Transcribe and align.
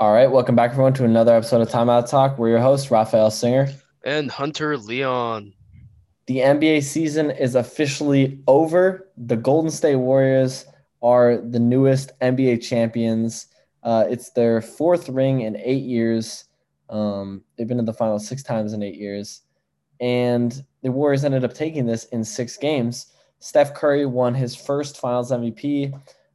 All 0.00 0.14
right, 0.14 0.30
welcome 0.30 0.56
back, 0.56 0.70
everyone, 0.70 0.94
to 0.94 1.04
another 1.04 1.36
episode 1.36 1.60
of 1.60 1.68
Timeout 1.68 2.08
Talk. 2.08 2.38
We're 2.38 2.48
your 2.48 2.60
hosts, 2.60 2.90
Raphael 2.90 3.30
Singer. 3.30 3.68
And 4.02 4.30
Hunter 4.30 4.78
Leon. 4.78 5.52
The 6.24 6.38
NBA 6.38 6.84
season 6.84 7.30
is 7.30 7.54
officially 7.54 8.42
over. 8.46 9.10
The 9.18 9.36
Golden 9.36 9.70
State 9.70 9.96
Warriors 9.96 10.64
are 11.02 11.36
the 11.36 11.58
newest 11.58 12.18
NBA 12.20 12.62
champions. 12.66 13.48
Uh, 13.82 14.06
it's 14.08 14.30
their 14.30 14.62
fourth 14.62 15.10
ring 15.10 15.42
in 15.42 15.58
eight 15.58 15.82
years. 15.82 16.46
Um, 16.88 17.44
they've 17.58 17.68
been 17.68 17.78
in 17.78 17.84
the 17.84 17.92
finals 17.92 18.26
six 18.26 18.42
times 18.42 18.72
in 18.72 18.82
eight 18.82 18.96
years. 18.96 19.42
And 20.00 20.64
the 20.82 20.92
Warriors 20.92 21.26
ended 21.26 21.44
up 21.44 21.52
taking 21.52 21.84
this 21.84 22.04
in 22.04 22.24
six 22.24 22.56
games. 22.56 23.12
Steph 23.38 23.74
Curry 23.74 24.06
won 24.06 24.32
his 24.32 24.56
first 24.56 24.98
finals 24.98 25.30
MVP. 25.30 25.92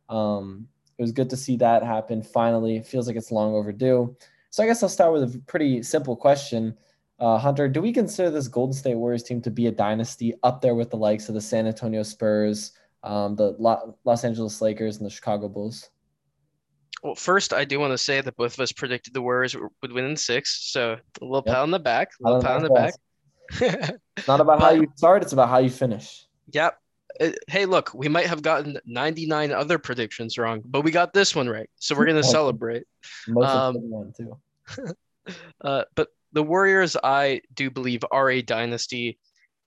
Um, 0.07 0.68
it 0.98 1.02
was 1.02 1.12
good 1.12 1.30
to 1.30 1.38
see 1.38 1.57
that 1.57 1.84
happen 1.84 2.21
finally. 2.21 2.77
It 2.77 2.86
feels 2.86 3.07
like 3.07 3.16
it's 3.16 3.32
long 3.32 3.54
overdue. 3.54 4.16
So 4.50 4.64
I 4.64 4.68
guess 4.68 4.82
I'll 4.82 4.89
start 4.89 5.13
with 5.13 5.23
a 5.23 5.40
pretty 5.48 5.84
simple 5.84 6.16
question. 6.16 6.77
Uh, 7.20 7.38
Hunter, 7.38 7.68
do 7.68 7.81
we 7.81 7.91
consider 7.91 8.30
this 8.30 8.48
Golden 8.48 8.73
State 8.73 8.95
Warriors 8.95 9.23
team 9.23 9.41
to 9.41 9.52
be 9.52 9.68
a 9.68 9.71
dynasty 9.71 10.34
up 10.44 10.62
there 10.62 10.76
with 10.76 10.90
the 10.90 10.98
likes 10.98 11.27
of 11.27 11.35
the 11.35 11.41
San 11.41 11.68
Antonio 11.68 12.04
Spurs, 12.04 12.71
um, 13.04 13.35
the 13.35 13.55
Los 14.04 14.23
Angeles 14.23 14.62
Lakers, 14.62 14.98
and 14.98 15.05
the 15.05 15.09
Chicago 15.09 15.48
Bulls? 15.48 15.90
Well, 17.04 17.16
first, 17.16 17.54
I 17.54 17.66
do 17.66 17.80
want 17.80 17.91
to 17.91 17.98
say 17.98 18.21
that 18.21 18.35
both 18.35 18.54
of 18.54 18.59
us 18.62 18.71
predicted 18.71 19.13
the 19.13 19.21
Warriors 19.21 19.55
would 19.55 19.91
win 19.91 20.05
in 20.05 20.18
six. 20.18 20.71
So 20.71 20.93
a 20.93 21.26
little 21.26 21.43
yep. 21.46 21.54
pat 21.54 21.62
on 21.62 21.71
the 21.71 21.80
back, 21.80 22.09
a 22.23 22.27
little 22.27 22.41
pat 22.41 22.55
on 22.57 22.63
the 22.63 22.70
back. 22.70 22.93
it's 24.18 24.27
not 24.27 24.40
about 24.40 24.59
but, 24.59 24.66
how 24.66 24.71
you 24.71 24.88
start; 24.96 25.21
it's 25.21 25.34
about 25.34 25.49
how 25.49 25.59
you 25.59 25.70
finish. 25.70 26.26
Yep 26.52 26.80
hey, 27.48 27.66
look, 27.66 27.94
we 27.94 28.08
might 28.08 28.28
have 28.28 28.42
gotten 28.42 28.80
99 28.86 29.52
other 29.52 29.78
predictions 29.78 30.38
wrong, 30.38 30.62
but 30.66 30.82
we 30.82 30.92
got 30.92 31.14
this 31.14 31.36
one 31.36 31.50
right. 31.50 31.70
So 31.78 31.96
we're 31.96 32.05
going 32.05 32.16
to 32.22 32.24
celebrate. 32.24 32.84
Most 33.28 33.50
um, 33.50 33.76
one, 33.90 34.14
too. 34.16 34.38
uh, 35.62 35.84
but 35.96 36.10
the 36.34 36.44
Warriors, 36.44 36.98
I 37.04 37.41
do 37.54 37.70
believe, 37.70 38.04
are 38.12 38.30
a 38.30 38.41
dynasty. 38.41 39.18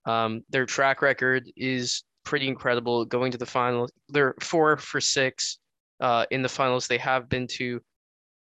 Um, 0.05 0.43
their 0.51 0.67
track 0.67 1.03
record 1.03 1.51
is 1.57 2.05
pretty 2.25 2.49
incredible 2.49 3.05
going 3.05 3.33
to 3.33 3.39
the 3.39 3.47
finals. 3.47 3.91
They're 4.09 4.35
four 4.41 4.77
for 4.77 5.01
six 5.01 5.59
uh, 6.01 6.27
in 6.31 6.43
the 6.43 6.49
finals. 6.49 6.87
They 6.87 6.99
have 6.99 7.29
been 7.29 7.47
to 7.53 7.81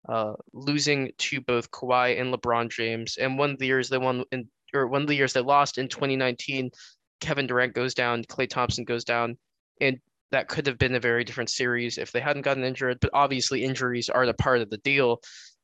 uh, 0.08 0.34
losing 0.53 1.11
to 1.17 1.41
both 1.41 1.72
Kawhi 1.72 2.19
and 2.19 2.34
LeBron 2.34 2.69
James. 2.69 3.17
And 3.17 3.38
one 3.38 3.52
of 3.52 3.59
the 3.59 3.67
years 3.67 3.89
they 3.89 3.97
won 3.97 4.23
in, 4.31 4.47
or 4.73 4.88
one 4.88 5.02
of 5.02 5.08
the 5.08 5.16
years 5.16 5.34
they 5.34 5.41
lost 5.41 5.78
in 5.78 5.88
2019, 5.88 6.72
Kevin 7.20 7.48
Durant 7.48 7.73
goes 7.73 7.94
down, 7.94 8.23
Klay 8.23 8.50
Thompson 8.50 8.84
goes 8.84 9.03
down, 9.03 9.38
and 9.81 10.00
that 10.31 10.48
could 10.48 10.67
have 10.67 10.78
been 10.78 10.95
a 10.95 11.00
very 11.00 11.23
different 11.23 11.50
series 11.50 11.98
if 11.98 12.12
they 12.12 12.20
hadn't 12.20 12.44
gotten 12.44 12.64
injured. 12.64 13.00
But 13.00 13.12
obviously, 13.14 13.64
injuries 13.64 14.09
are 14.09 14.25
the 14.25 14.34
part 14.34 14.62
of 14.62 14.70
the 14.70 14.78
deal. 14.78 15.22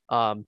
Um, 0.09 0.45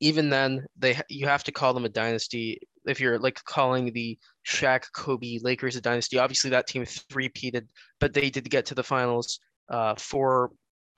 even 0.00 0.28
then, 0.28 0.66
they 0.78 1.00
you 1.08 1.26
have 1.26 1.44
to 1.44 1.52
call 1.52 1.74
them 1.74 1.84
a 1.84 1.88
dynasty. 1.88 2.60
If 2.84 3.00
you're 3.00 3.18
like 3.18 3.42
calling 3.44 3.92
the 3.92 4.18
Shaq, 4.46 4.84
Kobe, 4.92 5.38
Lakers 5.42 5.76
a 5.76 5.80
dynasty, 5.80 6.18
obviously 6.18 6.50
that 6.50 6.66
team 6.66 6.84
three-peated, 6.84 7.66
but 7.98 8.12
they 8.12 8.30
did 8.30 8.48
get 8.50 8.66
to 8.66 8.74
the 8.74 8.84
finals 8.84 9.40
uh, 9.68 9.94
four 9.96 10.50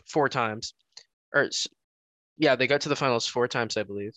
four 0.07 0.29
times, 0.29 0.75
or 1.35 1.49
yeah, 2.39 2.57
they 2.57 2.67
got 2.67 2.83
to 2.83 2.89
the 2.89 2.97
finals 2.97 3.27
four 3.27 3.49
times, 3.49 3.77
I 3.77 3.83
believe. 3.83 4.13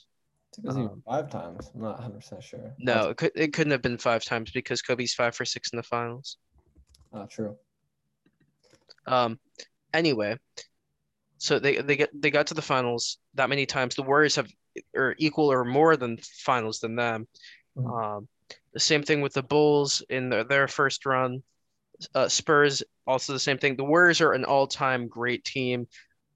It 0.58 0.66
was 0.66 0.76
um, 0.76 0.84
even 0.84 1.02
five 1.06 1.30
times. 1.30 1.72
I'm 1.74 1.82
not 1.82 1.96
100 1.96 2.16
percent 2.16 2.44
sure. 2.44 2.74
No, 2.78 3.10
it, 3.10 3.18
could, 3.18 3.32
it 3.36 3.54
couldn't 3.54 3.72
have 3.72 3.82
been 3.82 3.98
five 3.98 4.24
times 4.24 4.52
because 4.52 4.82
Kobe's 4.82 5.14
five 5.14 5.36
for 5.36 5.46
six 5.46 5.72
in 5.72 5.78
the 5.78 5.84
finals. 5.84 6.38
Oh, 7.14 7.26
true. 7.26 7.56
Um, 9.08 9.40
anyway, 9.94 10.38
so 11.38 11.60
they 11.60 11.78
they 11.78 11.96
get 11.96 12.10
they 12.14 12.32
got 12.32 12.48
to 12.48 12.54
the 12.54 12.62
finals 12.62 13.18
that 13.34 13.50
many 13.50 13.66
times. 13.66 13.96
The 13.96 14.04
Warriors 14.04 14.36
have 14.36 14.48
or 14.96 15.16
equal 15.18 15.52
or 15.52 15.66
more 15.66 15.98
than 15.98 16.18
finals 16.18 16.80
than 16.80 16.96
them. 16.96 17.28
Mm-hmm. 17.78 17.92
Um, 17.92 18.28
the 18.74 18.80
same 18.80 19.04
thing 19.04 19.22
with 19.22 19.34
the 19.34 19.44
Bulls 19.44 20.04
in 20.10 20.30
their, 20.30 20.44
their 20.44 20.68
first 20.68 21.06
run. 21.06 21.44
Uh, 22.16 22.28
Spurs 22.28 22.84
also 23.06 23.34
the 23.34 23.40
same 23.40 23.58
thing. 23.58 23.76
The 23.76 23.84
Warriors 23.84 24.22
are 24.22 24.34
an 24.34 24.46
all-time 24.46 25.08
great 25.08 25.44
team, 25.44 25.88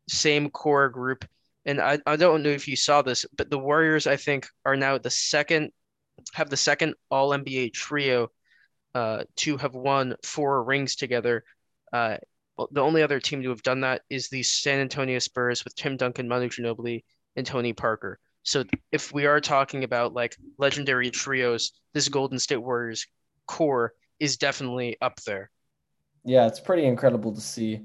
same 0.08 0.50
core 0.50 0.90
group. 0.90 1.26
And 1.66 1.82
I, 1.82 2.00
I 2.06 2.16
don't 2.16 2.44
know 2.44 2.50
if 2.50 2.68
you 2.68 2.76
saw 2.76 3.02
this, 3.02 3.26
but 3.36 3.50
the 3.50 3.60
Warriors 3.60 4.08
I 4.08 4.18
think 4.18 4.48
are 4.66 4.76
now 4.76 4.98
the 4.98 5.10
second 5.10 5.72
have 6.34 6.50
the 6.50 6.58
second 6.58 6.96
All 7.10 7.30
NBA 7.30 7.74
trio 7.74 8.32
uh, 8.94 9.24
to 9.38 9.58
have 9.58 9.76
won 9.76 10.16
four 10.24 10.64
rings 10.64 10.96
together. 10.96 11.44
Uh, 11.92 12.18
the 12.72 12.82
only 12.82 13.04
other 13.04 13.20
team 13.20 13.44
to 13.44 13.50
have 13.50 13.64
done 13.64 13.82
that 13.82 14.02
is 14.10 14.30
the 14.30 14.44
San 14.44 14.80
Antonio 14.80 15.20
Spurs 15.20 15.64
with 15.66 15.76
Tim 15.76 15.98
Duncan, 15.98 16.28
Manu 16.28 16.48
Ginobili, 16.50 17.04
and 17.36 17.46
Tony 17.46 17.74
Parker. 17.74 18.20
So 18.44 18.64
if 18.92 19.12
we 19.12 19.26
are 19.26 19.42
talking 19.42 19.84
about 19.84 20.14
like 20.14 20.38
legendary 20.58 21.10
trios, 21.10 21.72
this 21.94 22.08
Golden 22.08 22.40
State 22.40 22.58
Warriors 22.58 23.08
core 23.48 23.94
is 24.20 24.38
definitely 24.38 24.98
up 25.02 25.20
there. 25.24 25.52
Yeah, 26.24 26.48
it's 26.48 26.60
pretty 26.60 26.86
incredible 26.86 27.34
to 27.34 27.42
see, 27.42 27.82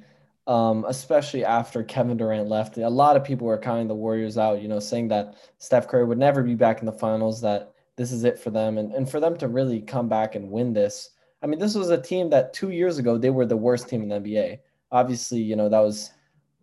um, 0.47 0.85
especially 0.89 1.45
after 1.45 1.83
Kevin 1.83 2.17
Durant 2.17 2.49
left. 2.49 2.77
A 2.79 2.89
lot 2.89 3.17
of 3.17 3.25
people 3.25 3.47
were 3.47 3.59
counting 3.59 3.89
the 3.89 3.95
Warriors 3.95 4.39
out, 4.39 4.63
you 4.63 4.69
know, 4.69 4.81
saying 4.81 5.09
that 5.09 5.35
Steph 5.59 5.89
Curry 5.89 6.05
would 6.05 6.19
never 6.19 6.43
be 6.43 6.55
back 6.55 6.81
in 6.81 6.87
the 6.87 6.93
finals, 6.93 7.41
that 7.43 7.73
this 7.97 8.13
is 8.13 8.25
it 8.25 8.39
for 8.39 8.51
them. 8.51 8.79
And, 8.79 8.93
and 8.93 9.09
for 9.09 9.21
them 9.21 9.37
to 9.39 9.49
really 9.49 9.81
come 9.81 10.09
back 10.09 10.35
and 10.35 10.51
win 10.51 10.73
this, 10.73 11.11
I 11.43 11.47
mean, 11.47 11.59
this 11.59 11.75
was 11.75 11.91
a 11.91 12.01
team 12.01 12.31
that 12.31 12.53
two 12.53 12.71
years 12.71 12.99
ago, 12.99 13.17
they 13.17 13.31
were 13.31 13.47
the 13.47 13.57
worst 13.57 13.89
team 13.89 14.03
in 14.03 14.09
the 14.09 14.21
NBA. 14.21 14.59
Obviously, 14.93 15.41
you 15.41 15.57
know, 15.57 15.69
that 15.69 15.81
was 15.81 16.11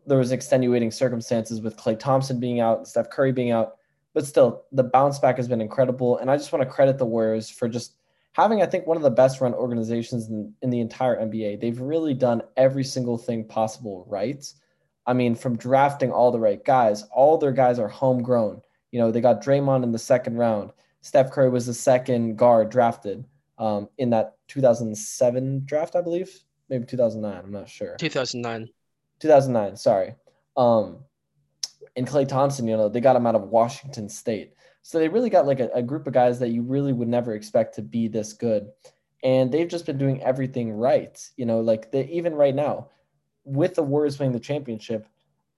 there 0.05 0.17
was 0.17 0.31
extenuating 0.31 0.89
circumstances 0.89 1.61
with 1.61 1.75
Klay 1.75 1.99
Thompson 1.99 2.39
being 2.39 2.61
out, 2.61 2.87
Steph 2.87 3.09
Curry 3.09 3.33
being 3.33 3.51
out, 3.51 3.75
but 4.13 4.25
still, 4.25 4.63
the 4.71 4.83
bounce 4.83 5.19
back 5.19 5.37
has 5.37 5.47
been 5.47 5.61
incredible. 5.61 6.17
And 6.17 6.31
I 6.31 6.37
just 6.37 6.51
want 6.51 6.63
to 6.63 6.69
credit 6.69 6.97
the 6.97 7.05
Warriors 7.05 7.49
for 7.49 7.67
just 7.67 7.93
having, 8.37 8.61
I 8.61 8.67
think, 8.67 8.85
one 8.85 8.97
of 8.97 9.03
the 9.03 9.09
best 9.09 9.41
run 9.41 9.55
organizations 9.55 10.29
in, 10.29 10.53
in 10.61 10.69
the 10.69 10.79
entire 10.79 11.17
NBA. 11.17 11.59
They've 11.59 11.81
really 11.81 12.13
done 12.13 12.43
every 12.55 12.83
single 12.83 13.17
thing 13.17 13.43
possible 13.43 14.05
right. 14.07 14.45
I 15.07 15.13
mean, 15.13 15.33
from 15.33 15.57
drafting 15.57 16.11
all 16.11 16.31
the 16.31 16.39
right 16.39 16.63
guys, 16.63 17.01
all 17.11 17.39
their 17.39 17.51
guys 17.51 17.79
are 17.79 17.87
homegrown. 17.87 18.61
You 18.91 18.99
know, 18.99 19.11
they 19.11 19.21
got 19.21 19.43
Draymond 19.43 19.83
in 19.83 19.91
the 19.91 19.97
second 19.97 20.37
round. 20.37 20.71
Steph 21.01 21.31
Curry 21.31 21.49
was 21.49 21.65
the 21.65 21.73
second 21.73 22.37
guard 22.37 22.69
drafted 22.69 23.25
um, 23.57 23.89
in 23.97 24.11
that 24.11 24.35
2007 24.49 25.63
draft, 25.65 25.95
I 25.95 26.01
believe, 26.01 26.29
maybe 26.69 26.85
2009. 26.85 27.43
I'm 27.43 27.51
not 27.51 27.67
sure. 27.67 27.95
2009. 27.95 28.69
2009. 29.19 29.77
Sorry. 29.77 30.13
Um, 30.55 30.99
and 31.95 32.07
Klay 32.07 32.27
Thompson, 32.27 32.67
you 32.67 32.77
know, 32.77 32.87
they 32.87 33.01
got 33.01 33.15
him 33.15 33.25
out 33.25 33.33
of 33.33 33.49
Washington 33.49 34.09
State. 34.09 34.53
So 34.81 34.99
they 34.99 35.09
really 35.09 35.29
got 35.29 35.45
like 35.45 35.59
a, 35.59 35.69
a 35.73 35.81
group 35.81 36.07
of 36.07 36.13
guys 36.13 36.39
that 36.39 36.49
you 36.49 36.63
really 36.63 36.93
would 36.93 37.07
never 37.07 37.33
expect 37.33 37.75
to 37.75 37.81
be 37.81 38.07
this 38.07 38.33
good. 38.33 38.69
And 39.23 39.51
they've 39.51 39.67
just 39.67 39.85
been 39.85 39.97
doing 39.97 40.21
everything 40.23 40.71
right. 40.71 41.19
You 41.35 41.45
know, 41.45 41.59
like 41.59 41.91
they 41.91 42.05
even 42.05 42.33
right 42.35 42.55
now, 42.55 42.89
with 43.43 43.75
the 43.75 43.83
Warriors 43.83 44.19
winning 44.19 44.33
the 44.33 44.39
championship, 44.39 45.07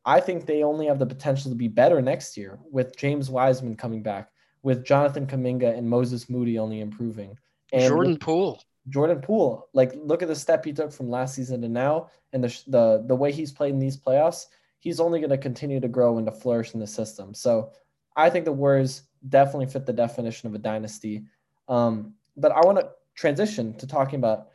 I 0.06 0.20
think 0.20 0.46
they 0.46 0.64
only 0.64 0.88
have 0.88 1.00
the 1.00 1.06
potential 1.06 1.52
to 1.52 1.56
be 1.56 1.68
better 1.68 2.02
next 2.02 2.38
year 2.38 2.60
with 2.72 2.96
James 2.98 3.30
Wiseman 3.30 3.76
coming 3.76 4.02
back, 4.02 4.32
with 4.64 4.86
Jonathan 4.86 5.28
Kuminga 5.28 5.78
and 5.78 5.90
Moses 5.90 6.30
Moody 6.30 6.58
only 6.58 6.80
improving. 6.80 7.38
And 7.72 7.88
Jordan 7.88 8.18
Poole. 8.18 8.64
Jordan 8.88 9.22
Poole, 9.22 9.68
like 9.74 9.92
look 9.96 10.22
at 10.22 10.28
the 10.28 10.36
step 10.36 10.66
he 10.66 10.74
took 10.74 10.92
from 10.92 11.10
last 11.10 11.36
season 11.36 11.62
to 11.62 11.70
now, 11.70 12.10
and 12.34 12.44
the 12.44 12.64
the 12.68 13.04
the 13.08 13.16
way 13.16 13.32
he's 13.32 13.52
played 13.52 13.74
in 13.74 13.80
these 13.80 13.98
playoffs. 13.98 14.48
He's 14.80 15.02
only 15.02 15.20
going 15.20 15.30
to 15.30 15.38
continue 15.38 15.82
to 15.82 15.90
grow 15.90 16.18
and 16.18 16.26
to 16.26 16.32
flourish 16.32 16.74
in 16.74 16.80
the 16.80 16.88
system. 16.88 17.34
So 17.34 17.74
I 18.16 18.30
think 18.30 18.46
the 18.46 18.54
Warriors 18.54 19.04
definitely 19.28 19.68
fit 19.68 19.86
the 19.86 19.94
definition 19.94 20.48
of 20.48 20.56
a 20.56 20.58
dynasty. 20.58 21.24
Um, 21.68 22.14
but 22.38 22.52
I 22.52 22.62
want 22.62 22.80
to 22.80 22.90
transition 23.16 23.74
to 23.78 23.88
talking 23.88 24.20
about 24.20 24.48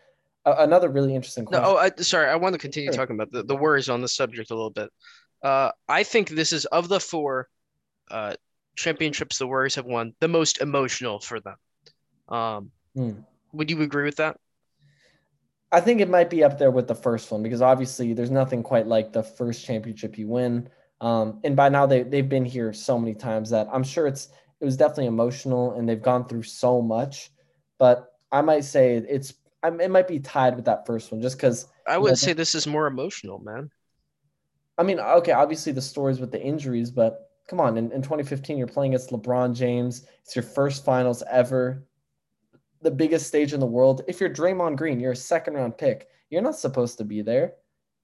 a, 0.44 0.52
another 0.64 0.88
really 0.88 1.14
interesting 1.14 1.44
question. 1.44 1.62
No, 1.62 1.76
oh, 1.76 1.78
I, 1.78 1.90
sorry, 2.02 2.28
I 2.28 2.36
want 2.36 2.54
to 2.54 2.58
continue 2.58 2.88
sure. 2.88 2.96
talking 2.96 3.16
about 3.16 3.30
the, 3.30 3.42
the 3.42 3.56
Warriors 3.56 3.88
on 3.88 4.00
the 4.00 4.08
subject 4.08 4.50
a 4.50 4.54
little 4.54 4.70
bit. 4.70 4.90
Uh, 5.42 5.70
I 5.88 6.02
think 6.02 6.30
this 6.30 6.52
is 6.52 6.64
of 6.66 6.88
the 6.88 7.00
four 7.00 7.48
uh, 8.10 8.34
championships 8.76 9.38
the 9.38 9.46
Warriors 9.46 9.74
have 9.74 9.84
won, 9.84 10.14
the 10.20 10.28
most 10.28 10.60
emotional 10.60 11.20
for 11.20 11.40
them. 11.40 11.56
Um, 12.28 12.70
hmm. 12.94 13.12
Would 13.52 13.70
you 13.70 13.82
agree 13.82 14.04
with 14.04 14.16
that? 14.16 14.38
I 15.70 15.80
think 15.80 16.00
it 16.00 16.08
might 16.08 16.30
be 16.30 16.44
up 16.44 16.58
there 16.58 16.70
with 16.70 16.86
the 16.86 16.94
first 16.94 17.30
one 17.30 17.42
because 17.42 17.60
obviously 17.60 18.12
there's 18.12 18.30
nothing 18.30 18.62
quite 18.62 18.86
like 18.86 19.12
the 19.12 19.22
first 19.22 19.64
championship 19.64 20.16
you 20.16 20.28
win. 20.28 20.68
Um, 21.00 21.40
and 21.42 21.56
by 21.56 21.68
now 21.68 21.84
they 21.84 22.04
they've 22.04 22.28
been 22.28 22.44
here 22.44 22.72
so 22.72 22.98
many 22.98 23.12
times 23.12 23.50
that 23.50 23.68
I'm 23.72 23.82
sure 23.82 24.06
it's 24.06 24.28
it 24.64 24.66
was 24.66 24.78
definitely 24.78 25.06
emotional 25.06 25.74
and 25.74 25.86
they've 25.86 26.00
gone 26.00 26.26
through 26.26 26.44
so 26.44 26.80
much. 26.80 27.30
But 27.78 28.14
I 28.32 28.40
might 28.40 28.64
say 28.64 28.96
it's 28.96 29.34
it 29.62 29.90
might 29.90 30.08
be 30.08 30.20
tied 30.20 30.56
with 30.56 30.64
that 30.64 30.86
first 30.86 31.12
one 31.12 31.20
just 31.20 31.36
because 31.36 31.66
I 31.86 31.98
would 31.98 32.08
know, 32.08 32.14
say 32.14 32.32
this 32.32 32.54
is 32.54 32.66
more 32.66 32.86
emotional, 32.86 33.40
man. 33.40 33.70
I 34.78 34.84
mean, 34.84 34.98
okay, 34.98 35.32
obviously 35.32 35.72
the 35.72 35.82
stories 35.82 36.18
with 36.18 36.32
the 36.32 36.42
injuries, 36.42 36.90
but 36.90 37.30
come 37.46 37.60
on, 37.60 37.76
in, 37.76 37.92
in 37.92 38.00
2015 38.00 38.56
you're 38.56 38.66
playing 38.66 38.94
against 38.94 39.10
LeBron 39.10 39.54
James. 39.54 40.06
It's 40.22 40.34
your 40.34 40.42
first 40.42 40.82
finals 40.82 41.22
ever 41.30 41.84
the 42.80 42.90
biggest 42.90 43.26
stage 43.26 43.52
in 43.52 43.60
the 43.60 43.66
world. 43.66 44.00
If 44.08 44.18
you're 44.18 44.30
Draymond 44.30 44.76
Green, 44.76 44.98
you're 44.98 45.12
a 45.12 45.16
second 45.16 45.54
round 45.54 45.76
pick. 45.76 46.08
You're 46.30 46.42
not 46.42 46.58
supposed 46.58 46.96
to 46.98 47.04
be 47.04 47.20
there. 47.20 47.54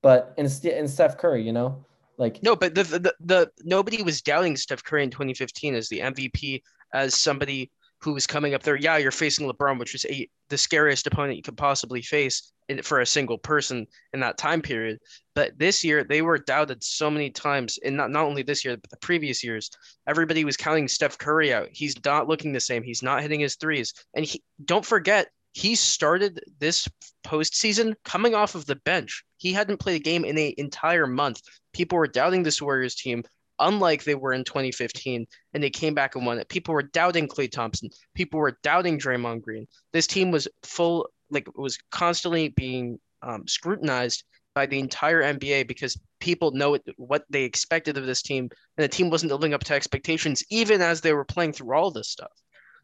But 0.03 0.35
in, 0.37 0.47
in 0.65 0.89
Steph 0.89 1.17
Curry, 1.17 1.43
you 1.43 1.53
know, 1.53 1.87
Like 2.21 2.43
No, 2.43 2.55
but 2.55 2.75
the, 2.75 2.85
the 2.85 3.15
the 3.21 3.51
nobody 3.65 4.03
was 4.03 4.21
doubting 4.21 4.55
Steph 4.55 4.85
Curry 4.85 5.03
in 5.03 5.11
2015 5.11 5.75
as 5.75 5.89
the 5.89 6.01
MVP, 6.01 6.63
as 6.93 7.19
somebody 7.19 7.71
who 8.03 8.13
was 8.13 8.27
coming 8.27 8.53
up 8.53 8.63
there. 8.63 8.77
Yeah, 8.77 8.99
you're 8.99 9.11
facing 9.11 9.51
LeBron, 9.51 9.79
which 9.79 9.95
is 9.95 10.05
a 10.05 10.29
the 10.51 10.59
scariest 10.59 11.07
opponent 11.07 11.37
you 11.37 11.43
could 11.43 11.57
possibly 11.57 12.03
face 12.03 12.53
in, 12.69 12.83
for 12.83 13.01
a 13.01 13.07
single 13.07 13.39
person 13.39 13.87
in 14.13 14.21
that 14.21 14.37
time 14.37 14.61
period. 14.61 14.99
But 15.35 15.59
this 15.59 15.83
year 15.83 16.05
they 16.05 16.21
were 16.21 16.39
doubted 16.39 16.85
so 16.85 17.11
many 17.11 17.31
times, 17.31 17.79
and 17.83 17.97
not 17.97 18.11
not 18.11 18.27
only 18.27 18.43
this 18.43 18.67
year, 18.67 18.77
but 18.77 18.91
the 18.91 18.99
previous 18.99 19.43
years. 19.43 19.71
Everybody 20.07 20.45
was 20.45 20.59
counting 20.59 20.89
Steph 20.89 21.17
Curry 21.17 21.55
out. 21.55 21.69
He's 21.73 21.97
not 22.05 22.29
looking 22.29 22.53
the 22.53 22.61
same. 22.61 22.83
He's 22.83 23.03
not 23.03 23.23
hitting 23.23 23.41
his 23.41 23.57
threes, 23.57 23.95
and 24.15 24.27
he, 24.27 24.43
don't 24.63 24.85
forget 24.85 25.29
he 25.53 25.75
started 25.75 26.41
this 26.59 26.89
postseason 27.25 27.95
coming 28.05 28.35
off 28.35 28.55
of 28.55 28.67
the 28.67 28.77
bench. 28.77 29.25
He 29.37 29.53
hadn't 29.53 29.79
played 29.79 30.01
a 30.01 30.05
game 30.05 30.25
in 30.25 30.39
an 30.39 30.53
entire 30.59 31.07
month. 31.07 31.41
People 31.73 31.99
were 31.99 32.07
doubting 32.07 32.43
this 32.43 32.63
Warriors 32.63 32.95
team, 32.95 33.25
unlike 33.59 34.05
they 34.05 34.15
were 34.15 34.33
in 34.33 34.45
2015, 34.45 35.27
and 35.55 35.63
they 35.63 35.71
came 35.71 35.95
back 35.95 36.15
and 36.15 36.25
won 36.25 36.39
it. 36.39 36.49
People 36.49 36.75
were 36.75 36.83
doubting 36.83 37.29
Klay 37.29 37.51
Thompson. 37.51 37.91
People 38.15 38.41
were 38.41 38.59
doubting 38.63 38.99
Draymond 38.99 39.43
Green. 39.43 39.67
This 39.93 40.07
team 40.07 40.31
was 40.31 40.47
full, 40.63 41.09
like, 41.31 41.47
was 41.57 41.79
constantly 41.91 42.49
being 42.49 42.99
um, 43.23 43.47
scrutinized 43.47 44.25
by 44.55 44.67
the 44.67 44.79
entire 44.79 45.23
NBA 45.23 45.69
because 45.69 45.99
people 46.19 46.51
know 46.53 46.79
what 46.97 47.25
they 47.31 47.45
expected 47.45 47.97
of 47.97 48.07
this 48.07 48.23
team, 48.23 48.49
and 48.77 48.85
the 48.85 48.89
team 48.89 49.11
wasn't 49.11 49.33
living 49.33 49.55
up 49.55 49.65
to 49.65 49.75
expectations, 49.75 50.45
even 50.51 50.81
as 50.81 51.01
they 51.01 51.13
were 51.13 51.25
playing 51.25 51.53
through 51.53 51.75
all 51.75 51.91
this 51.91 52.09
stuff. 52.09 52.33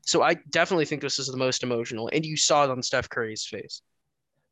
So 0.07 0.23
I 0.23 0.35
definitely 0.51 0.85
think 0.85 1.03
this 1.03 1.19
is 1.19 1.27
the 1.27 1.37
most 1.37 1.63
emotional, 1.63 2.09
and 2.13 2.25
you 2.25 2.37
saw 2.37 2.65
it 2.65 2.71
on 2.71 2.83
Steph 2.83 3.09
Curry's 3.09 3.45
face. 3.45 3.83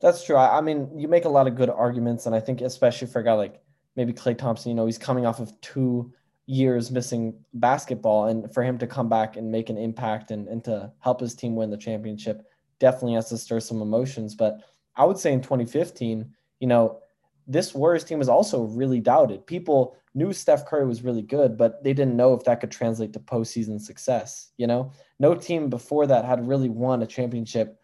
That's 0.01 0.25
true. 0.25 0.37
I, 0.37 0.61
mean, 0.61 0.91
you 0.99 1.09
make 1.09 1.25
a 1.25 1.29
lot 1.29 1.47
of 1.47 1.55
good 1.55 1.71
arguments, 1.71 2.27
and 2.27 2.35
I 2.35 2.41
think 2.41 2.61
especially 2.61 3.07
for 3.07 3.21
a 3.21 3.25
guy 3.25 3.33
like 3.33 3.63
maybe 3.97 4.13
Klay 4.13 4.37
Thompson, 4.37 4.71
you 4.71 4.75
know, 4.75 4.85
he's 4.85 4.99
coming 4.99 5.25
off 5.25 5.39
of 5.39 5.59
two 5.61 6.13
years 6.47 6.91
missing 6.91 7.35
basketball, 7.55 8.27
and 8.27 8.53
for 8.53 8.63
him 8.63 8.79
to 8.79 8.87
come 8.87 9.09
back 9.09 9.37
and 9.37 9.51
make 9.51 9.71
an 9.71 9.79
impact 9.79 10.33
and, 10.33 10.49
and 10.49 10.65
to 10.65 10.93
help 10.99 11.21
his 11.21 11.35
team 11.35 11.55
win 11.55 11.71
the 11.71 11.77
championship 11.77 12.45
definitely 12.81 13.15
has 13.15 13.29
to 13.29 13.39
stir 13.39 13.61
some 13.61 13.81
emotions. 13.81 14.35
But 14.35 14.61
I 14.97 15.05
would 15.05 15.19
say 15.19 15.33
in 15.33 15.41
2015, 15.41 16.35
you 16.59 16.67
know, 16.67 17.01
this 17.47 17.75
Warriors 17.75 18.05
team 18.05 18.19
was 18.19 18.29
also 18.29 18.63
really 18.63 19.01
doubted. 19.01 19.47
People 19.47 19.97
knew 20.15 20.33
Steph 20.33 20.67
Curry 20.67 20.87
was 20.87 21.03
really 21.03 21.23
good, 21.23 21.57
but 21.57 21.83
they 21.83 21.93
didn't 21.93 22.17
know 22.17 22.35
if 22.35 22.45
that 22.45 22.61
could 22.61 22.71
translate 22.71 23.13
to 23.13 23.21
postseason 23.21 23.81
success. 23.81 24.51
You 24.57 24.67
know, 24.67 24.93
no 25.19 25.35
team 25.35 25.69
before 25.69 26.07
that 26.07 26.25
had 26.25 26.47
really 26.47 26.69
won 26.69 27.03
a 27.03 27.07
championship 27.07 27.81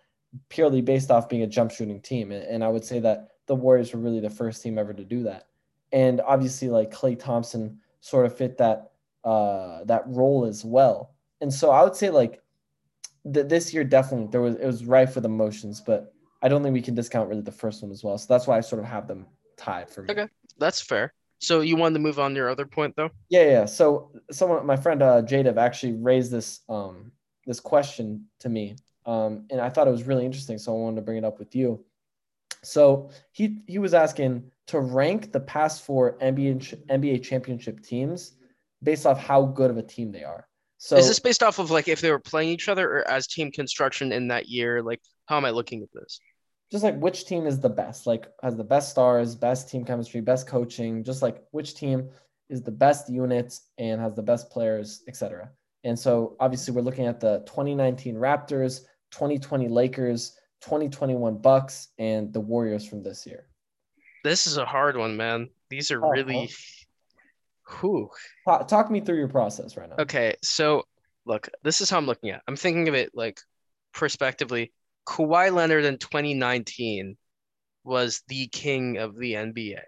purely 0.48 0.80
based 0.80 1.10
off 1.10 1.28
being 1.28 1.42
a 1.42 1.46
jump 1.46 1.70
shooting 1.72 2.00
team. 2.00 2.30
And 2.32 2.62
I 2.62 2.68
would 2.68 2.84
say 2.84 3.00
that 3.00 3.28
the 3.46 3.54
Warriors 3.54 3.92
were 3.92 4.00
really 4.00 4.20
the 4.20 4.30
first 4.30 4.62
team 4.62 4.78
ever 4.78 4.94
to 4.94 5.04
do 5.04 5.24
that. 5.24 5.48
And 5.92 6.20
obviously, 6.20 6.68
like 6.68 6.92
Klay 6.92 7.18
Thompson 7.18 7.80
sort 8.00 8.26
of 8.26 8.36
fit 8.36 8.56
that 8.58 8.92
uh, 9.24 9.84
that 9.84 10.04
role 10.06 10.44
as 10.44 10.64
well. 10.64 11.14
And 11.40 11.52
so 11.52 11.70
I 11.70 11.82
would 11.82 11.96
say 11.96 12.10
like 12.10 12.40
th- 13.32 13.48
this 13.48 13.74
year 13.74 13.84
definitely 13.84 14.28
there 14.30 14.40
was 14.40 14.54
it 14.56 14.66
was 14.66 14.84
rife 14.84 15.16
with 15.16 15.24
emotions, 15.24 15.82
but 15.84 16.14
I 16.42 16.48
don't 16.48 16.62
think 16.62 16.72
we 16.72 16.80
can 16.80 16.94
discount 16.94 17.28
really 17.28 17.42
the 17.42 17.52
first 17.52 17.82
one 17.82 17.90
as 17.90 18.02
well. 18.02 18.16
So 18.16 18.26
that's 18.32 18.46
why 18.46 18.56
I 18.56 18.60
sort 18.60 18.80
of 18.80 18.88
have 18.88 19.08
them 19.08 19.26
tied 19.60 19.90
for 19.90 20.02
me. 20.02 20.10
Okay, 20.10 20.26
that's 20.58 20.80
fair. 20.80 21.12
So 21.38 21.60
you 21.60 21.76
wanted 21.76 21.94
to 21.94 22.00
move 22.00 22.18
on 22.18 22.32
to 22.32 22.36
your 22.36 22.50
other 22.50 22.66
point 22.66 22.94
though? 22.96 23.10
Yeah, 23.28 23.44
yeah. 23.44 23.64
So 23.64 24.12
someone, 24.30 24.66
my 24.66 24.76
friend 24.76 25.02
uh, 25.02 25.22
Jadev 25.22 25.56
actually 25.56 25.94
raised 25.94 26.30
this 26.30 26.60
um, 26.68 27.12
this 27.46 27.60
question 27.60 28.26
to 28.40 28.48
me, 28.48 28.76
um, 29.06 29.46
and 29.50 29.60
I 29.60 29.70
thought 29.70 29.88
it 29.88 29.92
was 29.92 30.04
really 30.04 30.26
interesting. 30.26 30.58
So 30.58 30.72
I 30.72 30.78
wanted 30.78 30.96
to 30.96 31.02
bring 31.02 31.18
it 31.18 31.24
up 31.24 31.38
with 31.38 31.54
you. 31.54 31.84
So 32.62 33.10
he 33.32 33.62
he 33.66 33.78
was 33.78 33.94
asking 33.94 34.50
to 34.66 34.80
rank 34.80 35.32
the 35.32 35.40
past 35.40 35.84
four 35.84 36.18
NBA 36.18 36.86
NBA 36.90 37.22
championship 37.22 37.82
teams 37.82 38.34
based 38.82 39.06
off 39.06 39.18
how 39.18 39.44
good 39.44 39.70
of 39.70 39.78
a 39.78 39.82
team 39.82 40.12
they 40.12 40.24
are. 40.24 40.46
So 40.76 40.96
is 40.96 41.08
this 41.08 41.20
based 41.20 41.42
off 41.42 41.58
of 41.58 41.70
like 41.70 41.88
if 41.88 42.00
they 42.00 42.10
were 42.10 42.18
playing 42.18 42.50
each 42.50 42.68
other 42.68 42.90
or 42.90 43.10
as 43.10 43.26
team 43.26 43.50
construction 43.50 44.12
in 44.12 44.28
that 44.28 44.48
year? 44.48 44.82
Like 44.82 45.00
how 45.26 45.38
am 45.38 45.44
I 45.44 45.50
looking 45.50 45.82
at 45.82 45.88
this? 45.94 46.20
Just 46.70 46.84
like 46.84 46.96
which 46.98 47.26
team 47.26 47.46
is 47.46 47.60
the 47.60 47.68
best, 47.68 48.06
like 48.06 48.28
has 48.42 48.56
the 48.56 48.64
best 48.64 48.90
stars, 48.90 49.34
best 49.34 49.68
team 49.68 49.84
chemistry, 49.84 50.20
best 50.20 50.46
coaching, 50.46 51.02
just 51.02 51.22
like 51.22 51.42
which 51.50 51.74
team 51.74 52.08
is 52.48 52.62
the 52.62 52.70
best 52.70 53.08
units 53.08 53.68
and 53.78 54.00
has 54.00 54.14
the 54.14 54.22
best 54.22 54.50
players, 54.50 55.02
etc. 55.08 55.50
And 55.84 55.98
so 55.98 56.36
obviously 56.38 56.74
we're 56.74 56.82
looking 56.82 57.06
at 57.06 57.20
the 57.20 57.40
2019 57.46 58.14
Raptors, 58.14 58.82
2020 59.10 59.68
Lakers, 59.68 60.36
2021 60.60 61.38
Bucks, 61.38 61.88
and 61.98 62.32
the 62.32 62.40
Warriors 62.40 62.86
from 62.86 63.02
this 63.02 63.26
year. 63.26 63.46
This 64.22 64.46
is 64.46 64.56
a 64.58 64.66
hard 64.66 64.96
one, 64.96 65.16
man. 65.16 65.48
These 65.70 65.90
are 65.90 66.04
oh, 66.04 66.10
really. 66.10 66.50
Whew. 67.80 68.10
Talk, 68.46 68.68
talk 68.68 68.90
me 68.90 69.00
through 69.00 69.18
your 69.18 69.28
process 69.28 69.76
right 69.76 69.88
now. 69.88 69.96
Okay, 70.00 70.34
so 70.42 70.84
look, 71.24 71.48
this 71.62 71.80
is 71.80 71.88
how 71.88 71.98
I'm 71.98 72.06
looking 72.06 72.30
at. 72.30 72.42
I'm 72.46 72.56
thinking 72.56 72.88
of 72.88 72.94
it 72.94 73.10
like 73.14 73.40
prospectively. 73.92 74.72
Kawhi 75.10 75.52
Leonard 75.52 75.84
in 75.84 75.98
2019 75.98 77.16
was 77.82 78.22
the 78.28 78.46
king 78.46 78.98
of 78.98 79.18
the 79.18 79.32
NBA. 79.32 79.80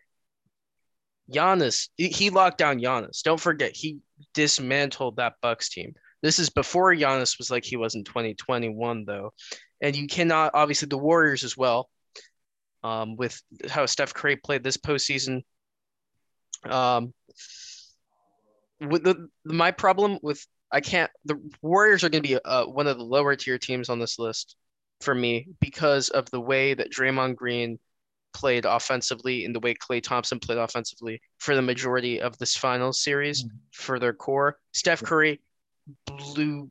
Giannis, 1.32 1.88
he 1.96 2.30
locked 2.30 2.58
down 2.58 2.80
Giannis. 2.80 3.22
Don't 3.22 3.40
forget, 3.40 3.70
he 3.72 4.00
dismantled 4.34 5.16
that 5.16 5.34
Bucks 5.40 5.69
team. 5.69 5.94
This 6.22 6.40
is 6.40 6.50
before 6.50 6.92
Giannis 6.92 7.38
was 7.38 7.52
like 7.52 7.64
he 7.64 7.76
was 7.76 7.94
in 7.94 8.02
2021, 8.02 9.04
though. 9.04 9.32
And 9.80 9.94
you 9.94 10.08
cannot, 10.08 10.52
obviously, 10.54 10.88
the 10.88 10.98
Warriors 10.98 11.44
as 11.44 11.56
well, 11.56 11.88
um, 12.82 13.14
with 13.14 13.40
how 13.70 13.86
Steph 13.86 14.14
Curry 14.14 14.36
played 14.36 14.64
this 14.64 14.76
postseason. 14.76 15.42
Um, 16.64 17.14
with 18.80 19.04
the 19.04 19.28
my 19.44 19.70
problem 19.70 20.19
with 20.20 20.44
I 20.70 20.80
can't. 20.80 21.10
The 21.24 21.40
Warriors 21.60 22.02
are 22.02 22.08
going 22.08 22.22
to 22.22 22.28
be 22.28 22.38
uh, 22.44 22.66
one 22.66 22.88
of 22.88 22.98
the 22.98 23.04
lower 23.04 23.36
tier 23.36 23.58
teams 23.58 23.88
on 23.88 24.00
this 24.00 24.19
list 24.19 24.56
for 25.02 25.14
me 25.14 25.49
because 25.60 26.08
of 26.10 26.31
the 26.31 26.40
way 26.40 26.75
that 26.75 26.93
Draymond 26.93 27.37
Green 27.37 27.78
played 28.32 28.64
offensively 28.64 29.44
and 29.44 29.54
the 29.54 29.60
way 29.60 29.75
Klay 29.75 30.02
Thompson 30.02 30.38
played 30.38 30.58
offensively 30.58 31.20
for 31.38 31.54
the 31.54 31.62
majority 31.62 32.20
of 32.20 32.38
this 32.38 32.56
final 32.56 32.93
series 32.93 33.44
mm-hmm. 33.44 33.56
for 33.72 33.99
their 33.99 34.12
core. 34.12 34.58
Steph 34.72 35.02
Curry 35.02 35.40
blew, 36.06 36.70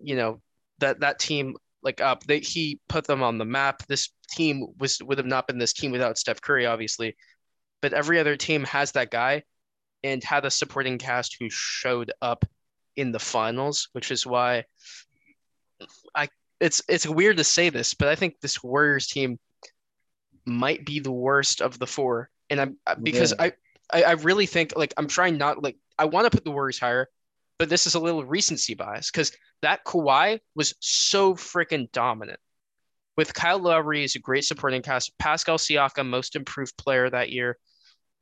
you 0.00 0.16
know, 0.16 0.40
that 0.78 1.00
that 1.00 1.18
team 1.18 1.56
like 1.82 2.00
up. 2.00 2.24
They, 2.24 2.40
he 2.40 2.80
put 2.88 3.06
them 3.06 3.22
on 3.22 3.38
the 3.38 3.44
map. 3.44 3.86
This 3.86 4.10
team 4.30 4.66
was 4.78 4.98
would 5.02 5.18
have 5.18 5.26
not 5.26 5.46
been 5.46 5.58
this 5.58 5.72
team 5.72 5.90
without 5.90 6.18
Steph 6.18 6.40
Curry, 6.40 6.66
obviously. 6.66 7.16
But 7.80 7.92
every 7.92 8.18
other 8.18 8.36
team 8.36 8.64
has 8.64 8.92
that 8.92 9.10
guy 9.10 9.44
and 10.02 10.22
had 10.22 10.44
a 10.44 10.50
supporting 10.50 10.98
cast 10.98 11.36
who 11.38 11.48
showed 11.50 12.12
up 12.22 12.44
in 12.96 13.12
the 13.12 13.18
finals, 13.18 13.88
which 13.92 14.10
is 14.10 14.26
why 14.26 14.64
I 16.14 16.28
it's 16.60 16.82
it's 16.88 17.06
weird 17.06 17.36
to 17.36 17.44
say 17.44 17.70
this, 17.70 17.94
but 17.94 18.08
I 18.08 18.14
think 18.14 18.40
this 18.40 18.62
Warriors 18.62 19.06
team 19.06 19.38
might 20.44 20.84
be 20.84 21.00
the 21.00 21.12
worst 21.12 21.60
of 21.60 21.78
the 21.78 21.86
four, 21.86 22.30
and 22.50 22.60
I'm 22.60 22.76
because 23.02 23.34
yeah. 23.38 23.50
I, 23.92 24.00
I 24.00 24.02
I 24.02 24.12
really 24.12 24.46
think 24.46 24.72
like 24.76 24.94
I'm 24.96 25.06
trying 25.06 25.38
not 25.38 25.62
like 25.62 25.76
I 25.98 26.06
want 26.06 26.24
to 26.24 26.30
put 26.30 26.44
the 26.44 26.50
Warriors 26.50 26.78
higher, 26.78 27.08
but 27.58 27.68
this 27.68 27.86
is 27.86 27.94
a 27.94 28.00
little 28.00 28.24
recency 28.24 28.74
bias 28.74 29.10
because 29.10 29.32
that 29.62 29.84
Kawhi 29.84 30.40
was 30.54 30.74
so 30.80 31.34
freaking 31.34 31.90
dominant. 31.92 32.40
With 33.16 33.34
Kyle 33.34 33.58
Lowry 33.58 34.04
is 34.04 34.14
a 34.14 34.20
great 34.20 34.44
supporting 34.44 34.80
cast. 34.80 35.16
Pascal 35.18 35.58
Siakam, 35.58 36.06
most 36.06 36.36
improved 36.36 36.76
player 36.76 37.10
that 37.10 37.30
year. 37.30 37.58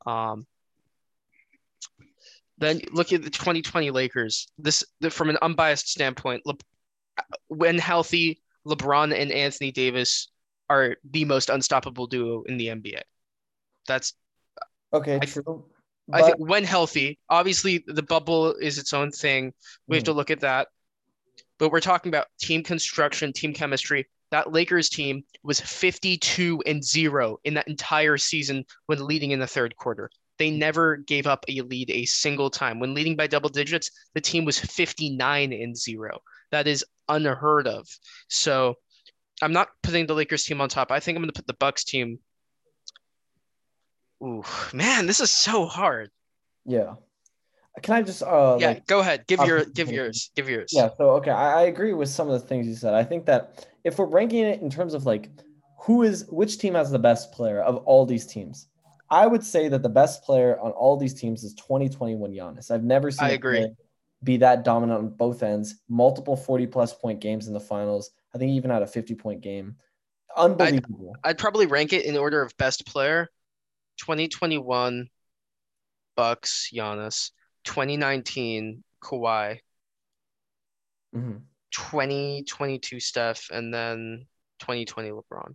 Um, 0.07 0.47
then 2.57 2.81
look 2.91 3.13
at 3.13 3.21
the 3.21 3.29
2020 3.29 3.91
Lakers. 3.91 4.47
This 4.57 4.83
the, 4.99 5.11
from 5.11 5.29
an 5.29 5.37
unbiased 5.41 5.89
standpoint, 5.89 6.45
Le, 6.45 6.55
when 7.47 7.77
healthy, 7.77 8.41
LeBron 8.65 9.17
and 9.17 9.31
Anthony 9.31 9.71
Davis 9.71 10.29
are 10.69 10.97
the 11.09 11.25
most 11.25 11.49
unstoppable 11.49 12.07
duo 12.07 12.43
in 12.43 12.57
the 12.57 12.67
NBA. 12.67 13.01
That's 13.87 14.13
okay. 14.93 15.19
I, 15.21 15.25
true. 15.25 15.65
I 16.11 16.21
think 16.21 16.37
when 16.39 16.63
healthy, 16.63 17.19
obviously 17.29 17.83
the 17.87 18.03
bubble 18.03 18.53
is 18.53 18.77
its 18.77 18.93
own 18.93 19.11
thing. 19.11 19.53
We 19.87 19.93
mm. 19.93 19.97
have 19.97 20.05
to 20.05 20.13
look 20.13 20.31
at 20.31 20.41
that. 20.41 20.67
But 21.59 21.71
we're 21.71 21.79
talking 21.79 22.09
about 22.09 22.27
team 22.39 22.63
construction, 22.63 23.33
team 23.33 23.53
chemistry. 23.53 24.07
That 24.29 24.51
Lakers 24.51 24.89
team 24.89 25.23
was 25.43 25.59
52 25.59 26.61
and 26.65 26.83
0 26.83 27.37
in 27.45 27.53
that 27.55 27.67
entire 27.67 28.17
season 28.17 28.65
when 28.85 29.05
leading 29.05 29.31
in 29.31 29.39
the 29.39 29.47
third 29.47 29.75
quarter. 29.75 30.09
They 30.37 30.51
never 30.51 30.97
gave 30.97 31.25
up 31.25 31.45
a 31.47 31.61
lead 31.61 31.89
a 31.89 32.05
single 32.05 32.49
time. 32.49 32.79
When 32.79 32.93
leading 32.93 33.15
by 33.15 33.27
double 33.27 33.49
digits, 33.49 33.89
the 34.13 34.21
team 34.21 34.45
was 34.45 34.59
59 34.59 35.51
and 35.51 35.75
0. 35.75 36.19
That 36.51 36.67
is 36.67 36.85
unheard 37.09 37.67
of. 37.67 37.87
So 38.29 38.75
I'm 39.41 39.53
not 39.53 39.69
putting 39.83 40.07
the 40.07 40.13
Lakers 40.13 40.43
team 40.43 40.61
on 40.61 40.69
top. 40.69 40.91
I 40.91 40.99
think 40.99 41.15
I'm 41.15 41.23
going 41.23 41.31
to 41.31 41.39
put 41.39 41.47
the 41.47 41.53
Bucks 41.53 41.83
team. 41.83 42.19
Ooh, 44.23 44.43
man, 44.73 45.05
this 45.05 45.19
is 45.19 45.31
so 45.31 45.65
hard. 45.65 46.09
Yeah. 46.65 46.95
Can 47.81 47.93
I 47.93 48.01
just 48.01 48.23
uh 48.23 48.57
Yeah, 48.59 48.69
like, 48.69 48.87
go 48.87 48.99
ahead. 48.99 49.25
Give 49.27 49.39
your 49.45 49.65
give 49.65 49.91
yours. 49.91 50.31
Give 50.35 50.49
yours. 50.49 50.71
Yeah, 50.73 50.89
so 50.97 51.11
okay, 51.11 51.31
I, 51.31 51.61
I 51.61 51.63
agree 51.63 51.93
with 51.93 52.09
some 52.09 52.27
of 52.27 52.41
the 52.41 52.47
things 52.47 52.67
you 52.67 52.75
said. 52.75 52.93
I 52.95 53.03
think 53.03 53.25
that 53.27 53.67
if 53.83 53.99
we're 53.99 54.05
ranking 54.05 54.43
it 54.43 54.61
in 54.61 54.69
terms 54.69 54.93
of 54.95 55.05
like 55.05 55.29
who 55.81 56.01
is 56.03 56.25
which 56.29 56.57
team 56.57 56.73
has 56.73 56.89
the 56.89 56.99
best 56.99 57.31
player 57.31 57.61
of 57.61 57.77
all 57.85 58.05
these 58.05 58.25
teams, 58.25 58.67
I 59.09 59.27
would 59.27 59.43
say 59.43 59.67
that 59.69 59.83
the 59.83 59.89
best 59.89 60.23
player 60.23 60.59
on 60.59 60.71
all 60.71 60.97
these 60.97 61.13
teams 61.13 61.43
is 61.43 61.53
2021 61.53 62.31
Giannis. 62.31 62.71
I've 62.71 62.83
never 62.83 63.11
seen 63.11 63.27
I 63.27 63.31
agree. 63.31 63.71
Be 64.23 64.37
that 64.37 64.63
dominant 64.63 64.99
on 64.99 65.09
both 65.09 65.43
ends. 65.43 65.75
Multiple 65.89 66.35
40 66.35 66.67
plus 66.67 66.93
point 66.93 67.19
games 67.19 67.47
in 67.47 67.53
the 67.53 67.59
finals. 67.59 68.11
I 68.33 68.37
think 68.37 68.49
he 68.49 68.57
even 68.57 68.71
had 68.71 68.81
a 68.81 68.87
50 68.87 69.15
point 69.15 69.41
game. 69.41 69.75
Unbelievable. 70.35 71.15
I'd, 71.23 71.31
I'd 71.31 71.37
probably 71.37 71.65
rank 71.65 71.93
it 71.93 72.05
in 72.05 72.17
order 72.17 72.41
of 72.41 72.55
best 72.57 72.85
player. 72.85 73.29
2021 73.97 75.09
Bucks 76.15 76.69
Giannis, 76.73 77.31
2019 77.63 78.83
Kawhi, 79.03 79.59
hmm 81.13 81.37
2022 81.71 82.99
Steph, 82.99 83.49
and 83.51 83.73
then 83.73 84.25
2020 84.59 85.09
LeBron. 85.09 85.53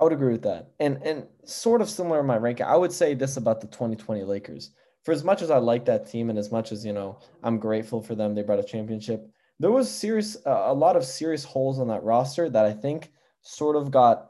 I 0.00 0.04
would 0.04 0.12
agree 0.12 0.32
with 0.32 0.42
that. 0.42 0.70
And 0.80 1.02
and 1.04 1.26
sort 1.44 1.82
of 1.82 1.90
similar 1.90 2.20
in 2.20 2.26
my 2.26 2.36
ranking, 2.36 2.66
I 2.66 2.76
would 2.76 2.92
say 2.92 3.14
this 3.14 3.36
about 3.36 3.60
the 3.60 3.66
2020 3.66 4.22
Lakers. 4.24 4.70
For 5.04 5.12
as 5.12 5.24
much 5.24 5.42
as 5.42 5.50
I 5.50 5.58
like 5.58 5.84
that 5.86 6.06
team 6.06 6.30
and 6.30 6.38
as 6.38 6.52
much 6.52 6.70
as, 6.70 6.84
you 6.84 6.92
know, 6.92 7.18
I'm 7.42 7.58
grateful 7.58 8.00
for 8.00 8.14
them, 8.14 8.34
they 8.34 8.42
brought 8.42 8.60
a 8.60 8.64
championship. 8.64 9.28
There 9.58 9.72
was 9.72 9.90
serious 9.90 10.36
uh, 10.46 10.64
a 10.66 10.74
lot 10.74 10.96
of 10.96 11.04
serious 11.04 11.44
holes 11.44 11.78
on 11.78 11.88
that 11.88 12.02
roster 12.02 12.48
that 12.48 12.64
I 12.64 12.72
think 12.72 13.10
sort 13.42 13.76
of 13.76 13.90
got 13.90 14.28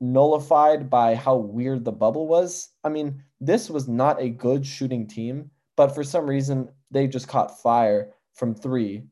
nullified 0.00 0.90
by 0.90 1.14
how 1.14 1.36
weird 1.36 1.84
the 1.84 1.92
bubble 1.92 2.26
was. 2.26 2.70
I 2.84 2.90
mean, 2.90 3.22
this 3.40 3.70
was 3.70 3.88
not 3.88 4.20
a 4.20 4.28
good 4.28 4.66
shooting 4.66 5.06
team, 5.06 5.50
but 5.76 5.94
for 5.94 6.04
some 6.04 6.28
reason 6.28 6.68
they 6.90 7.06
just 7.06 7.28
caught 7.28 7.60
fire 7.60 8.12
from 8.34 8.54
3 8.54 9.02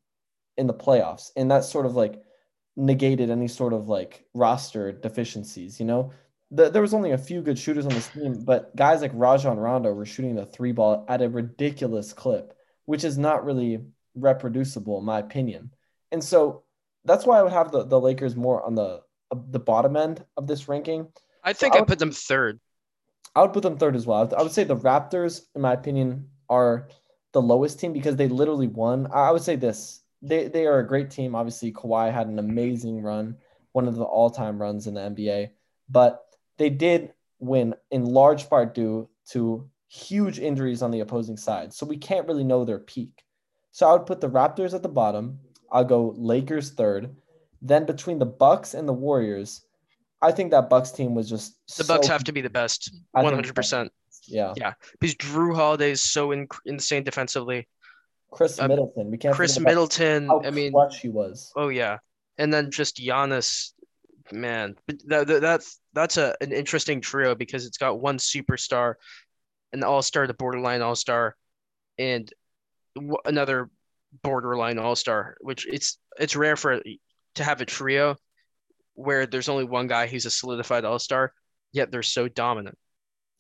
in 0.57 0.67
the 0.67 0.75
playoffs. 0.75 1.31
And 1.37 1.51
that 1.51 1.65
sort 1.65 1.87
of 1.87 1.97
like 1.97 2.23
negated 2.77 3.31
any 3.31 3.49
sort 3.49 3.73
of 3.73 3.89
like 3.89 4.25
roster 4.35 4.93
deficiencies. 4.93 5.81
You 5.81 5.87
know, 5.87 6.11
the, 6.51 6.71
there 6.71 6.83
was 6.83 6.95
only 6.95 7.13
a 7.13 7.19
few 7.19 7.43
good 7.43 7.59
shooters 7.59 7.87
on 7.87 7.93
this 7.93 8.09
team, 8.09 8.45
but 8.45 8.75
guys 8.77 9.01
like 9.03 9.11
Rajon 9.15 9.59
Rondo 9.59 9.93
were 9.93 10.07
shooting 10.07 10.35
the 10.35 10.47
three 10.47 10.73
ball 10.73 11.05
at 11.09 11.23
a 11.23 11.29
ridiculous 11.29 12.13
clip, 12.13 12.55
which 12.85 13.05
is 13.05 13.19
not 13.19 13.45
really 13.45 13.85
reproducible 14.15 14.99
in 14.99 15.05
my 15.05 15.19
opinion. 15.19 15.71
And 16.13 16.23
so 16.23 16.63
that's 17.05 17.27
why 17.27 17.39
I 17.39 17.43
would 17.43 17.53
have 17.53 17.73
the, 17.73 17.85
the 17.85 18.01
Lakers 18.01 18.37
more 18.37 18.65
on 18.65 18.75
the 18.75 19.03
uh, 19.33 19.39
the 19.51 19.59
bottom 19.59 19.97
end 19.97 20.25
of 20.37 20.47
this 20.47 20.69
ranking. 20.69 21.09
I 21.43 21.53
think 21.53 21.75
I 21.75 21.79
I 21.79 21.81
would- 21.81 21.89
put 21.89 21.99
them 21.99 22.13
third. 22.13 22.61
I 23.35 23.43
would 23.43 23.53
put 23.53 23.63
them 23.65 23.77
third 23.79 23.97
as 23.97 24.07
well. 24.07 24.31
I 24.37 24.43
would- 24.43 24.53
say 24.53 24.65
the 24.65 24.77
Raptors, 24.77 25.43
in 25.55 25.63
my 25.63 25.73
opinion, 25.73 26.29
are 26.49 26.89
the 27.33 27.43
lowest 27.43 27.81
team 27.81 27.93
because 27.93 28.17
they 28.17 28.29
literally 28.29 28.69
won. 28.69 29.09
I 29.09 29.29
I 29.29 29.31
would 29.33 29.43
say 29.43 29.57
this: 29.57 30.03
they 30.23 30.47
they 30.49 30.67
are 30.67 30.79
a 30.79 30.87
great 30.87 31.11
team. 31.11 31.35
Obviously, 31.35 31.73
Kawhi 31.73 32.13
had 32.13 32.29
an 32.29 32.39
amazing 32.39 33.03
run, 33.03 33.37
one 33.73 33.89
of 33.89 33.97
the 33.97 34.05
all 34.05 34.31
time 34.31 34.61
runs 34.61 34.87
in 34.87 34.95
the 34.95 35.01
NBA, 35.01 35.51
but 35.89 36.24
they 36.59 36.71
did 36.71 37.13
win 37.39 37.75
in 37.91 38.05
large 38.05 38.49
part 38.49 38.75
due 38.75 39.09
to 39.31 39.69
huge 39.89 40.39
injuries 40.39 40.83
on 40.83 40.91
the 40.91 41.01
opposing 41.01 41.37
side. 41.37 41.73
So 41.73 41.87
we 41.87 41.97
can't 41.97 42.27
really 42.27 42.45
know 42.45 42.65
their 42.65 42.79
peak. 42.79 43.23
So 43.71 43.89
I 43.89 43.93
would 43.93 44.07
put 44.07 44.21
the 44.21 44.31
Raptors 44.31 44.75
at 44.75 44.83
the 44.83 44.89
bottom. 44.89 45.39
I'll 45.71 45.85
go 45.85 46.15
Lakers 46.17 46.71
third. 46.71 47.15
Then 47.61 47.87
between 47.87 48.19
the 48.19 48.27
Bucks 48.27 48.75
and 48.75 48.87
the 48.89 48.93
Warriors, 48.93 49.63
I 50.23 50.33
think 50.33 50.51
that 50.53 50.69
Bucks 50.69 50.91
team 50.91 51.15
was 51.15 51.29
just 51.29 51.57
The 51.79 51.85
Bucks 51.85 52.07
have 52.07 52.25
to 52.25 52.33
be 52.33 52.41
the 52.41 52.51
best, 52.51 52.95
one 53.13 53.35
hundred 53.35 53.55
percent. 53.55 53.91
yeah. 54.27 54.53
Yeah, 54.57 54.75
because 55.01 55.15
Jrue 55.17 55.55
Holiday 55.55 55.91
is 55.91 56.03
so 56.03 56.33
in, 56.33 56.47
insane 56.67 57.05
defensively. 57.05 57.67
Chris 58.31 58.59
Um, 58.59 58.69
Middleton. 58.69 59.11
We 59.11 59.17
can't 59.19 59.35
Khris 59.35 59.59
Middleton. 59.59 60.29
I 60.45 60.51
mean, 60.51 60.73
clutch 60.73 61.01
he 61.01 61.09
was. 61.09 61.53
oh 61.57 61.69
yeah, 61.69 61.99
and 62.39 62.53
then 62.53 62.71
just 62.71 62.97
Giannis. 62.99 63.73
Man, 64.33 64.77
but 64.87 64.97
that, 65.09 65.27
that, 65.27 65.63
that's 65.95 66.17
a 66.17 66.35
an 66.41 66.53
interesting 66.53 67.01
trio 67.01 67.35
because 67.35 67.67
it's 67.67 67.79
got 67.79 68.01
one 68.01 68.19
superstar, 68.19 68.95
an 69.73 69.83
all 69.85 70.03
star, 70.03 70.27
the 70.27 70.35
borderline 70.35 70.83
all 70.83 70.97
star, 70.97 71.37
and 71.99 72.31
w- 72.95 73.17
another 73.25 73.71
borderline 74.23 74.79
all 74.79 74.97
star. 74.97 75.37
Which 75.41 75.67
it's 75.67 75.99
it's 76.19 76.37
rare 76.37 76.57
for 76.57 76.83
to 77.37 77.45
have 77.45 77.61
a 77.61 77.67
trio 77.67 78.17
where 78.95 79.27
there's 79.27 79.49
only 79.49 79.65
one 79.65 79.87
guy 79.87 80.07
who's 80.07 80.27
a 80.27 80.31
solidified 80.31 80.85
all 80.85 80.99
star, 80.99 81.33
yet 81.73 81.91
they're 81.91 82.03
so 82.03 82.29
dominant. 82.29 82.79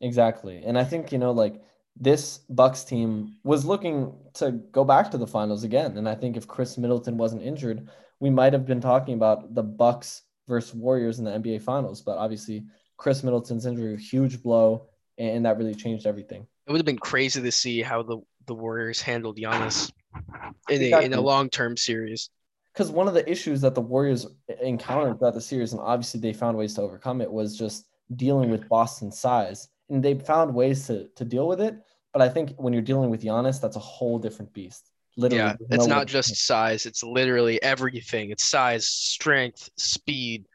Exactly. 0.01 0.63
And 0.65 0.79
I 0.79 0.85
think, 0.85 1.13
you 1.13 1.19
know, 1.19 1.33
like 1.33 1.63
this 1.97 2.39
Bucks 2.51 2.85
team 2.85 3.37
was 3.45 3.65
looking 3.65 4.13
to 4.35 4.53
go 4.53 4.85
back 4.85 5.11
to 5.13 5.19
the 5.19 5.27
finals 5.27 5.65
again. 5.65 5.97
And 5.97 6.09
I 6.09 6.15
think 6.15 6.37
if 6.37 6.49
Khris 6.49 6.77
Middleton 6.77 7.17
wasn't 7.17 7.43
injured, 7.43 7.89
we 8.21 8.31
might 8.31 8.53
have 8.53 8.67
been 8.67 8.81
talking 8.81 9.15
about 9.15 9.55
the 9.55 9.63
Bucks 9.63 10.23
versus 10.49 10.75
Warriors 10.75 11.19
in 11.19 11.25
the 11.25 11.31
NBA 11.31 11.63
finals. 11.63 12.01
But 12.03 12.19
obviously, 12.19 12.65
Khris 12.97 13.23
Middleton's 13.23 13.67
injury, 13.67 13.97
huge 13.97 14.43
blow, 14.43 14.87
and 15.19 15.45
that 15.47 15.59
really 15.59 15.75
changed 15.75 16.07
everything. 16.07 16.47
It 16.67 16.73
would 16.73 16.79
have 16.79 16.87
been 16.87 16.99
crazy 16.99 17.43
to 17.43 17.53
see 17.53 17.83
how 17.83 18.03
the, 18.03 18.19
the 18.47 18.55
Warriors 18.55 19.01
handled 19.01 19.37
Giannis 19.39 19.93
in 20.17 20.23
a, 20.71 20.75
in 20.75 20.83
Exactly. 20.83 21.13
a 21.13 21.21
long 21.21 21.51
term 21.51 21.77
series. 21.77 22.31
Because 22.73 22.91
one 22.91 23.07
of 23.07 23.15
the 23.15 23.29
issues 23.31 23.61
that 23.61 23.75
the 23.75 23.81
Warriors 23.81 24.27
encountered 24.61 25.19
throughout 25.19 25.35
the 25.35 25.41
series, 25.41 25.73
and 25.73 25.81
obviously 25.81 26.21
they 26.21 26.33
found 26.33 26.57
ways 26.59 26.75
to 26.75 26.83
overcome 26.83 27.21
it, 27.21 27.31
was 27.31 27.57
just 27.57 27.87
dealing 28.17 28.51
with 28.51 28.69
Boston's 28.69 29.19
size. 29.19 29.69
And 29.91 30.03
they 30.03 30.15
found 30.15 30.55
ways 30.55 30.87
to, 30.89 31.09
to 31.17 31.25
deal 31.25 31.47
with 31.47 31.61
it. 31.61 31.77
But 32.13 32.23
I 32.23 32.29
think 32.29 32.55
when 32.57 32.73
you're 32.73 32.83
dealing 32.83 33.11
with 33.11 33.23
Giannis, 33.23 33.61
that's 33.61 33.77
a 33.77 33.81
whole 33.81 34.19
different 34.19 34.53
beast. 34.53 34.91
Literally, 35.16 35.44
Yeah, 35.44 35.56
it's 35.71 35.87
no 35.87 35.94
not 35.94 36.06
just 36.06 36.35
size, 36.37 36.87
it's 36.87 37.02
literally 37.02 37.62
everything. 37.62 38.30
It's 38.30 38.44
size, 38.44 38.87
strength, 38.87 39.71
speed, 39.76 40.47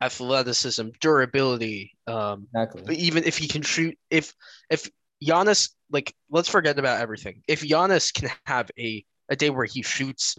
athleticism, 0.00 0.88
durability. 1.00 1.92
Um, 2.06 2.46
exactly. 2.54 2.82
but 2.86 2.96
even 2.96 3.24
if 3.24 3.36
he 3.38 3.48
can 3.48 3.62
shoot, 3.62 3.98
if 4.10 4.34
if 4.70 4.88
Giannis, 5.22 5.70
like, 5.90 6.14
let's 6.30 6.48
forget 6.48 6.78
about 6.78 7.00
everything. 7.00 7.42
If 7.48 7.62
Giannis 7.62 8.12
can 8.12 8.30
have 8.46 8.70
a 8.78 9.04
a 9.28 9.36
day 9.36 9.50
where 9.50 9.64
he 9.64 9.82
shoots 9.82 10.38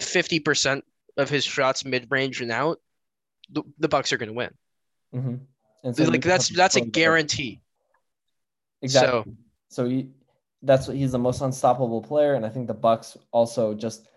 fifty 0.00 0.40
percent 0.40 0.84
of 1.16 1.30
his 1.30 1.44
shots 1.44 1.84
mid 1.84 2.06
range 2.10 2.40
and 2.40 2.52
out, 2.52 2.78
the, 3.50 3.62
the 3.78 3.88
Bucks 3.88 4.12
are 4.12 4.18
going 4.18 4.28
to 4.28 4.34
win. 4.34 4.50
Mm-hmm. 5.14 5.34
And 5.84 5.96
so 5.96 6.04
like 6.04 6.22
that's 6.22 6.48
that's 6.48 6.76
a 6.76 6.80
guarantee. 6.80 7.60
Exactly. 8.82 9.32
So, 9.68 9.86
he, 9.86 10.08
that's 10.64 10.88
what 10.88 10.96
he's 10.96 11.12
the 11.12 11.18
most 11.18 11.40
unstoppable 11.40 12.02
player, 12.02 12.34
and 12.34 12.44
I 12.44 12.48
think 12.48 12.66
the 12.66 12.74
Bucks 12.74 13.16
also 13.30 13.74
just 13.74 14.08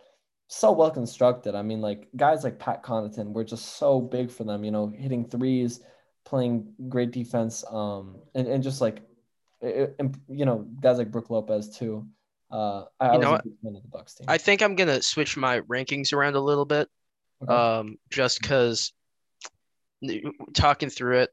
so 0.48 0.72
well 0.72 0.90
constructed. 0.90 1.56
I 1.56 1.62
mean, 1.62 1.82
like 1.82 2.08
guys 2.16 2.44
like 2.44 2.58
Pat 2.58 2.84
Connaughton 2.84 3.34
were 3.34 3.44
just 3.44 3.78
so 3.78 4.00
big 4.02 4.32
for 4.32 4.44
them. 4.44 4.64
You 4.64 4.72
know, 4.72 4.88
hitting 4.88 5.28
threes, 5.28 5.82
playing 6.26 6.74
great 6.90 7.12
defense, 7.12 7.64
um, 7.70 8.22
and 8.34 8.48
and 8.48 8.64
just 8.64 8.82
like, 8.82 9.02
it, 9.62 9.96
and, 10.00 10.18
you 10.30 10.46
know, 10.46 10.66
guys 10.82 10.98
like 10.98 11.12
Brook 11.12 11.30
Lopez 11.30 11.78
too. 11.78 12.08
Uh, 12.50 12.86
I, 13.00 13.08
I 13.08 13.14
You 13.14 13.20
know 13.20 13.34
of 13.34 13.44
the 13.62 13.82
Bucks 13.92 14.16
team. 14.16 14.26
I 14.30 14.38
think 14.38 14.62
I'm 14.62 14.76
gonna 14.76 15.02
switch 15.02 15.36
my 15.36 15.60
rankings 15.62 16.14
around 16.14 16.36
a 16.36 16.40
little 16.42 16.66
bit. 16.66 16.88
Okay. 17.44 17.54
Um, 17.54 17.98
just 18.10 18.42
because 18.42 18.94
talking 20.54 20.90
through 20.90 21.20
it, 21.20 21.30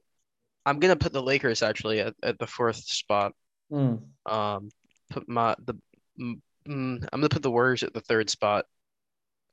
I'm 0.67 0.81
gonna 0.81 0.97
put 0.97 1.13
the 1.13 1.23
Lakers 1.23 1.63
actually 1.63 2.01
at, 2.01 2.15
at 2.23 2.39
the 2.39 2.47
fourth 2.47 2.77
spot. 2.77 3.33
Mm, 3.71 4.03
Um, 4.27 4.71
put 5.11 5.29
my 5.29 5.55
the 5.65 5.75
mm, 6.21 6.41
I'm 6.69 7.09
gonna 7.13 7.29
put 7.29 7.43
the 7.43 7.51
Warriors 7.51 7.83
at 7.83 7.95
the 7.95 8.01
third 8.01 8.31
spot, 8.31 8.67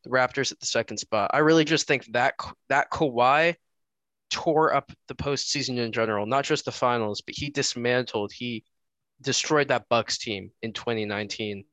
the 0.03 0.09
Raptors 0.09 0.51
at 0.51 0.59
the 0.59 0.65
second 0.65 0.97
spot. 0.97 1.31
I 1.33 1.39
really 1.39 1.65
just 1.65 1.87
think 1.87 2.05
that 2.13 2.35
that 2.69 2.91
Kawhi 2.91 3.55
tore 4.29 4.73
up 4.73 4.91
the 5.07 5.15
postseason 5.15 5.77
in 5.77 5.91
general, 5.91 6.25
not 6.25 6.45
just 6.45 6.65
the 6.65 6.71
finals, 6.71 7.21
but 7.21 7.35
he 7.37 7.49
dismantled, 7.49 8.31
he 8.31 8.63
destroyed 9.21 9.67
that 9.67 9.89
Bucks 9.89 10.17
team 10.17 10.51
in 10.61 10.73
2019. 10.73 11.65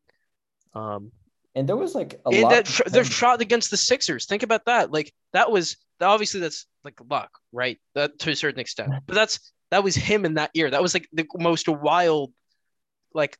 Um, 0.74 1.12
and 1.54 1.68
there 1.68 1.76
was 1.76 1.94
like 1.94 2.20
a 2.26 2.30
and 2.30 2.42
lot. 2.42 2.50
that 2.50 2.92
their 2.92 3.04
shot 3.04 3.40
against 3.40 3.70
the 3.70 3.76
Sixers. 3.76 4.26
Think 4.26 4.42
about 4.42 4.66
that. 4.66 4.92
Like 4.92 5.12
that 5.32 5.50
was 5.50 5.76
obviously 6.00 6.40
that's 6.40 6.66
like 6.84 7.00
luck, 7.08 7.30
right? 7.52 7.78
That 7.94 8.18
to 8.20 8.30
a 8.30 8.36
certain 8.36 8.60
extent. 8.60 8.92
But 9.06 9.14
that's 9.14 9.52
that 9.70 9.82
was 9.82 9.94
him 9.94 10.24
in 10.24 10.34
that 10.34 10.50
year. 10.54 10.70
That 10.70 10.82
was 10.82 10.94
like 10.94 11.08
the 11.12 11.26
most 11.36 11.68
wild, 11.68 12.32
like 13.12 13.36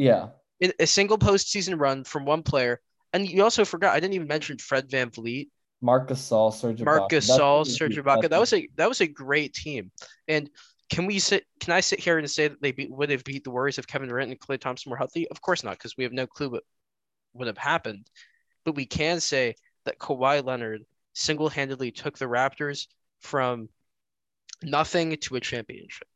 yeah, 0.00 0.28
a 0.62 0.72
a 0.80 0.86
single 0.86 1.18
postseason 1.18 1.78
run 1.78 2.04
from 2.04 2.24
one 2.24 2.42
player. 2.42 2.80
And 3.12 3.28
you 3.28 3.42
also 3.42 3.64
forgot 3.64 3.94
I 3.94 4.00
didn't 4.00 4.14
even 4.14 4.28
mention 4.28 4.56
Fred 4.58 4.88
VanVleet, 4.88 5.48
Marcus 5.82 6.20
Gasol, 6.20 6.52
Serge 6.54 6.80
Ibaka. 6.80 6.84
Marcus 6.84 7.36
pretty 7.36 7.70
Serge. 7.70 7.96
Ibaka. 7.96 8.30
That 8.30 8.40
was 8.40 8.52
a 8.52 8.68
that 8.76 8.88
was 8.88 9.00
a 9.00 9.06
great 9.06 9.52
team. 9.52 9.90
And 10.28 10.48
can 10.90 11.06
we 11.06 11.18
sit? 11.18 11.44
Can 11.60 11.72
I 11.72 11.80
sit 11.80 12.00
here 12.00 12.18
and 12.18 12.30
say 12.30 12.48
that 12.48 12.62
they 12.62 12.72
beat, 12.72 12.90
would 12.90 13.10
have 13.10 13.24
beat 13.24 13.44
the 13.44 13.50
Warriors 13.50 13.78
if 13.78 13.86
Kevin 13.86 14.08
Durant 14.08 14.30
and 14.30 14.40
Klay 14.40 14.60
Thompson 14.60 14.90
were 14.90 14.96
healthy? 14.96 15.28
Of 15.28 15.40
course 15.40 15.62
not, 15.62 15.78
because 15.78 15.96
we 15.96 16.04
have 16.04 16.12
no 16.12 16.26
clue 16.26 16.50
what 16.50 16.64
would 17.34 17.46
have 17.46 17.58
happened. 17.58 18.06
But 18.64 18.74
we 18.74 18.86
can 18.86 19.20
say 19.20 19.56
that 19.84 19.98
Kawhi 19.98 20.44
Leonard 20.44 20.84
single-handedly 21.14 21.90
took 21.92 22.18
the 22.18 22.26
Raptors 22.26 22.86
from 23.20 23.68
nothing 24.62 25.16
to 25.16 25.36
a 25.36 25.40
championship. 25.40 26.08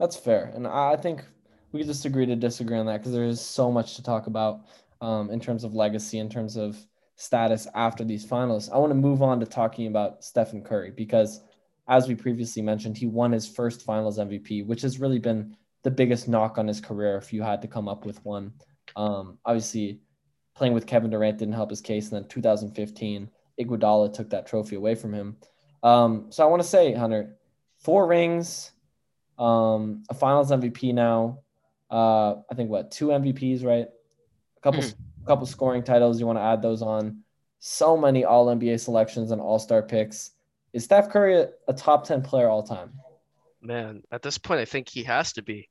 That's 0.00 0.16
fair, 0.16 0.50
and 0.54 0.66
I 0.66 0.96
think 0.96 1.24
we 1.72 1.80
could 1.80 1.88
just 1.88 2.04
agree 2.04 2.26
to 2.26 2.36
disagree 2.36 2.78
on 2.78 2.86
that 2.86 2.98
because 2.98 3.12
there 3.12 3.24
is 3.24 3.40
so 3.40 3.70
much 3.70 3.96
to 3.96 4.02
talk 4.02 4.26
about 4.26 4.60
um, 5.00 5.30
in 5.30 5.40
terms 5.40 5.64
of 5.64 5.74
legacy, 5.74 6.18
in 6.18 6.28
terms 6.28 6.56
of 6.56 6.76
status 7.16 7.66
after 7.74 8.04
these 8.04 8.24
finals. 8.24 8.68
I 8.70 8.78
want 8.78 8.90
to 8.90 8.94
move 8.94 9.22
on 9.22 9.40
to 9.40 9.46
talking 9.46 9.86
about 9.86 10.24
Stephen 10.24 10.62
Curry 10.62 10.90
because 10.90 11.40
as 11.88 12.08
we 12.08 12.14
previously 12.14 12.62
mentioned, 12.62 12.96
he 12.96 13.06
won 13.06 13.32
his 13.32 13.48
first 13.48 13.82
finals 13.82 14.18
MVP, 14.18 14.66
which 14.66 14.82
has 14.82 15.00
really 15.00 15.18
been 15.18 15.56
the 15.82 15.90
biggest 15.90 16.28
knock 16.28 16.58
on 16.58 16.68
his 16.68 16.80
career 16.80 17.16
if 17.16 17.32
you 17.32 17.42
had 17.42 17.60
to 17.62 17.68
come 17.68 17.88
up 17.88 18.06
with 18.06 18.24
one. 18.24 18.52
Um, 18.96 19.38
obviously, 19.44 20.00
playing 20.54 20.74
with 20.74 20.86
Kevin 20.86 21.10
Durant 21.10 21.38
didn't 21.38 21.54
help 21.54 21.70
his 21.70 21.80
case. 21.80 22.10
And 22.10 22.22
then 22.22 22.28
2015, 22.28 23.28
Iguodala 23.60 24.12
took 24.12 24.30
that 24.30 24.46
trophy 24.46 24.76
away 24.76 24.94
from 24.94 25.12
him. 25.12 25.36
Um, 25.82 26.26
so 26.30 26.44
I 26.44 26.46
want 26.46 26.62
to 26.62 26.68
say, 26.68 26.92
Hunter, 26.92 27.36
four 27.80 28.06
rings, 28.06 28.70
um, 29.38 30.04
a 30.08 30.14
Finals 30.14 30.50
MVP 30.50 30.94
now. 30.94 31.40
Uh, 31.92 32.40
I 32.50 32.54
think 32.54 32.70
what 32.70 32.90
two 32.90 33.08
MVPs, 33.08 33.62
right? 33.62 33.86
A 34.56 34.60
couple, 34.62 34.80
mm. 34.80 34.94
couple 35.26 35.44
scoring 35.44 35.84
titles. 35.84 36.18
You 36.18 36.26
want 36.26 36.38
to 36.38 36.42
add 36.42 36.62
those 36.62 36.80
on? 36.80 37.22
So 37.58 37.96
many 37.96 38.24
All 38.24 38.46
NBA 38.46 38.80
selections 38.80 39.30
and 39.30 39.40
All 39.40 39.58
Star 39.58 39.82
picks. 39.82 40.30
Is 40.72 40.84
Steph 40.84 41.10
Curry 41.10 41.36
a, 41.36 41.50
a 41.68 41.74
top 41.74 42.04
ten 42.04 42.22
player 42.22 42.48
all 42.48 42.62
time? 42.62 42.94
Man, 43.60 44.02
at 44.10 44.22
this 44.22 44.38
point, 44.38 44.60
I 44.60 44.64
think 44.64 44.88
he 44.88 45.04
has 45.04 45.34
to 45.34 45.42
be. 45.42 45.68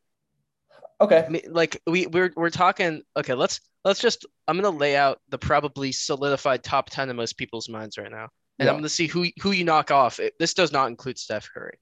Okay. 1.02 1.26
I 1.26 1.30
mean, 1.30 1.42
like 1.50 1.82
we 1.88 2.06
we're 2.06 2.32
we're 2.36 2.52
talking. 2.52 3.02
Okay, 3.18 3.34
let's 3.34 3.60
let's 3.84 4.00
just. 4.00 4.28
I'm 4.48 4.56
gonna 4.62 4.78
lay 4.78 4.96
out 4.96 5.20
the 5.30 5.40
probably 5.40 5.92
solidified 5.92 6.64
top 6.64 6.92
ten 6.92 7.10
in 7.10 7.16
most 7.16 7.36
people's 7.36 7.68
minds 7.68 7.98
right 7.98 8.12
now, 8.12 8.28
and 8.60 8.68
yeah. 8.68 8.70
I'm 8.70 8.78
gonna 8.78 8.90
see 8.90 9.08
who 9.08 9.26
who 9.42 9.52
you 9.52 9.64
knock 9.64 9.90
off. 9.90 10.20
It, 10.20 10.36
this 10.38 10.54
does 10.54 10.72
not 10.72 10.90
include 10.90 11.18
Steph 11.18 11.50
Curry, 11.52 11.80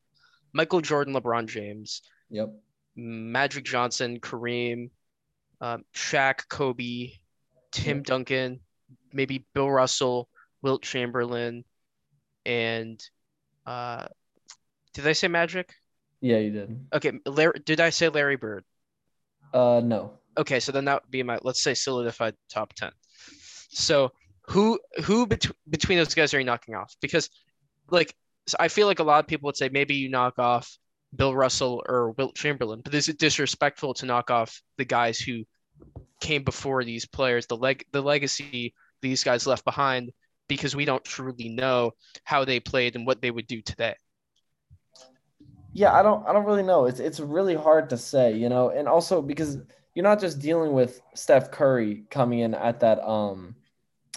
Michael 0.53 0.79
Jordan, 0.79 1.13
LeBron 1.13 1.47
James. 1.47 2.01
Yep. 2.29 2.53
Magic 2.99 3.63
Johnson, 3.63 4.19
Kareem, 4.19 4.89
um, 5.61 5.83
Shaq, 5.93 6.47
Kobe, 6.49 7.11
Tim. 7.71 8.03
Duncan, 8.03 8.59
maybe 9.13 9.45
Bill 9.53 9.69
Russell, 9.69 10.29
Wilt 10.61 10.81
Chamberlain, 10.81 11.63
and 12.45 13.01
uh, 13.65 14.07
did 14.93 15.07
I 15.07 15.13
say 15.13 15.27
Magic? 15.27 15.73
Yeah, 16.21 16.37
you 16.37 16.51
did. 16.51 16.85
Okay, 16.93 17.13
Larry, 17.25 17.61
did 17.65 17.79
I 17.79 17.91
say 17.91 18.09
Larry 18.09 18.35
Bird? 18.35 18.63
Uh, 19.53 19.81
no. 19.83 20.13
Okay, 20.37 20.59
so 20.59 20.71
then 20.71 20.85
that 20.85 21.03
would 21.03 21.11
be 21.11 21.23
my 21.23 21.39
let's 21.41 21.61
say 21.61 21.73
solidified 21.73 22.35
top 22.49 22.73
ten. 22.73 22.91
So 23.71 24.11
who 24.47 24.79
who 25.03 25.27
bet- 25.27 25.51
between 25.69 25.97
those 25.97 26.13
guys 26.13 26.33
are 26.33 26.39
you 26.39 26.45
knocking 26.45 26.75
off? 26.75 26.95
Because 27.01 27.29
like 27.89 28.15
I 28.59 28.67
feel 28.67 28.87
like 28.87 28.99
a 28.99 29.03
lot 29.03 29.19
of 29.19 29.27
people 29.27 29.47
would 29.47 29.57
say 29.57 29.69
maybe 29.69 29.95
you 29.95 30.09
knock 30.09 30.39
off 30.39 30.77
Bill 31.15 31.35
Russell 31.35 31.83
or 31.87 32.11
Wilt 32.11 32.35
Chamberlain, 32.35 32.81
but 32.83 32.93
is 32.93 33.09
it 33.09 33.17
disrespectful 33.17 33.93
to 33.95 34.05
knock 34.05 34.29
off 34.29 34.61
the 34.77 34.85
guys 34.85 35.19
who 35.19 35.43
came 36.19 36.43
before 36.43 36.83
these 36.83 37.05
players, 37.05 37.47
the 37.47 37.57
leg 37.57 37.85
the 37.91 38.01
legacy 38.01 38.73
these 39.01 39.23
guys 39.23 39.47
left 39.47 39.65
behind 39.65 40.11
because 40.47 40.75
we 40.75 40.85
don't 40.85 41.03
truly 41.05 41.49
know 41.49 41.91
how 42.23 42.43
they 42.43 42.59
played 42.59 42.95
and 42.95 43.07
what 43.07 43.21
they 43.21 43.31
would 43.31 43.47
do 43.47 43.61
today. 43.61 43.95
Yeah, 45.73 45.93
I 45.93 46.01
don't 46.03 46.27
I 46.27 46.33
don't 46.33 46.45
really 46.45 46.63
know. 46.63 46.85
It's 46.85 46.99
it's 46.99 47.19
really 47.19 47.55
hard 47.55 47.89
to 47.91 47.97
say, 47.97 48.35
you 48.35 48.49
know, 48.49 48.69
and 48.69 48.87
also 48.87 49.21
because 49.21 49.57
you're 49.93 50.03
not 50.03 50.19
just 50.19 50.39
dealing 50.39 50.73
with 50.73 51.01
Steph 51.15 51.51
Curry 51.51 52.03
coming 52.09 52.39
in 52.39 52.53
at 52.53 52.81
that 52.81 52.99
um 53.07 53.55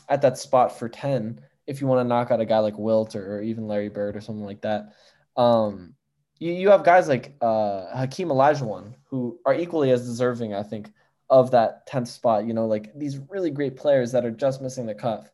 at 0.09 0.23
that 0.23 0.39
spot 0.39 0.79
for 0.79 0.89
10 0.89 1.41
if 1.67 1.81
you 1.81 1.87
want 1.87 2.01
to 2.01 2.09
knock 2.09 2.31
out 2.31 2.41
a 2.41 2.45
guy 2.45 2.59
like 2.59 2.77
Wilt 2.77 3.15
or, 3.15 3.37
or 3.37 3.43
even 3.43 3.69
Larry 3.69 3.89
Bird 3.89 4.17
or 4.17 4.21
something 4.21 4.45
like 4.45 4.63
that. 4.63 4.93
Um 5.37 5.95
you, 6.43 6.53
you 6.53 6.71
have 6.71 6.83
guys 6.83 7.09
like 7.09 7.37
uh 7.41 7.97
Hakeem 7.97 8.29
Olajuwon 8.29 8.95
who 9.05 9.39
are 9.47 9.55
equally 9.55 9.91
as 9.91 10.05
deserving, 10.05 10.55
I 10.55 10.63
think, 10.63 10.91
of 11.31 11.53
that 11.53 11.87
10th 11.89 12.09
spot, 12.09 12.47
you 12.47 12.53
know, 12.53 12.67
like 12.67 12.93
these 12.99 13.19
really 13.31 13.51
great 13.51 13.77
players 13.77 14.13
that 14.13 14.25
are 14.25 14.31
just 14.31 14.61
missing 14.61 14.87
the 14.87 14.95
cuff. 14.95 15.31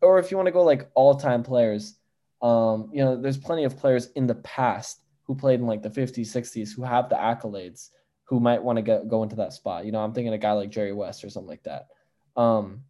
Or 0.00 0.18
if 0.18 0.30
you 0.30 0.36
want 0.36 0.46
to 0.46 0.52
go 0.52 0.62
like 0.62 0.88
all-time 0.94 1.42
players, 1.42 1.96
um, 2.40 2.90
you 2.92 3.04
know, 3.04 3.20
there's 3.20 3.38
plenty 3.38 3.64
of 3.64 3.76
players 3.76 4.10
in 4.14 4.26
the 4.26 4.36
past 4.36 5.00
who 5.24 5.34
played 5.34 5.60
in 5.60 5.66
like 5.66 5.82
the 5.82 5.90
50s, 5.90 6.28
60s, 6.28 6.74
who 6.74 6.82
have 6.82 7.08
the 7.08 7.16
accolades, 7.16 7.90
who 8.24 8.38
might 8.38 8.62
want 8.62 8.76
to 8.76 8.82
get, 8.82 9.08
go 9.08 9.22
into 9.22 9.36
that 9.36 9.52
spot. 9.52 9.86
You 9.86 9.92
know, 9.92 10.02
I'm 10.02 10.12
thinking 10.12 10.32
a 10.32 10.38
guy 10.38 10.52
like 10.52 10.70
Jerry 10.70 10.92
West 10.92 11.24
or 11.24 11.30
something 11.30 11.48
like 11.48 11.64
that. 11.64 11.88
Um, 12.36 12.82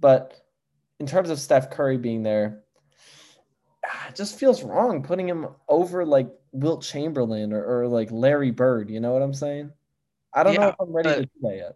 but 0.00 0.40
in 1.00 1.06
terms 1.06 1.30
of 1.30 1.40
Steph 1.40 1.70
Curry 1.70 1.98
being 1.98 2.22
there, 2.22 2.62
it 4.08 4.14
just 4.14 4.38
feels 4.38 4.62
wrong 4.62 5.02
putting 5.02 5.28
him 5.28 5.48
over 5.68 6.04
like 6.04 6.28
Wilt 6.52 6.82
Chamberlain 6.82 7.52
or, 7.52 7.64
or 7.64 7.88
like 7.88 8.10
Larry 8.10 8.50
Bird. 8.50 8.90
You 8.90 9.00
know 9.00 9.12
what 9.12 9.22
I'm 9.22 9.34
saying? 9.34 9.70
I 10.34 10.42
don't 10.42 10.54
yeah, 10.54 10.60
know 10.60 10.68
if 10.68 10.74
I'm 10.80 10.92
ready 10.92 11.08
to 11.10 11.22
do 11.22 11.30
that 11.42 11.56
yet. 11.56 11.72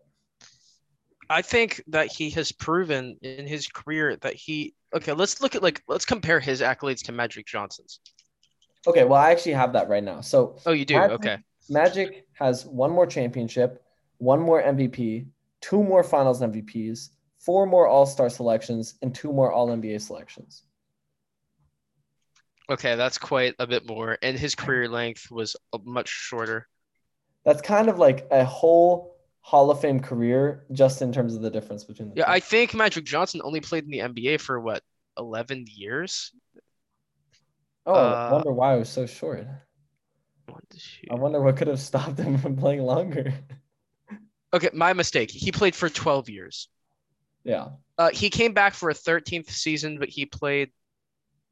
I 1.31 1.41
think 1.41 1.83
that 1.89 2.13
he 2.13 2.31
has 2.31 2.53
proven 2.53 3.17
in 3.23 3.47
his 3.47 3.67
career 3.67 4.17
that 4.17 4.35
he 4.35 4.75
okay. 4.95 5.13
Let's 5.13 5.41
look 5.41 5.55
at 5.55 5.63
like 5.63 5.83
let's 5.89 6.05
compare 6.05 6.41
his 6.41 6.61
accolades 6.61 7.03
to 7.05 7.13
Magic 7.13 7.47
Johnson's. 7.47 8.01
Okay, 8.87 9.05
well, 9.05 9.21
I 9.21 9.31
actually 9.31 9.53
have 9.53 9.73
that 9.75 9.89
right 9.89 10.03
now. 10.03 10.21
So, 10.21 10.57
oh, 10.67 10.73
you 10.73 10.85
do? 10.85 10.95
Magic, 10.95 11.13
okay. 11.15 11.39
Magic 11.71 12.27
has 12.35 12.67
one 12.67 12.91
more 12.91 13.07
championship, 13.07 13.83
one 14.19 14.41
more 14.41 14.61
MVP, 14.61 15.27
two 15.61 15.83
more 15.83 16.03
Finals 16.03 16.43
MVPs, 16.43 17.11
four 17.39 17.65
more 17.65 17.87
All 17.87 18.05
Star 18.07 18.29
selections, 18.29 18.95
and 19.01 19.15
two 19.15 19.33
more 19.33 19.53
All 19.53 19.69
NBA 19.69 20.01
selections. 20.01 20.65
Okay, 22.71 22.95
that's 22.95 23.19
quite 23.19 23.55
a 23.59 23.67
bit 23.67 23.87
more, 23.87 24.19
and 24.23 24.39
his 24.39 24.55
career 24.55 24.89
length 24.89 25.31
was 25.31 25.57
much 25.85 26.09
shorter. 26.09 26.69
That's 27.45 27.61
kind 27.61 27.89
of 27.89 27.99
like 27.99 28.27
a 28.31 28.45
whole 28.45 29.17
Hall 29.41 29.71
of 29.71 29.81
Fame 29.81 30.01
career, 30.01 30.65
just 30.73 31.03
in 31.03 31.13
terms 31.13 31.35
of 31.35 31.43
the 31.43 31.51
difference 31.51 31.85
between. 31.85 32.11
The 32.11 32.17
yeah, 32.19 32.27
two. 32.27 32.31
I 32.31 32.41
think 32.41 32.75
Magic 32.75 33.05
Johnson 33.05 33.41
only 33.43 33.61
played 33.61 33.85
in 33.85 33.91
the 33.91 33.99
NBA 33.99 34.41
for 34.41 34.61
what 34.61 34.83
eleven 35.19 35.67
years. 35.69 36.33
Oh, 37.85 37.95
uh, 37.95 38.29
I 38.31 38.33
wonder 38.33 38.53
why 38.53 38.77
it 38.77 38.79
was 38.79 38.89
so 38.89 39.07
short. 39.07 39.47
I 41.11 41.15
wonder 41.15 41.41
what 41.41 41.57
could 41.57 41.69
have 41.69 41.81
stopped 41.81 42.19
him 42.19 42.39
from 42.43 42.57
playing 42.57 42.83
longer. 42.83 43.33
okay, 44.53 44.71
my 44.73 44.93
mistake. 44.93 45.31
He 45.31 45.53
played 45.53 45.75
for 45.75 45.89
12 45.89 46.29
years. 46.29 46.69
Yeah. 47.45 47.71
Uh, 47.99 48.11
he 48.13 48.31
came 48.31 48.53
back 48.53 48.75
for 48.75 48.91
a 48.91 48.95
13th 48.95 49.51
season, 49.51 49.99
but 49.99 50.09
he 50.09 50.27
played. 50.27 50.71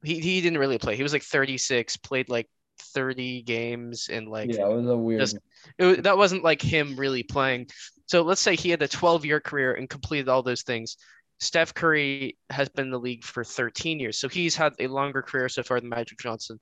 He, 0.02 0.18
he 0.20 0.40
didn't 0.40 0.58
really 0.58 0.78
play. 0.78 0.96
He 0.96 1.02
was 1.02 1.12
like 1.12 1.22
36, 1.22 1.96
played 1.98 2.28
like 2.28 2.48
30 2.94 3.42
games, 3.42 4.08
and 4.10 4.28
like. 4.28 4.54
Yeah, 4.54 4.66
it 4.66 4.74
was 4.74 4.86
a 4.86 4.96
weird. 4.96 5.20
Just, 5.20 5.38
it, 5.78 6.04
that 6.04 6.16
wasn't 6.16 6.44
like 6.44 6.62
him 6.62 6.96
really 6.96 7.22
playing. 7.22 7.68
So 8.06 8.22
let's 8.22 8.40
say 8.40 8.56
he 8.56 8.70
had 8.70 8.82
a 8.82 8.88
12 8.88 9.24
year 9.24 9.40
career 9.40 9.74
and 9.74 9.88
completed 9.88 10.28
all 10.28 10.42
those 10.42 10.62
things. 10.62 10.96
Steph 11.38 11.72
Curry 11.72 12.36
has 12.50 12.68
been 12.68 12.86
in 12.86 12.90
the 12.90 12.98
league 12.98 13.24
for 13.24 13.44
13 13.44 13.98
years, 13.98 14.18
so 14.18 14.28
he's 14.28 14.54
had 14.56 14.74
a 14.78 14.88
longer 14.88 15.22
career 15.22 15.48
so 15.48 15.62
far 15.62 15.80
than 15.80 15.88
Magic 15.88 16.18
Johnson, 16.18 16.58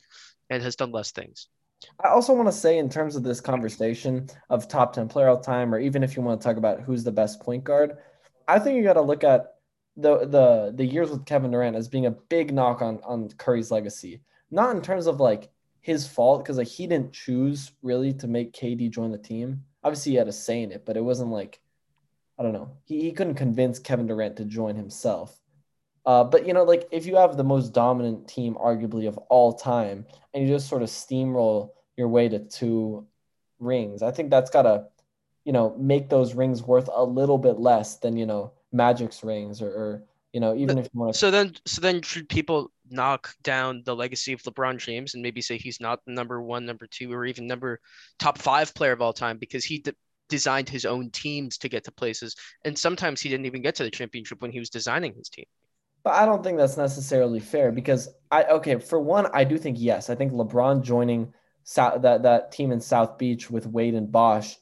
and 0.50 0.62
has 0.62 0.76
done 0.76 0.92
less 0.92 1.10
things. 1.10 1.48
I 2.04 2.08
also 2.08 2.32
want 2.34 2.48
to 2.48 2.52
say, 2.52 2.78
in 2.78 2.88
terms 2.88 3.16
of 3.16 3.22
this 3.22 3.40
conversation 3.40 4.28
of 4.50 4.68
top 4.68 4.92
10 4.92 5.08
player 5.08 5.28
all 5.28 5.40
time, 5.40 5.74
or 5.74 5.78
even 5.78 6.02
if 6.02 6.16
you 6.16 6.22
want 6.22 6.40
to 6.40 6.44
talk 6.44 6.56
about 6.56 6.80
who's 6.80 7.04
the 7.04 7.12
best 7.12 7.40
point 7.40 7.64
guard, 7.64 7.98
I 8.46 8.58
think 8.58 8.76
you 8.76 8.82
got 8.82 8.94
to 8.94 9.02
look 9.02 9.24
at 9.24 9.54
the 9.98 10.26
the 10.26 10.72
the 10.74 10.86
years 10.86 11.10
with 11.10 11.26
Kevin 11.26 11.50
Durant 11.50 11.76
as 11.76 11.88
being 11.88 12.06
a 12.06 12.12
big 12.12 12.54
knock 12.54 12.80
on 12.80 13.00
on 13.04 13.28
Curry's 13.30 13.70
legacy. 13.70 14.22
Not 14.50 14.74
in 14.74 14.80
terms 14.80 15.06
of 15.06 15.20
like 15.20 15.50
his 15.80 16.06
fault, 16.06 16.42
because 16.42 16.56
like 16.56 16.68
he 16.68 16.86
didn't 16.86 17.12
choose 17.12 17.72
really 17.82 18.14
to 18.14 18.28
make 18.28 18.52
KD 18.52 18.90
join 18.90 19.10
the 19.10 19.18
team. 19.18 19.64
Obviously, 19.82 20.12
he 20.12 20.18
had 20.18 20.28
a 20.28 20.32
say 20.32 20.62
in 20.62 20.72
it, 20.72 20.86
but 20.86 20.96
it 20.96 21.02
wasn't 21.02 21.30
like 21.30 21.60
I 22.38 22.44
don't 22.44 22.52
know. 22.52 22.70
He, 22.84 23.02
he 23.02 23.12
couldn't 23.12 23.34
convince 23.34 23.80
Kevin 23.80 24.06
Durant 24.06 24.36
to 24.36 24.44
join 24.44 24.76
himself. 24.76 25.36
Uh, 26.06 26.24
but 26.24 26.46
you 26.46 26.54
know, 26.54 26.62
like 26.62 26.88
if 26.92 27.04
you 27.04 27.16
have 27.16 27.36
the 27.36 27.44
most 27.44 27.74
dominant 27.74 28.28
team, 28.28 28.54
arguably 28.54 29.08
of 29.08 29.18
all 29.28 29.52
time, 29.52 30.06
and 30.32 30.46
you 30.46 30.54
just 30.54 30.68
sort 30.68 30.82
of 30.82 30.88
steamroll 30.88 31.70
your 31.96 32.08
way 32.08 32.28
to 32.28 32.38
two 32.38 33.04
rings, 33.58 34.02
I 34.02 34.12
think 34.12 34.30
that's 34.30 34.50
gotta, 34.50 34.86
you 35.44 35.52
know, 35.52 35.74
make 35.76 36.08
those 36.08 36.34
rings 36.34 36.62
worth 36.62 36.88
a 36.92 37.04
little 37.04 37.38
bit 37.38 37.58
less 37.58 37.96
than 37.96 38.16
you 38.16 38.26
know 38.26 38.52
Magic's 38.72 39.22
rings, 39.24 39.62
or, 39.62 39.68
or 39.68 40.04
you 40.32 40.40
know, 40.40 40.54
even 40.54 40.78
if 40.78 40.88
you 40.92 41.00
want 41.00 41.12
to. 41.12 41.18
So 41.18 41.30
then, 41.30 41.54
so 41.64 41.80
then, 41.80 42.02
should 42.02 42.28
people 42.28 42.70
knock 42.90 43.34
down 43.42 43.82
the 43.84 43.96
legacy 43.96 44.32
of 44.32 44.42
LeBron 44.42 44.78
James 44.78 45.14
and 45.14 45.22
maybe 45.22 45.40
say 45.40 45.58
he's 45.58 45.80
not 45.80 46.04
the 46.04 46.12
number 46.12 46.42
one, 46.42 46.66
number 46.66 46.86
two, 46.86 47.12
or 47.12 47.24
even 47.24 47.46
number 47.46 47.80
top 48.18 48.38
five 48.38 48.74
player 48.74 48.92
of 48.92 49.02
all 49.02 49.12
time 49.12 49.38
because 49.38 49.64
he 49.64 49.82
designed 50.28 50.68
his 50.68 50.84
own 50.84 51.10
teams 51.10 51.58
to 51.58 51.68
get 51.68 51.84
to 51.84 51.92
places. 51.92 52.36
And 52.64 52.78
sometimes 52.78 53.20
he 53.20 53.28
didn't 53.28 53.46
even 53.46 53.62
get 53.62 53.74
to 53.76 53.84
the 53.84 53.90
championship 53.90 54.42
when 54.42 54.52
he 54.52 54.58
was 54.58 54.70
designing 54.70 55.14
his 55.14 55.28
team. 55.28 55.46
But 56.04 56.14
I 56.14 56.26
don't 56.26 56.42
think 56.44 56.58
that's 56.58 56.76
necessarily 56.76 57.40
fair 57.40 57.72
because 57.72 58.08
I 58.30 58.44
okay, 58.44 58.78
for 58.78 59.00
one, 59.00 59.26
I 59.32 59.44
do 59.44 59.58
think 59.58 59.78
yes. 59.80 60.10
I 60.10 60.14
think 60.14 60.32
LeBron 60.32 60.82
joining 60.82 61.32
South, 61.64 62.02
that 62.02 62.22
that 62.22 62.52
team 62.52 62.70
in 62.70 62.80
South 62.80 63.18
Beach 63.18 63.50
with 63.50 63.66
Wade 63.66 63.94
and 63.94 64.10
Bosh 64.10 64.56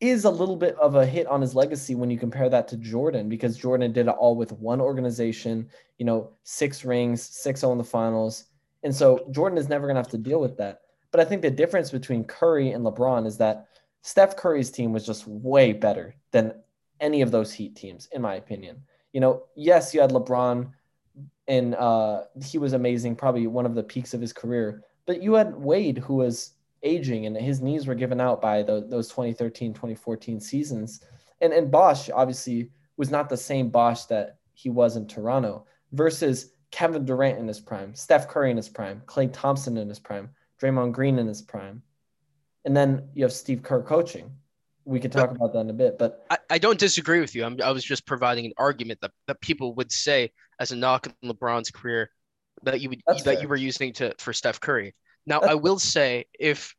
is 0.00 0.24
a 0.24 0.30
little 0.30 0.56
bit 0.56 0.74
of 0.76 0.94
a 0.94 1.04
hit 1.04 1.26
on 1.26 1.40
his 1.40 1.54
legacy 1.54 1.94
when 1.94 2.10
you 2.10 2.18
compare 2.18 2.48
that 2.48 2.66
to 2.68 2.76
Jordan 2.76 3.28
because 3.28 3.56
Jordan 3.56 3.92
did 3.92 4.08
it 4.08 4.10
all 4.10 4.34
with 4.34 4.52
one 4.52 4.80
organization, 4.80 5.68
you 5.98 6.06
know, 6.06 6.30
six 6.42 6.84
rings, 6.84 7.22
6-0 7.22 7.72
in 7.72 7.78
the 7.78 7.84
finals. 7.84 8.44
And 8.82 8.94
so 8.94 9.26
Jordan 9.30 9.58
is 9.58 9.68
never 9.68 9.86
going 9.86 9.96
to 9.96 10.00
have 10.00 10.08
to 10.08 10.18
deal 10.18 10.40
with 10.40 10.56
that. 10.56 10.80
But 11.10 11.20
I 11.20 11.24
think 11.24 11.42
the 11.42 11.50
difference 11.50 11.90
between 11.90 12.24
Curry 12.24 12.70
and 12.70 12.84
LeBron 12.84 13.26
is 13.26 13.36
that 13.38 13.66
Steph 14.02 14.36
Curry's 14.36 14.70
team 14.70 14.92
was 14.92 15.04
just 15.04 15.26
way 15.26 15.72
better 15.72 16.14
than 16.30 16.54
any 17.00 17.20
of 17.20 17.30
those 17.30 17.52
Heat 17.52 17.76
teams, 17.76 18.08
in 18.12 18.22
my 18.22 18.36
opinion. 18.36 18.82
You 19.12 19.20
know, 19.20 19.42
yes, 19.54 19.92
you 19.92 20.00
had 20.00 20.10
LeBron, 20.10 20.70
and 21.48 21.74
uh, 21.74 22.22
he 22.42 22.58
was 22.58 22.72
amazing, 22.72 23.16
probably 23.16 23.46
one 23.46 23.66
of 23.66 23.74
the 23.74 23.82
peaks 23.82 24.14
of 24.14 24.20
his 24.20 24.32
career. 24.32 24.82
But 25.04 25.22
you 25.22 25.34
had 25.34 25.56
Wade, 25.56 25.98
who 25.98 26.14
was 26.14 26.52
aging 26.82 27.26
and 27.26 27.36
his 27.36 27.60
knees 27.60 27.86
were 27.86 27.94
given 27.94 28.20
out 28.20 28.40
by 28.40 28.62
the, 28.62 28.86
those 28.88 29.08
2013, 29.08 29.72
2014 29.74 30.40
seasons. 30.40 31.00
And, 31.40 31.52
and 31.52 31.70
Bosh 31.70 32.10
obviously 32.10 32.70
was 32.96 33.10
not 33.10 33.28
the 33.28 33.36
same 33.36 33.68
Bosh 33.68 34.04
that 34.06 34.38
he 34.54 34.70
was 34.70 34.96
in 34.96 35.06
Toronto 35.06 35.66
versus 35.92 36.52
Kevin 36.70 37.04
Durant 37.04 37.38
in 37.38 37.48
his 37.48 37.60
prime, 37.60 37.94
Steph 37.94 38.28
Curry 38.28 38.50
in 38.50 38.56
his 38.56 38.68
prime, 38.68 39.02
Klay 39.06 39.30
Thompson 39.32 39.76
in 39.76 39.88
his 39.88 39.98
prime, 39.98 40.30
Draymond 40.60 40.92
Green 40.92 41.18
in 41.18 41.26
his 41.26 41.42
prime. 41.42 41.82
And 42.64 42.76
then 42.76 43.08
you 43.14 43.24
have 43.24 43.32
Steve 43.32 43.62
Kerr 43.62 43.82
coaching. 43.82 44.30
We 44.84 45.00
could 45.00 45.12
talk 45.12 45.30
but, 45.30 45.36
about 45.36 45.52
that 45.54 45.60
in 45.60 45.70
a 45.70 45.74
bit, 45.74 45.98
but 45.98 46.26
I, 46.30 46.38
I 46.50 46.58
don't 46.58 46.78
disagree 46.78 47.20
with 47.20 47.34
you. 47.34 47.44
I'm, 47.44 47.58
I 47.62 47.70
was 47.70 47.84
just 47.84 48.06
providing 48.06 48.46
an 48.46 48.52
argument 48.56 49.00
that, 49.02 49.12
that 49.26 49.40
people 49.40 49.74
would 49.74 49.92
say 49.92 50.32
as 50.58 50.72
a 50.72 50.76
knock 50.76 51.06
on 51.06 51.30
LeBron's 51.30 51.70
career 51.70 52.10
that 52.62 52.80
you 52.80 52.88
would 52.90 53.02
that 53.06 53.24
fair. 53.24 53.40
you 53.40 53.48
were 53.48 53.56
using 53.56 53.92
to 53.94 54.14
for 54.18 54.32
Steph 54.32 54.60
Curry. 54.60 54.94
Now 55.30 55.40
I 55.40 55.54
will 55.54 55.78
say 55.78 56.26
if 56.38 56.74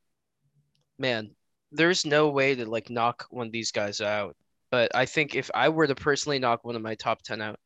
man, 0.99 1.31
there's 1.71 2.05
no 2.05 2.29
way 2.29 2.53
to 2.53 2.65
like 2.69 2.89
knock 2.89 3.25
one 3.29 3.47
of 3.47 3.53
these 3.53 3.71
guys 3.71 4.01
out. 4.01 4.35
But 4.69 4.93
I 4.93 5.05
think 5.05 5.35
if 5.35 5.49
I 5.55 5.69
were 5.69 5.87
to 5.87 5.95
personally 5.95 6.37
knock 6.37 6.65
one 6.65 6.75
of 6.75 6.81
my 6.81 6.95
top 6.95 7.21
ten 7.21 7.41
out, 7.41 7.59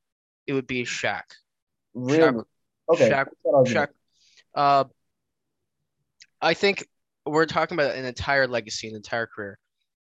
it 0.45 0.53
would 0.53 0.67
be 0.67 0.83
Shaq. 0.83 1.23
Really? 1.95 2.19
Shaq, 2.19 2.45
okay. 2.89 3.09
Shaq. 3.09 3.27
Shaq. 3.45 3.87
Uh, 4.53 4.83
I 6.39 6.53
think 6.53 6.87
we're 7.25 7.47
talking 7.47 7.75
about 7.75 7.95
an 7.95 8.05
entire 8.05 8.47
legacy, 8.47 8.87
an 8.87 8.95
entire 8.95 9.25
career. 9.25 9.57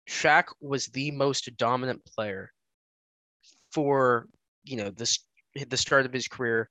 Shaq 0.09 0.45
was 0.59 0.87
the 0.87 1.11
most 1.11 1.49
dominant 1.57 2.03
player 2.05 2.51
for 3.71 4.27
you 4.65 4.75
know 4.75 4.89
this 4.89 5.19
the 5.55 5.77
start 5.77 6.05
of 6.05 6.11
his 6.11 6.27
career. 6.27 6.69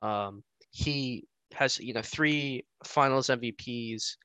Um, 0.00 0.42
he 0.70 1.26
has 1.54 1.78
you 1.78 1.94
know 1.94 2.02
three 2.02 2.64
Finals 2.84 3.28
MVPs. 3.28 4.16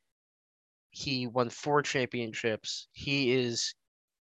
He 0.91 1.27
won 1.27 1.49
four 1.49 1.81
championships. 1.81 2.87
He 2.93 3.31
is 3.31 3.75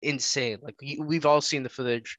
insane. 0.01 0.59
Like 0.61 0.75
we've 0.99 1.25
all 1.25 1.41
seen 1.41 1.63
the 1.63 1.69
footage. 1.69 2.17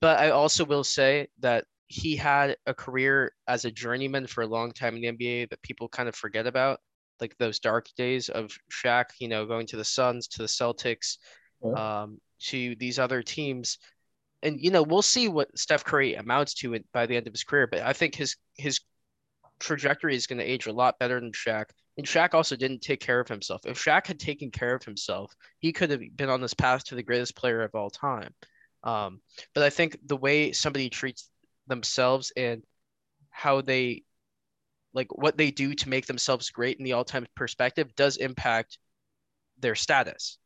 But 0.00 0.18
I 0.18 0.30
also 0.30 0.64
will 0.64 0.84
say 0.84 1.28
that 1.40 1.64
he 1.88 2.16
had 2.16 2.56
a 2.66 2.72
career 2.72 3.32
as 3.48 3.64
a 3.64 3.70
journeyman 3.70 4.26
for 4.26 4.42
a 4.42 4.46
long 4.46 4.72
time 4.72 4.96
in 4.96 5.02
the 5.02 5.12
NBA 5.12 5.50
that 5.50 5.60
people 5.62 5.88
kind 5.88 6.08
of 6.08 6.14
forget 6.14 6.46
about, 6.46 6.80
like 7.20 7.36
those 7.36 7.58
dark 7.58 7.88
days 7.96 8.28
of 8.30 8.56
Shaq, 8.70 9.06
you 9.18 9.28
know, 9.28 9.44
going 9.44 9.66
to 9.66 9.76
the 9.76 9.84
Suns, 9.84 10.28
to 10.28 10.38
the 10.38 10.48
Celtics, 10.48 11.18
yeah. 11.62 12.02
um, 12.02 12.18
to 12.44 12.74
these 12.76 12.98
other 12.98 13.22
teams. 13.22 13.78
And 14.42 14.58
you 14.58 14.70
know, 14.70 14.82
we'll 14.82 15.02
see 15.02 15.28
what 15.28 15.56
Steph 15.58 15.84
Curry 15.84 16.14
amounts 16.14 16.54
to 16.54 16.78
by 16.94 17.06
the 17.06 17.16
end 17.16 17.26
of 17.26 17.34
his 17.34 17.44
career. 17.44 17.66
But 17.66 17.80
I 17.80 17.92
think 17.92 18.14
his 18.14 18.36
his 18.56 18.80
trajectory 19.62 20.14
is 20.14 20.26
going 20.26 20.38
to 20.38 20.44
age 20.44 20.66
a 20.66 20.72
lot 20.72 20.98
better 20.98 21.18
than 21.20 21.32
Shaq. 21.32 21.66
And 21.96 22.06
Shaq 22.06 22.34
also 22.34 22.56
didn't 22.56 22.80
take 22.80 23.00
care 23.00 23.20
of 23.20 23.28
himself. 23.28 23.62
If 23.64 23.78
Shaq 23.78 24.06
had 24.06 24.18
taken 24.18 24.50
care 24.50 24.74
of 24.74 24.82
himself, 24.82 25.34
he 25.58 25.72
could 25.72 25.90
have 25.90 26.00
been 26.16 26.30
on 26.30 26.40
this 26.40 26.54
path 26.54 26.84
to 26.84 26.94
the 26.94 27.02
greatest 27.02 27.36
player 27.36 27.62
of 27.62 27.74
all 27.74 27.90
time. 27.90 28.34
Um, 28.82 29.20
but 29.54 29.62
I 29.62 29.70
think 29.70 29.96
the 30.06 30.16
way 30.16 30.52
somebody 30.52 30.88
treats 30.88 31.28
themselves 31.66 32.32
and 32.36 32.62
how 33.30 33.60
they 33.60 34.02
like 34.94 35.08
what 35.16 35.38
they 35.38 35.50
do 35.50 35.74
to 35.74 35.88
make 35.88 36.06
themselves 36.06 36.50
great 36.50 36.78
in 36.78 36.84
the 36.84 36.92
all-time 36.92 37.26
perspective 37.34 37.94
does 37.96 38.16
impact 38.18 38.78
their 39.58 39.74
status. 39.74 40.38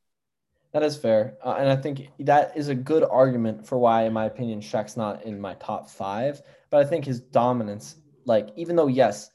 That 0.73 0.83
is 0.83 0.97
fair, 0.97 1.39
uh, 1.43 1.57
and 1.59 1.71
I 1.71 1.77
think 1.77 2.09
that 2.21 2.57
is 2.57 2.69
a 2.69 2.75
good 2.75 3.03
argument 3.03 3.67
for 3.67 3.79
why, 3.79 4.05
in 4.05 4.13
my 4.13 4.27
opinion, 4.27 4.61
Shaq's 4.61 4.97
not 4.97 5.25
in 5.25 5.41
my 5.41 5.55
top 5.55 5.89
five. 5.89 6.43
But 6.71 6.85
I 6.85 6.89
think 6.89 7.05
his 7.05 7.21
dominance, 7.21 7.97
like 8.27 8.51
even 8.57 8.77
though 8.77 8.89
yes, 8.89 9.31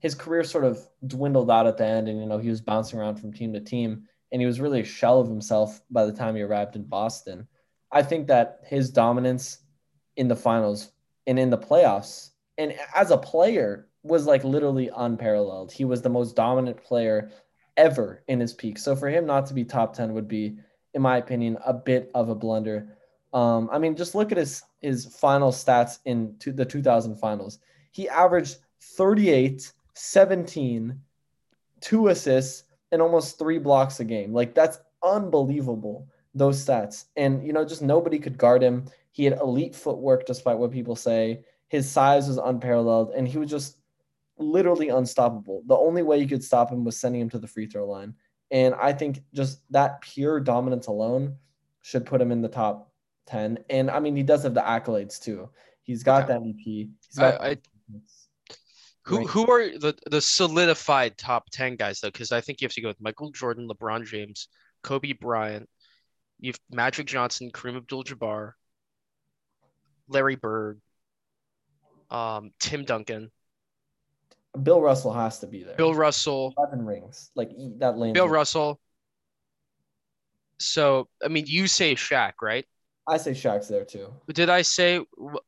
his 0.00 0.14
career 0.14 0.44
sort 0.44 0.64
of 0.64 0.86
dwindled 1.06 1.50
out 1.50 1.66
at 1.66 1.78
the 1.78 1.86
end, 1.86 2.08
and 2.08 2.20
you 2.20 2.26
know 2.26 2.38
he 2.38 2.50
was 2.50 2.60
bouncing 2.60 2.98
around 2.98 3.16
from 3.16 3.32
team 3.32 3.52
to 3.52 3.60
team, 3.60 4.02
and 4.30 4.42
he 4.42 4.46
was 4.46 4.60
really 4.60 4.80
a 4.80 4.84
shell 4.84 5.20
of 5.20 5.28
himself 5.28 5.80
by 5.90 6.04
the 6.04 6.12
time 6.12 6.34
he 6.34 6.42
arrived 6.42 6.76
in 6.76 6.82
Boston. 6.82 7.46
I 7.90 8.02
think 8.02 8.26
that 8.26 8.60
his 8.64 8.90
dominance 8.90 9.58
in 10.16 10.28
the 10.28 10.36
finals 10.36 10.92
and 11.26 11.38
in 11.38 11.50
the 11.50 11.58
playoffs, 11.58 12.30
and 12.58 12.74
as 12.94 13.10
a 13.10 13.16
player, 13.16 13.88
was 14.02 14.26
like 14.26 14.44
literally 14.44 14.90
unparalleled. 14.96 15.72
He 15.72 15.84
was 15.84 16.02
the 16.02 16.08
most 16.08 16.34
dominant 16.34 16.82
player 16.82 17.30
ever 17.76 18.22
in 18.26 18.40
his 18.40 18.52
peak. 18.52 18.78
So 18.78 18.96
for 18.96 19.08
him 19.08 19.26
not 19.26 19.46
to 19.46 19.54
be 19.54 19.64
top 19.64 19.94
ten 19.94 20.14
would 20.14 20.28
be, 20.28 20.58
in 20.94 21.02
my 21.02 21.18
opinion, 21.18 21.58
a 21.64 21.72
bit 21.72 22.10
of 22.14 22.28
a 22.28 22.34
blunder. 22.34 22.96
Um, 23.32 23.70
I 23.72 23.78
mean, 23.78 23.96
just 23.96 24.14
look 24.14 24.32
at 24.32 24.38
his 24.38 24.62
his 24.80 25.06
final 25.06 25.52
stats 25.52 26.00
in 26.04 26.36
to 26.40 26.52
the 26.52 26.64
2000 26.64 27.16
finals. 27.16 27.58
He 27.92 28.08
averaged 28.08 28.58
38 28.80 29.72
17, 29.94 30.98
two 31.80 32.08
assists, 32.08 32.64
and 32.90 33.00
almost 33.00 33.38
three 33.38 33.58
blocks 33.58 34.00
a 34.00 34.04
game. 34.04 34.32
Like 34.32 34.54
that's 34.54 34.78
unbelievable, 35.02 36.08
those 36.34 36.64
stats. 36.64 37.06
And, 37.16 37.46
you 37.46 37.52
know, 37.52 37.64
just 37.64 37.82
nobody 37.82 38.18
could 38.18 38.38
guard 38.38 38.62
him. 38.62 38.86
He 39.12 39.24
had 39.24 39.38
elite 39.38 39.74
footwork, 39.74 40.26
despite 40.26 40.58
what 40.58 40.72
people 40.72 40.96
say. 40.96 41.44
His 41.68 41.90
size 41.90 42.28
was 42.28 42.38
unparalleled, 42.38 43.12
and 43.14 43.28
he 43.28 43.38
was 43.38 43.50
just 43.50 43.78
literally 44.38 44.88
unstoppable. 44.88 45.62
The 45.66 45.76
only 45.76 46.02
way 46.02 46.18
you 46.18 46.26
could 46.26 46.44
stop 46.44 46.70
him 46.70 46.84
was 46.84 46.96
sending 46.96 47.20
him 47.20 47.30
to 47.30 47.38
the 47.38 47.46
free 47.46 47.66
throw 47.66 47.86
line. 47.86 48.14
And 48.50 48.74
I 48.74 48.92
think 48.92 49.22
just 49.32 49.60
that 49.70 50.00
pure 50.02 50.40
dominance 50.40 50.86
alone 50.86 51.36
should 51.80 52.04
put 52.04 52.20
him 52.20 52.30
in 52.30 52.42
the 52.42 52.48
top 52.48 52.92
10. 53.26 53.58
And 53.70 53.90
I 53.90 53.98
mean, 53.98 54.14
he 54.16 54.22
does 54.22 54.42
have 54.42 54.54
the 54.54 54.60
accolades 54.60 55.20
too. 55.20 55.48
He's 55.82 56.02
got 56.02 56.28
yeah. 56.28 56.38
the 56.38 56.44
MVP. 56.44 56.90
He's 57.06 57.16
got 57.16 57.40
I, 57.40 57.50
I, 57.50 57.56
who 59.04 59.18
right. 59.18 59.26
who 59.26 59.50
are 59.50 59.78
the 59.78 59.94
the 60.10 60.20
solidified 60.20 61.18
top 61.18 61.50
ten 61.50 61.76
guys 61.76 62.00
though? 62.00 62.08
Because 62.10 62.32
I 62.32 62.40
think 62.40 62.60
you 62.60 62.66
have 62.66 62.74
to 62.74 62.80
go 62.80 62.88
with 62.88 63.00
Michael 63.00 63.30
Jordan, 63.30 63.68
LeBron 63.68 64.04
James, 64.04 64.48
Kobe 64.82 65.12
Bryant, 65.12 65.68
you've 66.38 66.58
Magic 66.70 67.06
Johnson, 67.06 67.50
Kareem 67.50 67.76
Abdul-Jabbar, 67.76 68.52
Larry 70.08 70.36
Bird, 70.36 70.80
um, 72.10 72.50
Tim 72.60 72.84
Duncan. 72.84 73.30
Bill 74.62 74.80
Russell 74.80 75.12
has 75.14 75.38
to 75.40 75.46
be 75.46 75.62
there. 75.64 75.76
Bill 75.76 75.94
Russell. 75.94 76.52
Eleven 76.58 76.84
rings, 76.84 77.30
like 77.34 77.50
that 77.78 77.96
lane. 77.96 78.12
Bill 78.12 78.28
Russell. 78.28 78.78
So 80.58 81.08
I 81.24 81.28
mean, 81.28 81.46
you 81.48 81.66
say 81.66 81.94
Shaq, 81.94 82.34
right? 82.42 82.66
I 83.08 83.16
say 83.16 83.32
Shaq's 83.32 83.66
there 83.66 83.84
too. 83.84 84.12
Did 84.32 84.48
I 84.50 84.62
say 84.62 85.00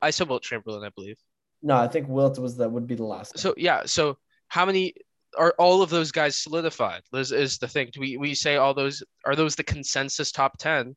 I 0.02 0.10
said 0.10 0.28
Wilt 0.28 0.42
Chamberlain? 0.42 0.84
I 0.84 0.90
believe. 0.94 1.18
No, 1.64 1.76
I 1.76 1.88
think 1.88 2.08
Wilt 2.08 2.38
was 2.38 2.58
that 2.58 2.70
would 2.70 2.86
be 2.86 2.94
the 2.94 3.04
last. 3.04 3.38
So 3.38 3.54
yeah, 3.56 3.84
so 3.86 4.18
how 4.48 4.66
many 4.66 4.92
are 5.36 5.54
all 5.58 5.80
of 5.80 5.88
those 5.88 6.12
guys 6.12 6.36
solidified? 6.36 7.02
Is, 7.14 7.32
is 7.32 7.56
the 7.56 7.66
thing? 7.66 7.88
Do 7.90 8.00
we 8.00 8.18
we 8.18 8.34
say 8.34 8.56
all 8.56 8.74
those 8.74 9.02
are 9.24 9.34
those 9.34 9.56
the 9.56 9.64
consensus 9.64 10.30
top 10.30 10.58
ten? 10.58 10.94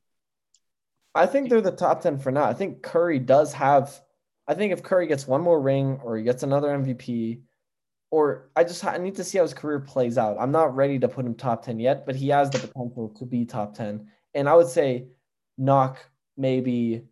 I 1.15 1.25
think 1.25 1.49
they're 1.49 1.61
the 1.61 1.71
top 1.71 2.01
ten 2.01 2.19
for 2.19 2.33
now. 2.33 2.43
I 2.43 2.53
think 2.53 2.83
Curry 2.83 3.17
does 3.17 3.53
have. 3.53 3.97
I 4.45 4.55
think 4.55 4.73
if 4.73 4.83
Curry 4.83 5.07
gets 5.07 5.25
one 5.25 5.41
more 5.41 5.59
ring 5.59 6.01
or 6.03 6.17
he 6.17 6.23
gets 6.23 6.43
another 6.43 6.67
MVP, 6.67 7.39
or 8.11 8.49
I 8.53 8.65
just 8.65 8.83
I 8.83 8.97
need 8.97 9.15
to 9.15 9.23
see 9.23 9.37
how 9.37 9.45
his 9.45 9.53
career 9.53 9.79
plays 9.79 10.17
out. 10.17 10.35
I'm 10.37 10.51
not 10.51 10.75
ready 10.75 10.99
to 10.99 11.07
put 11.07 11.25
him 11.25 11.33
top 11.33 11.63
ten 11.63 11.79
yet, 11.79 12.05
but 12.05 12.17
he 12.17 12.27
has 12.27 12.49
the 12.49 12.59
potential 12.59 13.15
to 13.17 13.25
be 13.25 13.45
top 13.45 13.73
ten. 13.73 14.09
And 14.35 14.49
I 14.49 14.55
would 14.55 14.67
say 14.67 15.07
knock 15.57 15.97
maybe, 16.35 17.03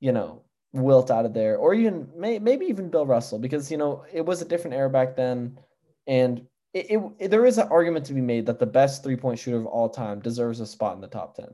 you 0.00 0.12
know, 0.12 0.44
Wilt 0.72 1.10
out 1.10 1.26
of 1.26 1.34
there, 1.34 1.56
or 1.56 1.74
even 1.74 2.08
may, 2.16 2.38
maybe 2.38 2.66
even 2.66 2.90
Bill 2.90 3.04
Russell, 3.04 3.40
because 3.40 3.72
you 3.72 3.76
know 3.76 4.04
it 4.12 4.24
was 4.24 4.40
a 4.40 4.44
different 4.44 4.76
era 4.76 4.88
back 4.88 5.16
then, 5.16 5.58
and 6.06 6.46
it, 6.72 6.90
it, 6.90 7.02
it, 7.18 7.28
there 7.32 7.44
is 7.44 7.58
an 7.58 7.66
argument 7.68 8.06
to 8.06 8.14
be 8.14 8.20
made 8.20 8.46
that 8.46 8.60
the 8.60 8.66
best 8.66 9.02
three 9.02 9.16
point 9.16 9.40
shooter 9.40 9.56
of 9.56 9.66
all 9.66 9.88
time 9.88 10.20
deserves 10.20 10.60
a 10.60 10.66
spot 10.66 10.94
in 10.94 11.00
the 11.00 11.08
top 11.08 11.34
ten. 11.34 11.48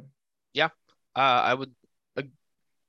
Yeah, 0.52 0.68
uh, 1.14 1.20
I 1.20 1.54
would. 1.54 1.74
Uh, 2.14 2.24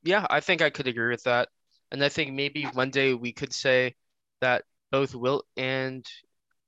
yeah, 0.03 0.27
I 0.29 0.41
think 0.41 0.61
I 0.61 0.69
could 0.69 0.87
agree 0.87 1.09
with 1.09 1.23
that, 1.23 1.47
and 1.93 2.03
I 2.03 2.09
think 2.09 2.33
maybe 2.33 2.63
one 2.63 2.89
day 2.89 3.13
we 3.13 3.31
could 3.31 3.53
say 3.53 3.95
that 4.41 4.65
both 4.91 5.15
Wilt 5.15 5.45
and 5.55 6.05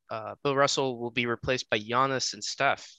uh, 0.09 0.35
Bill 0.41 0.55
Russell 0.55 0.97
will 0.99 1.11
be 1.11 1.25
replaced 1.25 1.69
by 1.69 1.79
Giannis 1.79 2.33
and 2.33 2.41
Steph. 2.41 2.89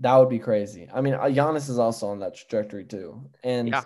That 0.00 0.16
would 0.16 0.30
be 0.30 0.40
crazy. 0.40 0.88
I 0.92 1.00
mean, 1.00 1.14
uh, 1.14 1.24
Giannis 1.24 1.70
is 1.70 1.78
also 1.78 2.08
on 2.08 2.18
that 2.20 2.34
trajectory 2.34 2.86
too, 2.86 3.30
and 3.44 3.68
yeah. 3.68 3.82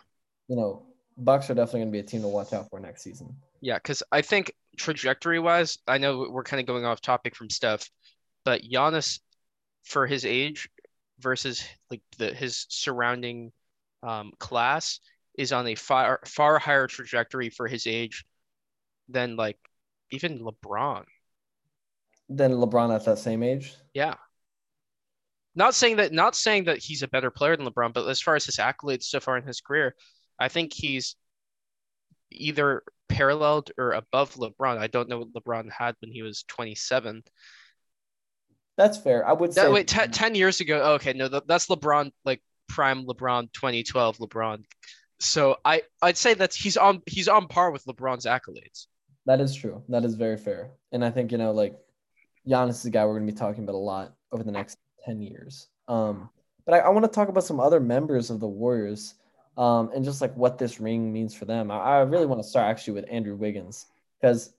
you 0.49 0.57
know 0.57 0.87
Bucks 1.17 1.49
are 1.49 1.55
definitely 1.55 1.81
going 1.81 1.89
to 1.89 1.93
be 1.93 1.99
a 2.01 2.03
team 2.03 2.23
to 2.23 2.29
watch 2.29 2.53
out 2.53 2.69
for 2.71 2.81
next 2.81 3.03
season. 3.03 3.37
Yeah, 3.61 3.77
because 3.77 4.03
I 4.11 4.23
think 4.23 4.53
trajectory 4.77 5.39
wise, 5.39 5.79
I 5.87 5.99
know 5.99 6.27
we're 6.31 6.43
kind 6.43 6.61
of 6.61 6.67
going 6.67 6.85
off 6.85 7.01
topic 7.01 7.37
from 7.37 7.51
stuff, 7.51 7.89
but 8.45 8.63
Giannis, 8.63 9.21
for 9.85 10.07
his 10.07 10.25
age 10.25 10.69
versus 11.21 11.65
like 11.91 12.03
the 12.19 12.35
his 12.35 12.67
surrounding 12.69 13.53
um, 14.03 14.33
class, 14.39 15.01
is 15.39 15.53
on 15.53 15.67
a 15.67 15.75
far 15.75 16.21
far 16.27 16.59
higher 16.59 16.87
trajectory 16.87 17.51
for 17.51 17.69
his 17.69 17.87
age 17.87 18.25
than 19.09 19.37
like 19.37 19.59
even 20.11 20.41
LeBron. 20.41 21.05
Than 22.29 22.53
LeBron 22.53 22.95
at 22.95 23.05
that 23.05 23.19
same 23.19 23.43
age. 23.43 23.75
Yeah. 23.93 24.15
Not 25.55 25.75
saying 25.75 25.97
that 25.97 26.13
not 26.13 26.35
saying 26.35 26.65
that 26.65 26.79
he's 26.79 27.03
a 27.03 27.09
better 27.09 27.31
player 27.31 27.57
than 27.57 27.67
LeBron, 27.67 27.93
but 27.93 28.09
as 28.09 28.21
far 28.21 28.35
as 28.35 28.45
his 28.45 28.57
accolades 28.57 29.05
so 29.05 29.21
far 29.21 29.37
in 29.37 29.47
his 29.47 29.61
career, 29.61 29.95
I 30.39 30.49
think 30.49 30.73
he's 30.73 31.17
either 32.31 32.83
paralleled 33.09 33.71
or 33.79 33.93
above 33.93 34.35
LeBron. 34.35 34.79
I 34.79 34.87
don't 34.87 35.09
know 35.09 35.21
what 35.21 35.33
LeBron 35.33 35.71
had 35.71 35.95
when 36.01 36.11
he 36.11 36.23
was 36.23 36.45
27. 36.45 37.23
That's 38.77 38.99
fair. 38.99 39.27
I 39.27 39.33
would 39.33 39.55
say. 39.55 39.71
wait, 39.71 39.89
t- 39.89 40.07
10 40.07 40.35
years 40.35 40.61
ago. 40.61 40.81
Oh, 40.83 40.93
okay, 40.95 41.13
no, 41.13 41.29
that's 41.29 41.67
LeBron, 41.67 42.11
like 42.25 42.43
prime 42.69 43.05
LeBron, 43.07 43.53
2012 43.53 44.19
LeBron. 44.19 44.65
So 45.21 45.57
I, 45.65 45.83
I'd 46.03 46.17
say 46.17 46.35
that 46.35 46.55
he's 46.55 46.77
on 46.77 47.01
he's 47.07 47.29
on 47.29 47.47
par 47.47 47.71
with 47.71 47.85
LeBron's 47.85 48.27
accolades. 48.27 48.87
That 49.27 49.41
is 49.41 49.55
true. 49.55 49.83
That 49.89 50.05
is 50.05 50.15
very 50.15 50.37
fair. 50.37 50.71
And 50.93 51.05
I 51.05 51.11
think, 51.11 51.33
you 51.33 51.39
know, 51.39 51.53
like 51.53 51.79
Giannis 52.47 52.71
is 52.71 52.85
a 52.85 52.91
guy 52.91 53.05
we're 53.05 53.15
going 53.15 53.27
to 53.27 53.33
be 53.33 53.39
talking 53.39 53.65
about 53.65 53.77
a 53.77 53.79
lot 53.79 54.15
over 54.33 54.43
the 54.43 54.53
next 54.53 54.77
10 55.07 55.23
years. 55.23 55.69
Um, 55.89 56.29
but 56.67 56.75
I, 56.75 56.79
I 56.81 56.89
want 56.91 57.05
to 57.05 57.11
talk 57.11 57.29
about 57.29 57.45
some 57.45 57.61
other 57.61 57.81
members 57.81 58.31
of 58.31 58.41
the 58.41 58.49
Warriors 58.49 59.15
um, 59.57 59.91
and 59.95 60.05
just 60.05 60.21
like 60.21 60.37
what 60.37 60.59
this 60.59 60.81
ring 60.81 61.13
means 61.13 61.35
for 61.35 61.45
them. 61.45 61.71
I, 61.71 61.79
I 61.79 61.99
really 62.01 62.27
want 62.27 62.43
to 62.43 62.49
start 62.49 62.71
actually 62.71 62.95
with 62.95 63.07
Andrew 63.11 63.37
Wiggins 63.37 63.87
because 64.21 64.55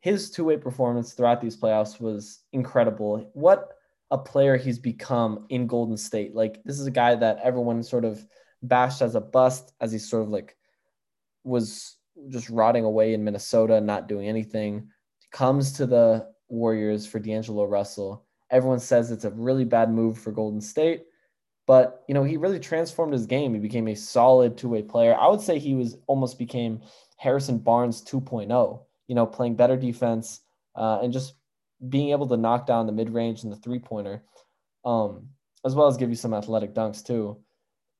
his 0.00 0.30
two 0.30 0.44
way 0.44 0.56
performance 0.56 1.12
throughout 1.12 1.40
these 1.40 1.56
playoffs 1.56 2.00
was 2.00 2.40
incredible. 2.52 3.30
What 3.34 3.74
a 4.10 4.18
player 4.18 4.56
he's 4.56 4.78
become 4.78 5.46
in 5.50 5.66
Golden 5.66 5.96
State. 5.96 6.34
Like, 6.34 6.62
this 6.64 6.78
is 6.78 6.86
a 6.86 6.90
guy 6.90 7.14
that 7.14 7.40
everyone 7.42 7.82
sort 7.82 8.04
of 8.04 8.24
bashed 8.62 9.02
as 9.02 9.14
a 9.14 9.20
bust, 9.20 9.72
as 9.80 9.92
he 9.92 9.98
sort 9.98 10.22
of 10.22 10.30
like 10.30 10.56
was 11.44 11.96
just 12.28 12.50
rotting 12.50 12.84
away 12.84 13.14
in 13.14 13.24
Minnesota, 13.24 13.80
not 13.80 14.08
doing 14.08 14.28
anything. 14.28 14.88
Comes 15.30 15.72
to 15.74 15.86
the 15.86 16.28
Warriors 16.48 17.06
for 17.06 17.18
D'Angelo 17.18 17.64
Russell. 17.64 18.24
Everyone 18.50 18.80
says 18.80 19.10
it's 19.10 19.24
a 19.24 19.30
really 19.30 19.64
bad 19.64 19.90
move 19.90 20.18
for 20.18 20.32
Golden 20.32 20.60
State. 20.60 21.04
But 21.68 22.02
you 22.08 22.14
know, 22.14 22.24
he 22.24 22.38
really 22.38 22.58
transformed 22.58 23.12
his 23.12 23.26
game. 23.26 23.52
He 23.52 23.60
became 23.60 23.88
a 23.88 23.94
solid 23.94 24.56
two-way 24.56 24.82
player. 24.82 25.14
I 25.14 25.28
would 25.28 25.42
say 25.42 25.58
he 25.58 25.74
was 25.74 25.98
almost 26.06 26.38
became 26.38 26.80
Harrison 27.18 27.58
Barnes 27.58 28.02
2.0. 28.02 28.82
You 29.06 29.14
know, 29.14 29.26
playing 29.26 29.56
better 29.56 29.76
defense 29.76 30.40
uh, 30.74 31.00
and 31.02 31.12
just 31.12 31.34
being 31.90 32.10
able 32.10 32.26
to 32.28 32.38
knock 32.38 32.66
down 32.66 32.86
the 32.86 32.92
mid-range 32.92 33.42
and 33.42 33.52
the 33.52 33.56
three-pointer, 33.56 34.22
um, 34.86 35.28
as 35.66 35.74
well 35.74 35.86
as 35.86 35.98
give 35.98 36.08
you 36.08 36.16
some 36.16 36.32
athletic 36.32 36.74
dunks 36.74 37.04
too. 37.04 37.38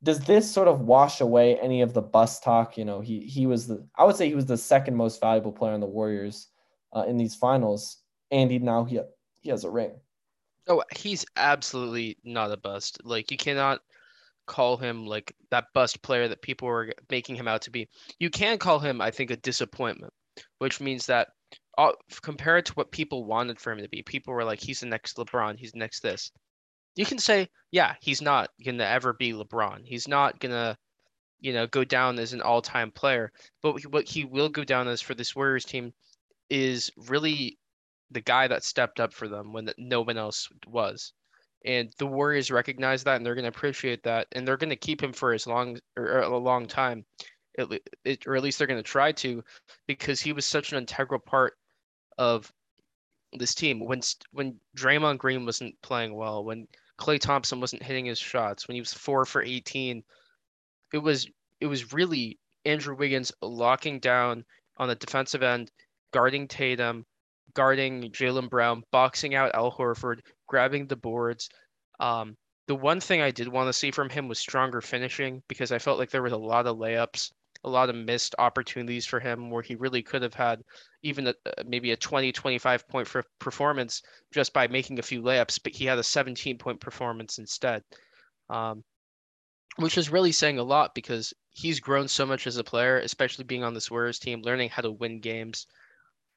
Does 0.02 0.20
this 0.20 0.50
sort 0.50 0.68
of 0.68 0.80
wash 0.80 1.20
away 1.20 1.58
any 1.60 1.82
of 1.82 1.92
the 1.92 2.00
bust 2.00 2.42
talk? 2.42 2.78
You 2.78 2.86
know, 2.86 3.00
he 3.02 3.20
he 3.20 3.46
was 3.46 3.66
the 3.66 3.86
I 3.98 4.04
would 4.04 4.16
say 4.16 4.28
he 4.28 4.34
was 4.34 4.46
the 4.46 4.56
second 4.56 4.96
most 4.96 5.20
valuable 5.20 5.52
player 5.52 5.74
in 5.74 5.80
the 5.80 5.86
Warriors 5.86 6.48
uh, 6.96 7.04
in 7.06 7.18
these 7.18 7.34
finals, 7.34 7.98
and 8.30 8.50
he 8.50 8.58
now 8.60 8.84
he 8.84 8.98
he 9.42 9.50
has 9.50 9.64
a 9.64 9.70
ring. 9.70 9.92
Oh, 10.68 10.82
he's 10.94 11.24
absolutely 11.36 12.18
not 12.24 12.52
a 12.52 12.56
bust. 12.56 12.98
Like 13.04 13.30
you 13.30 13.36
cannot 13.36 13.80
call 14.46 14.76
him 14.76 15.06
like 15.06 15.34
that 15.50 15.66
bust 15.74 16.02
player 16.02 16.28
that 16.28 16.42
people 16.42 16.68
were 16.68 16.92
making 17.10 17.36
him 17.36 17.48
out 17.48 17.62
to 17.62 17.70
be. 17.70 17.88
You 18.18 18.30
can 18.30 18.58
call 18.58 18.78
him, 18.78 19.00
I 19.00 19.10
think, 19.10 19.30
a 19.30 19.36
disappointment, 19.36 20.12
which 20.58 20.80
means 20.80 21.06
that 21.06 21.28
uh, 21.78 21.92
compared 22.22 22.66
to 22.66 22.72
what 22.72 22.90
people 22.90 23.24
wanted 23.24 23.60
for 23.60 23.72
him 23.72 23.78
to 23.78 23.88
be, 23.88 24.02
people 24.02 24.34
were 24.34 24.44
like, 24.44 24.60
he's 24.60 24.80
the 24.80 24.86
next 24.86 25.16
LeBron, 25.16 25.58
he's 25.58 25.74
next 25.74 26.00
this. 26.00 26.32
You 26.96 27.06
can 27.06 27.18
say, 27.18 27.48
yeah, 27.70 27.94
he's 28.00 28.20
not 28.20 28.50
gonna 28.64 28.84
ever 28.84 29.12
be 29.12 29.32
LeBron. 29.32 29.82
He's 29.84 30.08
not 30.08 30.40
gonna, 30.40 30.76
you 31.40 31.52
know, 31.52 31.66
go 31.68 31.84
down 31.84 32.18
as 32.18 32.32
an 32.32 32.42
all-time 32.42 32.90
player. 32.90 33.30
But 33.62 33.80
what 33.86 34.08
he 34.08 34.24
will 34.24 34.48
go 34.48 34.64
down 34.64 34.88
as 34.88 35.00
for 35.00 35.14
this 35.14 35.36
Warriors 35.36 35.64
team 35.64 35.92
is 36.50 36.90
really 36.96 37.58
the 38.10 38.20
guy 38.20 38.48
that 38.48 38.64
stepped 38.64 39.00
up 39.00 39.12
for 39.12 39.28
them 39.28 39.52
when 39.52 39.70
no 39.78 40.02
one 40.02 40.18
else 40.18 40.48
was. 40.66 41.12
And 41.64 41.92
the 41.98 42.06
Warriors 42.06 42.50
recognize 42.50 43.04
that 43.04 43.16
and 43.16 43.26
they're 43.26 43.34
going 43.34 43.42
to 43.42 43.56
appreciate 43.56 44.02
that 44.04 44.28
and 44.32 44.46
they're 44.46 44.56
going 44.56 44.70
to 44.70 44.76
keep 44.76 45.02
him 45.02 45.12
for 45.12 45.32
as 45.32 45.46
long 45.46 45.78
or 45.96 46.20
a 46.20 46.38
long 46.38 46.66
time. 46.66 47.04
It, 47.54 47.82
it, 48.04 48.26
or 48.26 48.36
at 48.36 48.42
least 48.42 48.58
they're 48.58 48.68
going 48.68 48.78
to 48.78 48.88
try 48.88 49.10
to 49.12 49.42
because 49.88 50.20
he 50.20 50.32
was 50.32 50.46
such 50.46 50.70
an 50.70 50.78
integral 50.78 51.18
part 51.18 51.54
of 52.16 52.52
this 53.32 53.54
team 53.54 53.84
when 53.84 54.00
when 54.30 54.58
Draymond 54.76 55.18
Green 55.18 55.44
wasn't 55.44 55.80
playing 55.82 56.14
well, 56.14 56.44
when 56.44 56.68
Klay 56.98 57.18
Thompson 57.18 57.60
wasn't 57.60 57.82
hitting 57.82 58.06
his 58.06 58.18
shots, 58.18 58.66
when 58.66 58.74
he 58.74 58.80
was 58.80 58.92
4 58.92 59.24
for 59.24 59.42
18, 59.42 60.02
it 60.92 60.98
was 60.98 61.28
it 61.60 61.66
was 61.66 61.92
really 61.92 62.38
Andrew 62.64 62.94
Wiggins 62.94 63.32
locking 63.42 63.98
down 63.98 64.44
on 64.78 64.88
the 64.88 64.94
defensive 64.94 65.42
end, 65.42 65.70
guarding 66.12 66.46
Tatum, 66.48 67.04
guarding 67.54 68.10
Jaylen 68.10 68.48
Brown, 68.48 68.82
boxing 68.90 69.34
out 69.34 69.54
Al 69.54 69.72
Horford, 69.72 70.20
grabbing 70.46 70.86
the 70.86 70.96
boards. 70.96 71.48
Um, 72.00 72.36
the 72.66 72.74
one 72.74 73.00
thing 73.00 73.22
I 73.22 73.30
did 73.30 73.48
want 73.48 73.68
to 73.68 73.72
see 73.72 73.90
from 73.90 74.10
him 74.10 74.28
was 74.28 74.38
stronger 74.38 74.80
finishing 74.80 75.42
because 75.48 75.72
I 75.72 75.78
felt 75.78 75.98
like 75.98 76.10
there 76.10 76.22
was 76.22 76.32
a 76.32 76.36
lot 76.36 76.66
of 76.66 76.76
layups, 76.76 77.32
a 77.64 77.70
lot 77.70 77.88
of 77.88 77.96
missed 77.96 78.34
opportunities 78.38 79.06
for 79.06 79.20
him 79.20 79.50
where 79.50 79.62
he 79.62 79.74
really 79.74 80.02
could 80.02 80.22
have 80.22 80.34
had 80.34 80.62
even 81.02 81.28
a, 81.28 81.34
maybe 81.64 81.92
a 81.92 81.96
20, 81.96 82.30
25 82.30 82.88
point 82.88 83.08
performance 83.38 84.02
just 84.32 84.52
by 84.52 84.68
making 84.68 84.98
a 84.98 85.02
few 85.02 85.22
layups, 85.22 85.58
but 85.62 85.74
he 85.74 85.86
had 85.86 85.98
a 85.98 86.02
17 86.02 86.58
point 86.58 86.80
performance 86.80 87.38
instead. 87.38 87.82
Um, 88.50 88.84
which 89.76 89.96
is 89.96 90.10
really 90.10 90.32
saying 90.32 90.58
a 90.58 90.62
lot 90.62 90.94
because 90.94 91.32
he's 91.50 91.78
grown 91.78 92.08
so 92.08 92.26
much 92.26 92.46
as 92.46 92.56
a 92.56 92.64
player, 92.64 92.98
especially 92.98 93.44
being 93.44 93.62
on 93.62 93.74
this 93.74 93.90
Warriors 93.90 94.18
team, 94.18 94.42
learning 94.42 94.70
how 94.70 94.82
to 94.82 94.90
win 94.90 95.20
games. 95.20 95.66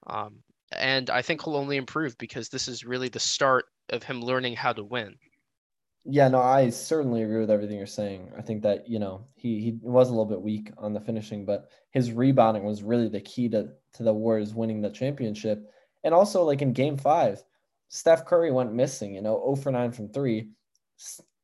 Um, 0.06 0.44
and 0.72 1.10
I 1.10 1.22
think 1.22 1.44
he'll 1.44 1.56
only 1.56 1.78
improve 1.78 2.18
because 2.18 2.50
this 2.50 2.68
is 2.68 2.86
really 2.86 3.10
the 3.10 3.20
start 3.20 3.66
of 3.90 4.04
him 4.04 4.22
learning 4.22 4.56
how 4.56 4.74
to 4.74 4.84
win. 4.84 5.16
Yeah, 6.04 6.28
no, 6.30 6.40
I 6.42 6.70
certainly 6.72 7.22
agree 7.22 7.40
with 7.42 7.52
everything 7.52 7.78
you're 7.78 7.86
saying. 7.86 8.32
I 8.36 8.42
think 8.42 8.64
that, 8.64 8.90
you 8.90 8.98
know, 8.98 9.28
he 9.36 9.62
he 9.62 9.78
was 9.82 10.08
a 10.08 10.12
little 10.12 10.26
bit 10.26 10.42
weak 10.42 10.72
on 10.78 10.94
the 10.94 11.00
finishing, 11.00 11.46
but 11.46 11.70
his 11.92 12.12
rebounding 12.12 12.64
was 12.64 12.82
really 12.82 13.08
the 13.08 13.22
key 13.22 13.50
to 13.50 13.70
to 13.94 14.04
the 14.04 14.14
Warriors 14.14 14.56
winning 14.56 14.82
the 14.82 14.90
championship. 14.90 15.70
And 16.04 16.14
also 16.14 16.44
like 16.44 16.64
in 16.64 16.74
game 16.74 16.98
5, 16.98 17.44
Steph 17.90 18.26
Curry 18.26 18.52
went 18.52 18.74
missing, 18.74 19.14
you 19.14 19.22
know, 19.22 19.40
0 19.44 19.56
for 19.58 19.72
9 19.72 19.92
from 19.92 20.10
3. 20.10 20.50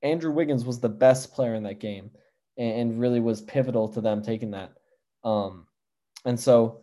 Andrew 0.02 0.32
Wiggins 0.32 0.66
was 0.66 0.80
the 0.80 0.90
best 0.90 1.34
player 1.34 1.54
in 1.56 1.64
that 1.64 1.80
game 1.80 2.12
and, 2.58 3.00
really 3.00 3.20
was 3.20 3.42
pivotal 3.42 3.88
to 3.90 4.02
them 4.02 4.24
taking 4.24 4.52
that. 4.52 4.74
Um 5.24 5.68
and 6.26 6.40
so 6.40 6.82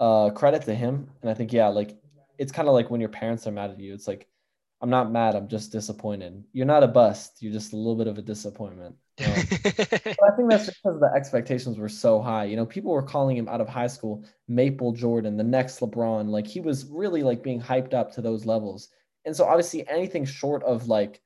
uh, 0.00 0.30
credit 0.30 0.62
to 0.62 0.74
him. 0.74 1.10
And 1.22 1.30
I 1.30 1.34
think, 1.34 1.52
yeah, 1.52 1.68
like 1.68 1.96
it's 2.38 2.52
kind 2.52 2.68
of 2.68 2.74
like 2.74 2.90
when 2.90 3.00
your 3.00 3.10
parents 3.10 3.46
are 3.46 3.52
mad 3.52 3.70
at 3.70 3.80
you. 3.80 3.92
It's 3.94 4.08
like, 4.08 4.28
I'm 4.80 4.90
not 4.90 5.10
mad. 5.10 5.34
I'm 5.34 5.48
just 5.48 5.72
disappointed. 5.72 6.44
You're 6.52 6.66
not 6.66 6.84
a 6.84 6.88
bust. 6.88 7.38
You're 7.42 7.52
just 7.52 7.72
a 7.72 7.76
little 7.76 7.96
bit 7.96 8.06
of 8.06 8.18
a 8.18 8.22
disappointment. 8.22 8.96
Um, 9.20 9.34
but 9.50 10.32
I 10.32 10.36
think 10.36 10.48
that's 10.48 10.66
because 10.66 11.00
the 11.00 11.10
expectations 11.12 11.76
were 11.76 11.88
so 11.88 12.20
high. 12.22 12.44
You 12.44 12.54
know, 12.54 12.64
people 12.64 12.92
were 12.92 13.02
calling 13.02 13.36
him 13.36 13.48
out 13.48 13.60
of 13.60 13.68
high 13.68 13.88
school 13.88 14.24
Maple 14.46 14.92
Jordan, 14.92 15.36
the 15.36 15.42
next 15.42 15.80
LeBron. 15.80 16.28
Like 16.28 16.46
he 16.46 16.60
was 16.60 16.84
really 16.84 17.24
like 17.24 17.42
being 17.42 17.60
hyped 17.60 17.94
up 17.94 18.12
to 18.12 18.22
those 18.22 18.46
levels. 18.46 18.90
And 19.24 19.34
so 19.34 19.44
obviously 19.44 19.88
anything 19.88 20.24
short 20.24 20.62
of 20.62 20.86
like 20.86 21.20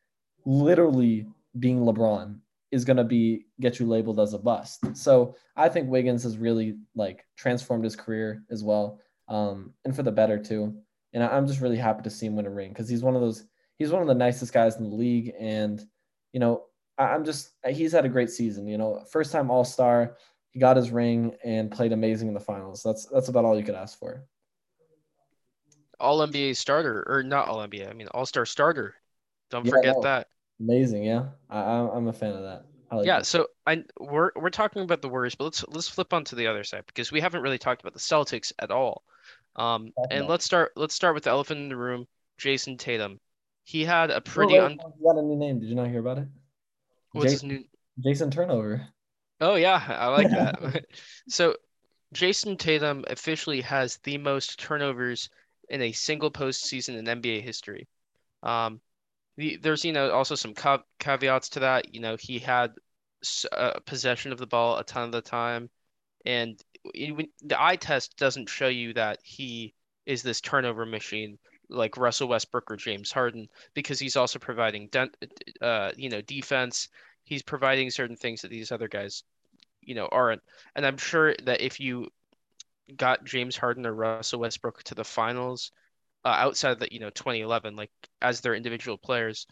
literally 0.46 1.26
being 1.58 1.80
LeBron 1.80 2.38
is 2.72 2.84
going 2.84 2.96
to 2.96 3.04
be 3.04 3.44
get 3.60 3.78
you 3.78 3.86
labeled 3.86 4.18
as 4.18 4.32
a 4.32 4.38
bust. 4.38 4.96
So 4.96 5.36
I 5.54 5.68
think 5.68 5.88
Wiggins 5.88 6.24
has 6.24 6.38
really 6.38 6.78
like 6.96 7.24
transformed 7.36 7.84
his 7.84 7.94
career 7.94 8.42
as 8.50 8.64
well, 8.64 8.98
um, 9.28 9.74
and 9.84 9.94
for 9.94 10.02
the 10.02 10.10
better 10.10 10.42
too. 10.42 10.74
And 11.12 11.22
I'm 11.22 11.46
just 11.46 11.60
really 11.60 11.76
happy 11.76 12.02
to 12.02 12.10
see 12.10 12.26
him 12.26 12.36
win 12.36 12.46
a 12.46 12.50
ring 12.50 12.70
because 12.70 12.88
he's 12.88 13.02
one 13.02 13.14
of 13.14 13.20
those. 13.20 13.44
He's 13.78 13.90
one 13.90 14.02
of 14.02 14.08
the 14.08 14.14
nicest 14.14 14.52
guys 14.52 14.76
in 14.76 14.88
the 14.88 14.96
league, 14.96 15.32
and 15.38 15.80
you 16.32 16.40
know 16.40 16.64
I'm 16.98 17.24
just 17.24 17.50
he's 17.68 17.92
had 17.92 18.06
a 18.06 18.08
great 18.08 18.30
season. 18.30 18.66
You 18.66 18.78
know, 18.78 19.04
first 19.10 19.32
time 19.32 19.50
All 19.50 19.64
Star, 19.64 20.16
he 20.50 20.58
got 20.58 20.76
his 20.76 20.90
ring 20.90 21.34
and 21.44 21.70
played 21.70 21.92
amazing 21.92 22.28
in 22.28 22.34
the 22.34 22.40
finals. 22.40 22.82
That's 22.82 23.06
that's 23.06 23.28
about 23.28 23.44
all 23.44 23.58
you 23.58 23.64
could 23.64 23.74
ask 23.74 23.98
for. 23.98 24.24
All 26.00 26.26
NBA 26.26 26.56
starter 26.56 27.04
or 27.06 27.22
not 27.22 27.48
All 27.48 27.58
NBA? 27.58 27.88
I 27.88 27.92
mean 27.92 28.08
All 28.08 28.26
Star 28.26 28.46
starter. 28.46 28.94
Don't 29.50 29.66
yeah, 29.66 29.72
forget 29.72 29.96
no. 29.96 30.02
that. 30.02 30.28
Amazing, 30.62 31.04
yeah. 31.04 31.26
I, 31.50 31.60
I'm 31.60 32.08
a 32.08 32.12
fan 32.12 32.32
of 32.32 32.42
that. 32.42 32.66
Like 32.92 33.06
yeah, 33.06 33.22
so 33.22 33.48
I 33.66 33.84
we're 33.98 34.32
we're 34.36 34.50
talking 34.50 34.82
about 34.82 35.00
the 35.00 35.08
Warriors, 35.08 35.34
but 35.34 35.44
let's 35.44 35.64
let's 35.68 35.88
flip 35.88 36.12
on 36.12 36.24
to 36.24 36.34
the 36.34 36.46
other 36.46 36.62
side 36.62 36.84
because 36.86 37.10
we 37.10 37.20
haven't 37.20 37.40
really 37.40 37.58
talked 37.58 37.80
about 37.80 37.94
the 37.94 37.98
Celtics 37.98 38.52
at 38.58 38.70
all. 38.70 39.02
Um, 39.56 39.92
and 40.10 40.28
let's 40.28 40.44
start 40.44 40.72
let's 40.76 40.94
start 40.94 41.14
with 41.14 41.24
the 41.24 41.30
elephant 41.30 41.60
in 41.60 41.68
the 41.70 41.76
room, 41.76 42.06
Jayson 42.38 42.76
Tatum. 42.76 43.18
He 43.64 43.84
had 43.84 44.10
a 44.10 44.20
pretty. 44.20 44.58
Oh, 44.58 44.66
un- 44.66 44.78
he 44.98 45.04
got 45.04 45.16
a 45.16 45.22
new 45.22 45.36
name. 45.36 45.58
Did 45.58 45.68
you 45.70 45.74
not 45.74 45.88
hear 45.88 46.00
about 46.00 46.18
it? 46.18 46.28
What's 47.12 47.32
Jason, 47.32 47.50
his 47.50 47.58
new? 47.60 47.64
Jason 48.04 48.30
Turnover. 48.30 48.86
Oh 49.40 49.54
yeah, 49.54 49.82
I 49.88 50.08
like 50.08 50.30
that. 50.30 50.84
so, 51.28 51.56
Jayson 52.12 52.58
Tatum 52.58 53.04
officially 53.08 53.62
has 53.62 53.98
the 54.04 54.18
most 54.18 54.60
turnovers 54.60 55.30
in 55.70 55.80
a 55.80 55.92
single 55.92 56.30
postseason 56.30 56.98
in 56.98 57.22
NBA 57.22 57.42
history. 57.42 57.88
Um, 58.42 58.80
the, 59.36 59.56
there's 59.56 59.84
you 59.84 59.92
know 59.92 60.10
also 60.10 60.34
some 60.34 60.54
caveats 60.98 61.50
to 61.50 61.60
that. 61.60 61.94
You 61.94 62.00
know 62.00 62.16
he 62.18 62.38
had 62.38 62.72
uh, 63.52 63.78
possession 63.86 64.32
of 64.32 64.38
the 64.38 64.46
ball 64.46 64.78
a 64.78 64.84
ton 64.84 65.04
of 65.04 65.12
the 65.12 65.22
time, 65.22 65.70
and 66.24 66.60
it, 66.94 67.28
the 67.42 67.62
eye 67.62 67.76
test 67.76 68.16
doesn't 68.16 68.48
show 68.48 68.68
you 68.68 68.94
that 68.94 69.18
he 69.22 69.74
is 70.06 70.22
this 70.22 70.40
turnover 70.40 70.84
machine 70.84 71.38
like 71.68 71.96
Russell 71.96 72.28
Westbrook 72.28 72.70
or 72.70 72.76
James 72.76 73.12
Harden 73.12 73.48
because 73.74 73.98
he's 73.98 74.16
also 74.16 74.38
providing 74.38 74.88
uh, 75.60 75.92
you 75.96 76.08
know 76.08 76.20
defense. 76.20 76.88
He's 77.24 77.42
providing 77.42 77.90
certain 77.90 78.16
things 78.16 78.42
that 78.42 78.50
these 78.50 78.72
other 78.72 78.88
guys 78.88 79.22
you 79.80 79.94
know 79.94 80.08
aren't. 80.10 80.42
And 80.74 80.86
I'm 80.86 80.98
sure 80.98 81.34
that 81.44 81.60
if 81.60 81.80
you 81.80 82.08
got 82.96 83.24
James 83.24 83.56
Harden 83.56 83.86
or 83.86 83.94
Russell 83.94 84.40
Westbrook 84.40 84.82
to 84.84 84.94
the 84.94 85.04
finals, 85.04 85.72
uh, 86.24 86.28
outside 86.28 86.72
of 86.72 86.78
the 86.78 86.92
you 86.92 87.00
know 87.00 87.10
2011, 87.10 87.76
like 87.76 87.90
as 88.20 88.40
their 88.40 88.54
individual 88.54 88.98
players, 88.98 89.46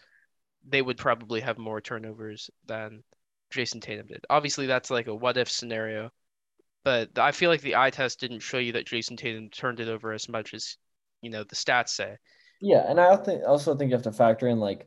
they 0.66 0.82
would 0.82 0.98
probably 0.98 1.40
have 1.40 1.58
more 1.58 1.80
turnovers 1.80 2.50
than 2.66 3.02
Jayson 3.50 3.80
Tatum 3.80 4.06
did. 4.06 4.24
Obviously, 4.30 4.66
that's 4.66 4.90
like 4.90 5.06
a 5.06 5.14
what 5.14 5.36
if 5.36 5.50
scenario, 5.50 6.10
but 6.84 7.18
I 7.18 7.32
feel 7.32 7.50
like 7.50 7.62
the 7.62 7.76
eye 7.76 7.90
test 7.90 8.20
didn't 8.20 8.40
show 8.40 8.58
you 8.58 8.72
that 8.72 8.86
Jayson 8.86 9.16
Tatum 9.16 9.50
turned 9.50 9.80
it 9.80 9.88
over 9.88 10.12
as 10.12 10.28
much 10.28 10.54
as 10.54 10.76
you 11.22 11.30
know 11.30 11.44
the 11.44 11.56
stats 11.56 11.90
say. 11.90 12.16
Yeah, 12.60 12.84
and 12.88 13.00
I 13.00 13.06
also 13.46 13.74
think 13.74 13.90
you 13.90 13.96
have 13.96 14.04
to 14.04 14.12
factor 14.12 14.48
in 14.48 14.60
like 14.60 14.86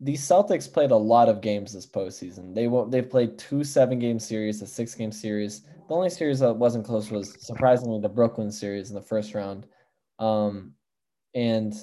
the 0.00 0.14
Celtics 0.14 0.72
played 0.72 0.92
a 0.92 0.96
lot 0.96 1.28
of 1.28 1.40
games 1.40 1.72
this 1.72 1.86
postseason. 1.86 2.54
They 2.54 2.68
won't. 2.68 2.90
They 2.90 3.02
played 3.02 3.38
two 3.38 3.64
seven 3.64 3.98
game 3.98 4.18
series, 4.18 4.62
a 4.62 4.66
six 4.66 4.94
game 4.94 5.10
series. 5.10 5.62
The 5.88 5.94
only 5.94 6.10
series 6.10 6.40
that 6.40 6.54
wasn't 6.54 6.84
close 6.84 7.10
was 7.10 7.34
surprisingly 7.44 8.00
the 8.00 8.08
Brooklyn 8.08 8.52
series 8.52 8.90
in 8.90 8.94
the 8.94 9.02
first 9.02 9.34
round. 9.34 9.66
Um, 10.18 10.74
and 11.34 11.74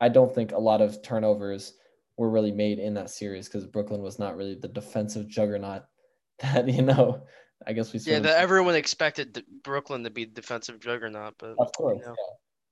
I 0.00 0.08
don't 0.08 0.34
think 0.34 0.52
a 0.52 0.58
lot 0.58 0.80
of 0.80 1.02
turnovers 1.02 1.74
were 2.16 2.30
really 2.30 2.52
made 2.52 2.78
in 2.78 2.94
that 2.94 3.10
series 3.10 3.48
because 3.48 3.66
Brooklyn 3.66 4.02
was 4.02 4.18
not 4.18 4.36
really 4.36 4.54
the 4.54 4.68
defensive 4.68 5.28
juggernaut 5.28 5.84
that 6.40 6.68
you 6.68 6.82
know. 6.82 7.22
I 7.64 7.72
guess 7.72 7.92
we 7.92 8.00
yeah 8.00 8.18
that 8.18 8.38
everyone 8.38 8.74
expected 8.74 9.44
Brooklyn 9.62 10.02
to 10.02 10.10
be 10.10 10.24
defensive 10.26 10.80
juggernaut, 10.80 11.34
but 11.38 11.54
of 11.58 11.72
course, 11.72 12.00
you 12.00 12.06
know, 12.06 12.16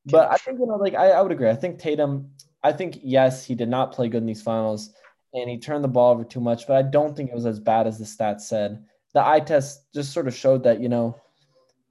yeah. 0.05 0.13
But 0.13 0.33
I 0.33 0.37
think 0.37 0.59
you 0.59 0.67
know, 0.67 0.77
like 0.77 0.95
I, 0.95 1.11
I 1.11 1.23
would 1.23 1.33
agree. 1.33 1.49
I 1.49 1.55
think 1.55 1.79
Tatum. 1.79 2.31
I 2.63 2.73
think 2.73 2.99
yes, 3.03 3.45
he 3.45 3.55
did 3.55 3.69
not 3.69 3.93
play 3.93 4.09
good 4.09 4.19
in 4.19 4.27
these 4.27 4.43
finals, 4.43 4.93
and 5.33 5.49
he 5.49 5.59
turned 5.59 5.85
the 5.85 5.89
ball 5.89 6.13
over 6.13 6.25
too 6.25 6.41
much. 6.41 6.67
But 6.67 6.77
I 6.77 6.83
don't 6.83 7.17
think 7.17 7.31
it 7.31 7.35
was 7.35 7.47
as 7.47 7.61
bad 7.61 7.87
as 7.87 7.99
the 7.99 8.05
stats 8.05 8.43
said. 8.43 8.85
The 9.15 9.27
eye 9.27 9.41
test 9.41 9.93
just 9.95 10.13
sort 10.13 10.27
of 10.27 10.35
showed 10.35 10.65
that 10.65 10.81
you 10.81 10.89
know, 10.89 11.17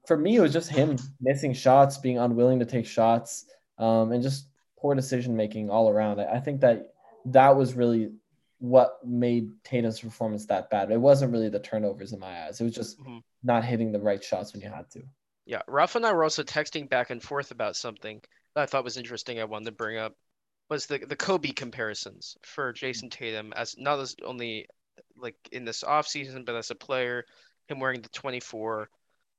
for 0.05 0.17
me, 0.17 0.35
it 0.35 0.41
was 0.41 0.53
just 0.53 0.69
him 0.69 0.97
missing 1.21 1.53
shots, 1.53 1.97
being 1.97 2.17
unwilling 2.17 2.59
to 2.59 2.65
take 2.65 2.85
shots, 2.85 3.45
um, 3.79 4.11
and 4.11 4.21
just 4.21 4.47
poor 4.77 4.95
decision 4.95 5.35
making 5.35 5.69
all 5.69 5.89
around. 5.89 6.19
I, 6.19 6.35
I 6.35 6.39
think 6.39 6.61
that 6.61 6.93
that 7.25 7.55
was 7.55 7.73
really 7.73 8.11
what 8.59 8.99
made 9.05 9.51
Tatum's 9.63 9.99
performance 9.99 10.45
that 10.47 10.69
bad. 10.69 10.91
It 10.91 10.99
wasn't 10.99 11.31
really 11.31 11.49
the 11.49 11.59
turnovers 11.59 12.13
in 12.13 12.19
my 12.19 12.45
eyes. 12.45 12.59
It 12.59 12.65
was 12.65 12.75
just 12.75 12.99
mm-hmm. 12.99 13.19
not 13.43 13.63
hitting 13.63 13.91
the 13.91 13.99
right 13.99 14.23
shots 14.23 14.53
when 14.53 14.61
you 14.61 14.69
had 14.69 14.89
to. 14.91 15.01
Yeah, 15.45 15.61
Rafa 15.67 15.97
and 15.97 16.05
I 16.05 16.13
were 16.13 16.23
also 16.23 16.43
texting 16.43 16.89
back 16.89 17.09
and 17.09 17.23
forth 17.23 17.51
about 17.51 17.75
something 17.75 18.21
that 18.53 18.61
I 18.61 18.65
thought 18.65 18.83
was 18.83 18.97
interesting. 18.97 19.39
I 19.39 19.45
wanted 19.45 19.65
to 19.65 19.71
bring 19.71 19.97
up 19.97 20.13
was 20.69 20.85
the 20.85 20.99
the 20.99 21.15
Kobe 21.15 21.51
comparisons 21.51 22.37
for 22.43 22.71
Jayson 22.73 23.09
Tatum 23.09 23.53
as 23.55 23.75
not 23.77 23.99
as 23.99 24.15
only 24.23 24.67
like 25.17 25.35
in 25.51 25.65
this 25.65 25.83
off 25.83 26.07
season, 26.07 26.43
but 26.45 26.55
as 26.55 26.69
a 26.69 26.75
player, 26.75 27.25
him 27.67 27.79
wearing 27.79 28.01
the 28.01 28.09
24, 28.09 28.89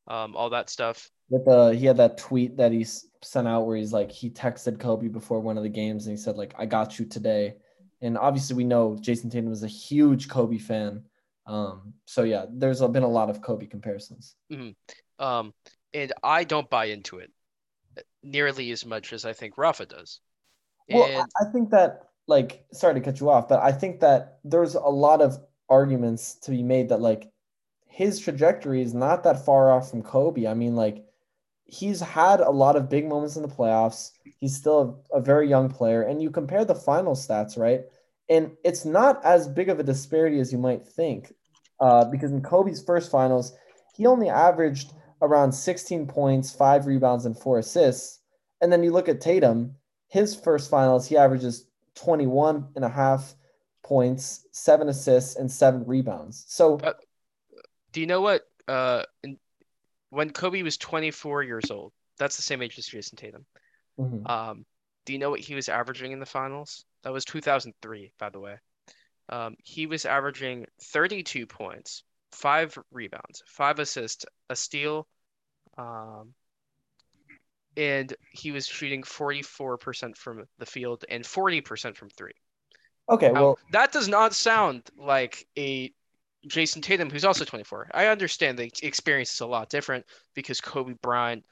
um, 0.08 0.36
all 0.36 0.50
that 0.50 0.70
stuff. 0.70 1.10
With 1.30 1.44
the 1.44 1.74
he 1.74 1.86
had 1.86 1.96
that 1.96 2.18
tweet 2.18 2.56
that 2.58 2.72
he 2.72 2.84
sent 3.22 3.48
out 3.48 3.66
where 3.66 3.76
he's 3.76 3.92
like 3.92 4.10
he 4.10 4.30
texted 4.30 4.78
Kobe 4.80 5.08
before 5.08 5.40
one 5.40 5.56
of 5.56 5.62
the 5.62 5.68
games 5.68 6.06
and 6.06 6.16
he 6.16 6.22
said 6.22 6.36
like 6.36 6.54
I 6.58 6.66
got 6.66 6.98
you 6.98 7.06
today, 7.06 7.54
and 8.02 8.18
obviously 8.18 8.56
we 8.56 8.64
know 8.64 8.98
Jayson 9.00 9.30
Tatum 9.30 9.50
was 9.50 9.62
a 9.62 9.68
huge 9.68 10.28
Kobe 10.28 10.58
fan. 10.58 11.04
Um, 11.46 11.94
so 12.04 12.24
yeah, 12.24 12.46
there's 12.50 12.80
been 12.80 13.02
a 13.02 13.08
lot 13.08 13.30
of 13.30 13.42
Kobe 13.42 13.66
comparisons. 13.66 14.34
Mm-hmm. 14.52 15.24
Um, 15.24 15.54
and 15.94 16.12
I 16.22 16.44
don't 16.44 16.68
buy 16.68 16.86
into 16.86 17.18
it 17.18 17.30
nearly 18.22 18.70
as 18.70 18.84
much 18.84 19.12
as 19.12 19.24
I 19.24 19.32
think 19.32 19.56
Rafa 19.56 19.86
does. 19.86 20.20
Well. 20.88 21.26
I 21.40 21.44
think 21.52 21.70
that 21.70 22.08
like 22.26 22.64
sorry 22.72 22.94
to 22.94 23.00
cut 23.00 23.20
you 23.20 23.30
off, 23.30 23.48
but 23.48 23.60
I 23.60 23.72
think 23.72 24.00
that 24.00 24.38
there's 24.44 24.74
a 24.74 24.80
lot 24.80 25.20
of 25.20 25.38
arguments 25.68 26.34
to 26.34 26.50
be 26.50 26.62
made 26.62 26.88
that 26.88 27.00
like 27.00 27.30
his 27.86 28.18
trajectory 28.18 28.82
is 28.82 28.94
not 28.94 29.24
that 29.24 29.44
far 29.44 29.72
off 29.72 29.90
from 29.90 30.02
Kobe. 30.02 30.46
I 30.46 30.54
mean, 30.54 30.76
like 30.76 31.04
he's 31.70 32.00
had 32.00 32.40
a 32.40 32.50
lot 32.50 32.76
of 32.76 32.90
big 32.90 33.06
moments 33.06 33.36
in 33.36 33.42
the 33.42 33.48
playoffs. 33.48 34.12
He's 34.38 34.56
still 34.56 35.04
a, 35.12 35.18
a 35.18 35.20
very 35.20 35.48
young 35.48 35.68
player, 35.68 36.02
and 36.02 36.20
you 36.20 36.30
compare 36.30 36.64
the 36.64 36.74
final 36.74 37.14
stats, 37.14 37.56
right? 37.56 37.82
And 38.28 38.52
it's 38.64 38.84
not 38.84 39.24
as 39.24 39.48
big 39.48 39.68
of 39.68 39.78
a 39.78 39.84
disparity 39.84 40.40
as 40.40 40.52
you 40.52 40.58
might 40.58 40.86
think, 40.86 41.32
uh, 41.80 42.04
because 42.04 42.32
in 42.32 42.42
Kobe's 42.42 42.82
first 42.82 43.10
finals, 43.10 43.52
he 43.94 44.06
only 44.06 44.28
averaged 44.28 44.92
around 45.22 45.52
16 45.52 46.06
points, 46.06 46.50
five 46.50 46.86
rebounds, 46.86 47.26
and 47.26 47.38
four 47.38 47.58
assists. 47.58 48.20
And 48.60 48.72
then 48.72 48.82
you 48.82 48.92
look 48.92 49.08
at 49.08 49.20
Tatum, 49.20 49.74
his 50.08 50.34
first 50.34 50.70
finals, 50.70 51.06
he 51.06 51.16
averages 51.16 51.66
21 51.94 52.68
and 52.76 52.84
a 52.84 52.88
half 52.88 53.34
points, 53.82 54.46
seven 54.52 54.88
assists, 54.88 55.36
and 55.36 55.50
seven 55.50 55.84
rebounds. 55.86 56.44
So, 56.48 56.78
uh, 56.78 56.94
do 57.92 58.00
you 58.00 58.06
know 58.06 58.20
what? 58.20 58.46
Uh, 58.68 59.02
in, 59.22 59.38
when 60.10 60.30
Kobe 60.30 60.62
was 60.62 60.76
24 60.76 61.42
years 61.42 61.70
old, 61.70 61.92
that's 62.18 62.36
the 62.36 62.42
same 62.42 62.62
age 62.62 62.78
as 62.78 62.86
Jayson 62.86 63.16
Tatum. 63.16 63.46
Mm-hmm. 63.98 64.26
Um, 64.26 64.66
do 65.06 65.12
you 65.12 65.18
know 65.18 65.30
what 65.30 65.40
he 65.40 65.54
was 65.54 65.68
averaging 65.68 66.12
in 66.12 66.20
the 66.20 66.26
finals? 66.26 66.84
That 67.02 67.12
was 67.12 67.24
2003, 67.24 68.12
by 68.18 68.28
the 68.28 68.40
way. 68.40 68.56
Um, 69.28 69.56
he 69.64 69.86
was 69.86 70.04
averaging 70.04 70.66
32 70.82 71.46
points, 71.46 72.02
five 72.32 72.76
rebounds, 72.90 73.42
five 73.46 73.78
assists, 73.78 74.26
a 74.50 74.56
steal, 74.56 75.06
um, 75.78 76.34
and 77.76 78.12
he 78.32 78.50
was 78.50 78.66
shooting 78.66 79.02
44% 79.02 80.16
from 80.16 80.44
the 80.58 80.66
field 80.66 81.04
and 81.08 81.24
40% 81.24 81.96
from 81.96 82.10
three. 82.10 82.32
Okay, 83.08 83.30
well, 83.30 83.58
that 83.72 83.92
does 83.92 84.08
not 84.08 84.34
sound 84.34 84.82
like 84.96 85.46
a 85.56 85.92
Jayson 86.46 86.82
Tatum 86.82 87.10
who's 87.10 87.24
also 87.24 87.44
24. 87.44 87.90
I 87.92 88.06
understand 88.06 88.58
the 88.58 88.72
experience 88.82 89.34
is 89.34 89.40
a 89.40 89.46
lot 89.46 89.68
different 89.68 90.06
because 90.34 90.60
Kobe 90.60 90.94
Bryant 91.02 91.44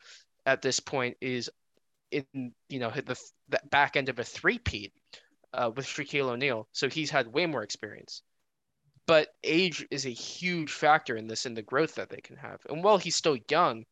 at 0.46 0.62
this 0.62 0.80
point 0.80 1.16
is 1.20 1.50
in 2.10 2.52
you 2.68 2.78
know 2.78 2.90
the, 2.90 3.20
the 3.48 3.60
back 3.70 3.96
end 3.96 4.08
of 4.08 4.18
a 4.18 4.24
three-peat 4.24 4.92
uh, 5.52 5.70
with 5.74 5.86
Shaquille 5.86 6.30
O'Neal, 6.30 6.68
so 6.72 6.88
he's 6.88 7.10
had 7.10 7.32
way 7.32 7.46
more 7.46 7.62
experience 7.62 8.22
but 9.08 9.28
age 9.42 9.86
is 9.90 10.04
a 10.04 10.10
huge 10.10 10.70
factor 10.70 11.16
in 11.16 11.26
this 11.26 11.46
in 11.46 11.54
the 11.54 11.62
growth 11.62 11.94
that 11.94 12.10
they 12.10 12.20
can 12.20 12.36
have. 12.36 12.60
And 12.68 12.84
while 12.84 12.98
he's 12.98 13.16
still 13.16 13.38
young, 13.50 13.84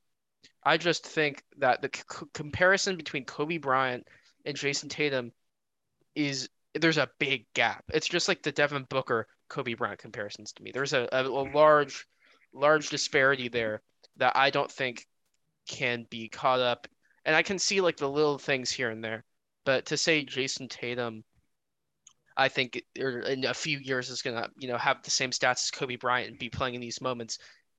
I 0.63 0.77
just 0.77 1.07
think 1.07 1.43
that 1.57 1.81
the 1.81 1.89
c- 1.95 2.27
comparison 2.35 2.99
between 2.99 3.25
Kobe 3.25 3.57
Bryant 3.57 4.07
and 4.45 4.55
Jayson 4.55 4.91
Tatum 4.91 5.33
is 6.15 6.51
there's 6.75 6.99
a 6.99 7.09
big 7.19 7.47
gap. 7.55 7.83
It's 7.95 8.07
just 8.07 8.29
like 8.29 8.43
the 8.43 8.53
Devin 8.53 8.85
Booker 8.91 9.27
Kobe 9.49 9.75
Bryant 9.75 9.99
comparisons 9.99 10.53
to 10.53 10.63
me. 10.63 10.71
There's 10.73 10.93
a, 10.93 11.09
a, 11.13 11.25
a 11.25 11.47
large 11.53 12.07
large 12.53 12.89
disparity 12.89 13.49
there 13.49 13.83
that 14.17 14.37
I 14.37 14.51
don't 14.51 14.71
think 14.71 15.07
can 15.69 16.07
be 16.09 16.29
caught 16.29 16.61
up. 16.61 16.87
And 17.25 17.37
I 17.37 17.43
can 17.43 17.59
see 17.59 17.81
like 17.81 17.97
the 17.97 18.09
little 18.09 18.39
things 18.39 18.71
here 18.71 18.91
and 18.91 19.03
there. 19.03 19.25
But 19.65 19.87
to 19.87 19.97
say 19.97 20.25
Jayson 20.25 20.69
Tatum 20.69 21.25
I 22.37 22.49
think 22.49 22.83
in 22.95 23.45
a 23.47 23.55
few 23.55 23.79
years 23.79 24.11
is 24.11 24.23
gonna 24.23 24.49
you 24.59 24.69
know 24.69 24.77
have 24.77 25.03
the 25.03 25.11
same 25.11 25.31
stats 25.31 25.65
as 25.65 25.71
Kobe 25.71 25.97
Bryant 25.97 26.31
and 26.31 26.39
be 26.39 26.51
playing 26.51 26.75
in 26.75 26.81
these 26.81 27.01
moments 27.01 27.39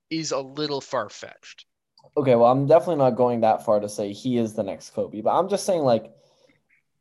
is 0.09 0.31
a 0.31 0.39
little 0.39 0.81
far 0.81 1.09
fetched. 1.09 1.65
Okay, 2.15 2.35
well 2.35 2.51
I'm 2.51 2.65
definitely 2.65 2.95
not 2.95 3.11
going 3.11 3.41
that 3.41 3.63
far 3.63 3.79
to 3.79 3.89
say 3.89 4.13
he 4.13 4.37
is 4.37 4.53
the 4.53 4.63
next 4.63 4.91
Kobe, 4.91 5.21
but 5.21 5.37
I'm 5.37 5.49
just 5.49 5.65
saying 5.65 5.81
like 5.81 6.11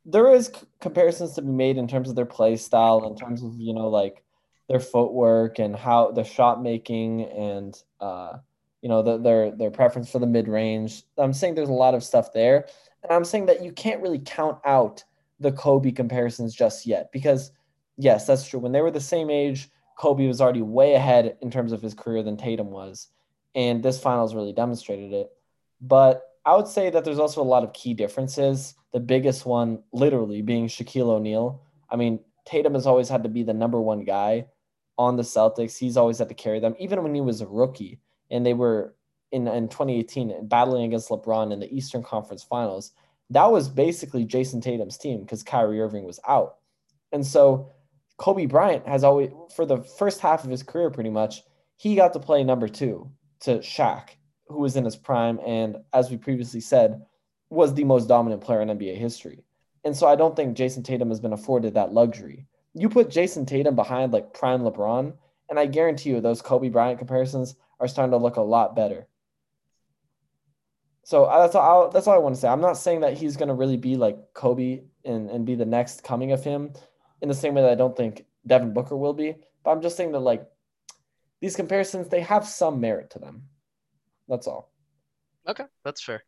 there 0.05 0.33
is 0.33 0.51
comparisons 0.79 1.33
to 1.33 1.41
be 1.41 1.51
made 1.51 1.77
in 1.77 1.87
terms 1.87 2.09
of 2.09 2.15
their 2.15 2.25
play 2.25 2.55
style, 2.55 3.07
in 3.07 3.17
terms 3.17 3.43
of 3.43 3.55
you 3.57 3.73
know 3.73 3.89
like 3.89 4.23
their 4.67 4.79
footwork 4.79 5.59
and 5.59 5.75
how 5.75 6.11
the 6.11 6.23
shot 6.23 6.61
making 6.61 7.23
and 7.23 7.81
uh, 7.99 8.37
you 8.81 8.89
know 8.89 9.01
the, 9.01 9.17
their 9.17 9.51
their 9.51 9.71
preference 9.71 10.11
for 10.11 10.19
the 10.19 10.27
mid 10.27 10.47
range. 10.47 11.03
I'm 11.17 11.33
saying 11.33 11.55
there's 11.55 11.69
a 11.69 11.73
lot 11.73 11.95
of 11.95 12.03
stuff 12.03 12.33
there, 12.33 12.67
and 13.03 13.11
I'm 13.11 13.25
saying 13.25 13.47
that 13.47 13.63
you 13.63 13.71
can't 13.71 14.01
really 14.01 14.19
count 14.19 14.59
out 14.65 15.03
the 15.39 15.51
Kobe 15.51 15.91
comparisons 15.91 16.53
just 16.53 16.85
yet 16.85 17.11
because 17.11 17.51
yes, 17.97 18.27
that's 18.27 18.47
true. 18.47 18.59
When 18.59 18.71
they 18.71 18.81
were 18.81 18.91
the 18.91 18.99
same 18.99 19.29
age, 19.29 19.69
Kobe 19.97 20.27
was 20.27 20.41
already 20.41 20.61
way 20.61 20.93
ahead 20.93 21.37
in 21.41 21.49
terms 21.49 21.71
of 21.71 21.81
his 21.81 21.93
career 21.93 22.23
than 22.23 22.37
Tatum 22.37 22.69
was, 22.69 23.07
and 23.55 23.81
this 23.81 23.99
finals 23.99 24.35
really 24.35 24.53
demonstrated 24.53 25.13
it. 25.13 25.31
But 25.79 26.23
I 26.45 26.55
would 26.55 26.67
say 26.67 26.89
that 26.89 27.05
there's 27.05 27.19
also 27.19 27.41
a 27.41 27.43
lot 27.43 27.63
of 27.63 27.73
key 27.73 27.93
differences. 27.93 28.73
The 28.93 28.99
biggest 28.99 29.45
one, 29.45 29.83
literally, 29.91 30.41
being 30.41 30.67
Shaquille 30.67 31.09
O'Neal. 31.09 31.61
I 31.89 31.95
mean, 31.95 32.19
Tatum 32.45 32.73
has 32.73 32.87
always 32.87 33.09
had 33.09 33.23
to 33.23 33.29
be 33.29 33.43
the 33.43 33.53
number 33.53 33.81
one 33.81 34.03
guy 34.03 34.45
on 34.97 35.15
the 35.15 35.23
Celtics. 35.23 35.77
He's 35.77 35.97
always 35.97 36.19
had 36.19 36.29
to 36.29 36.35
carry 36.35 36.59
them, 36.59 36.75
even 36.79 37.03
when 37.03 37.13
he 37.13 37.21
was 37.21 37.41
a 37.41 37.47
rookie 37.47 37.99
and 38.29 38.45
they 38.45 38.53
were 38.53 38.95
in, 39.31 39.47
in 39.47 39.67
2018 39.67 40.47
battling 40.47 40.85
against 40.85 41.09
LeBron 41.09 41.51
in 41.51 41.59
the 41.59 41.73
Eastern 41.73 42.03
Conference 42.03 42.43
Finals 42.43 42.91
that 43.29 43.51
was 43.51 43.67
basically 43.67 44.25
Jayson 44.25 44.61
Tatum's 44.61 44.97
team 44.97 45.21
because 45.21 45.43
Kyrie 45.43 45.81
Irving 45.81 46.05
was 46.05 46.19
out. 46.27 46.57
And 47.11 47.25
so 47.25 47.71
Kobe 48.17 48.45
Bryant 48.45 48.87
has 48.87 49.03
always, 49.03 49.31
for 49.55 49.65
the 49.65 49.77
first 49.77 50.21
half 50.21 50.43
of 50.43 50.49
his 50.49 50.63
career, 50.63 50.89
pretty 50.89 51.09
much, 51.09 51.43
he 51.75 51.95
got 51.95 52.13
to 52.13 52.19
play 52.19 52.43
number 52.43 52.67
two 52.67 53.11
to 53.41 53.59
Shaq, 53.59 54.09
who 54.47 54.59
was 54.59 54.75
in 54.75 54.85
his 54.85 54.95
prime 54.95 55.39
and, 55.45 55.77
as 55.93 56.09
we 56.09 56.17
previously 56.17 56.61
said, 56.61 57.01
was 57.49 57.73
the 57.73 57.83
most 57.83 58.07
dominant 58.07 58.41
player 58.41 58.61
in 58.61 58.69
NBA 58.69 58.97
history. 58.97 59.43
And 59.83 59.95
so 59.95 60.07
I 60.07 60.15
don't 60.15 60.35
think 60.35 60.57
Jayson 60.57 60.83
Tatum 60.83 61.09
has 61.09 61.19
been 61.19 61.33
afforded 61.33 61.75
that 61.75 61.93
luxury. 61.93 62.47
You 62.77 62.89
put 62.89 63.09
Jayson 63.09 63.45
Tatum 63.45 63.75
behind 63.75 64.13
like 64.13 64.33
prime 64.33 64.61
LeBron, 64.61 65.13
and 65.49 65.59
I 65.59 65.65
guarantee 65.65 66.09
you 66.09 66.21
those 66.21 66.41
Kobe 66.41 66.69
Bryant 66.69 66.99
comparisons 66.99 67.55
are 67.79 67.87
starting 67.87 68.11
to 68.11 68.17
look 68.17 68.37
a 68.37 68.41
lot 68.41 68.75
better. 68.75 69.07
so 71.03 71.25
uh, 71.25 71.41
that's 71.41 71.55
all. 71.55 71.89
That's 71.89 72.07
all 72.07 72.15
I 72.15 72.19
want 72.19 72.35
to 72.35 72.41
say. 72.41 72.47
I'm 72.47 72.61
not 72.61 72.77
saying 72.77 73.01
that 73.01 73.17
he's 73.17 73.37
going 73.37 73.47
to 73.47 73.53
really 73.53 73.77
be 73.77 73.95
like 73.95 74.17
Kobe 74.33 74.81
and 75.05 75.29
and 75.29 75.45
be 75.45 75.55
the 75.55 75.65
next 75.65 76.03
coming 76.03 76.31
of 76.31 76.43
him, 76.43 76.73
in 77.21 77.29
the 77.29 77.35
same 77.35 77.53
way 77.53 77.61
that 77.61 77.71
I 77.71 77.75
don't 77.75 77.95
think 77.95 78.25
Devin 78.45 78.73
Booker 78.73 78.97
will 78.97 79.13
be. 79.13 79.35
But 79.63 79.71
I'm 79.71 79.81
just 79.81 79.97
saying 79.97 80.11
that 80.11 80.19
like 80.19 80.45
these 81.41 81.55
comparisons, 81.55 82.09
they 82.09 82.21
have 82.21 82.47
some 82.47 82.79
merit 82.81 83.11
to 83.11 83.19
them. 83.19 83.43
That's 84.27 84.47
all. 84.47 84.71
Okay, 85.47 85.65
that's 85.83 86.03
fair. 86.03 86.23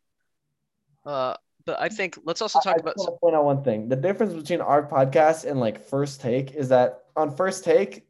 Uh, 1.04 1.36
but 1.64 1.80
I 1.80 1.88
think 1.88 2.18
let's 2.24 2.42
also 2.42 2.60
talk 2.60 2.76
I, 2.76 2.80
about. 2.80 2.94
I 2.98 3.02
want 3.02 3.14
to 3.14 3.20
point 3.20 3.36
out 3.36 3.44
one 3.44 3.64
thing. 3.64 3.88
The 3.88 3.96
difference 3.96 4.34
between 4.34 4.60
our 4.60 4.86
podcast 4.86 5.48
and 5.48 5.60
like 5.60 5.84
First 5.84 6.20
Take 6.20 6.52
is 6.52 6.68
that 6.68 7.04
on 7.16 7.34
First 7.34 7.64
Take, 7.64 8.06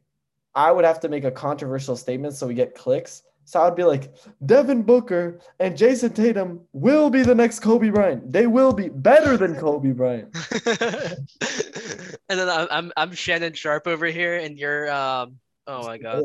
I 0.55 0.71
would 0.71 0.85
have 0.85 0.99
to 1.01 1.09
make 1.09 1.23
a 1.23 1.31
controversial 1.31 1.95
statement 1.95 2.35
so 2.35 2.47
we 2.47 2.53
get 2.53 2.75
clicks. 2.75 3.23
So 3.45 3.61
I'd 3.61 3.75
be 3.75 3.83
like, 3.83 4.13
Devin 4.45 4.83
Booker 4.83 5.39
and 5.59 5.75
Jayson 5.75 6.13
Tatum 6.13 6.61
will 6.73 7.09
be 7.09 7.23
the 7.23 7.35
next 7.35 7.59
Kobe 7.59 7.89
Bryant. 7.89 8.31
They 8.31 8.47
will 8.47 8.71
be 8.71 8.87
better 8.89 9.35
than 9.35 9.55
Kobe 9.55 9.91
Bryant. 9.91 10.33
and 10.65 12.39
then 12.39 12.49
I'm, 12.49 12.67
I'm 12.69 12.91
I'm 12.95 13.11
Shannon 13.13 13.53
Sharpe 13.53 13.87
over 13.87 14.05
here, 14.05 14.37
and 14.37 14.57
you're 14.57 14.91
um 14.91 15.39
oh 15.67 15.85
my 15.85 15.97
god, 15.97 16.23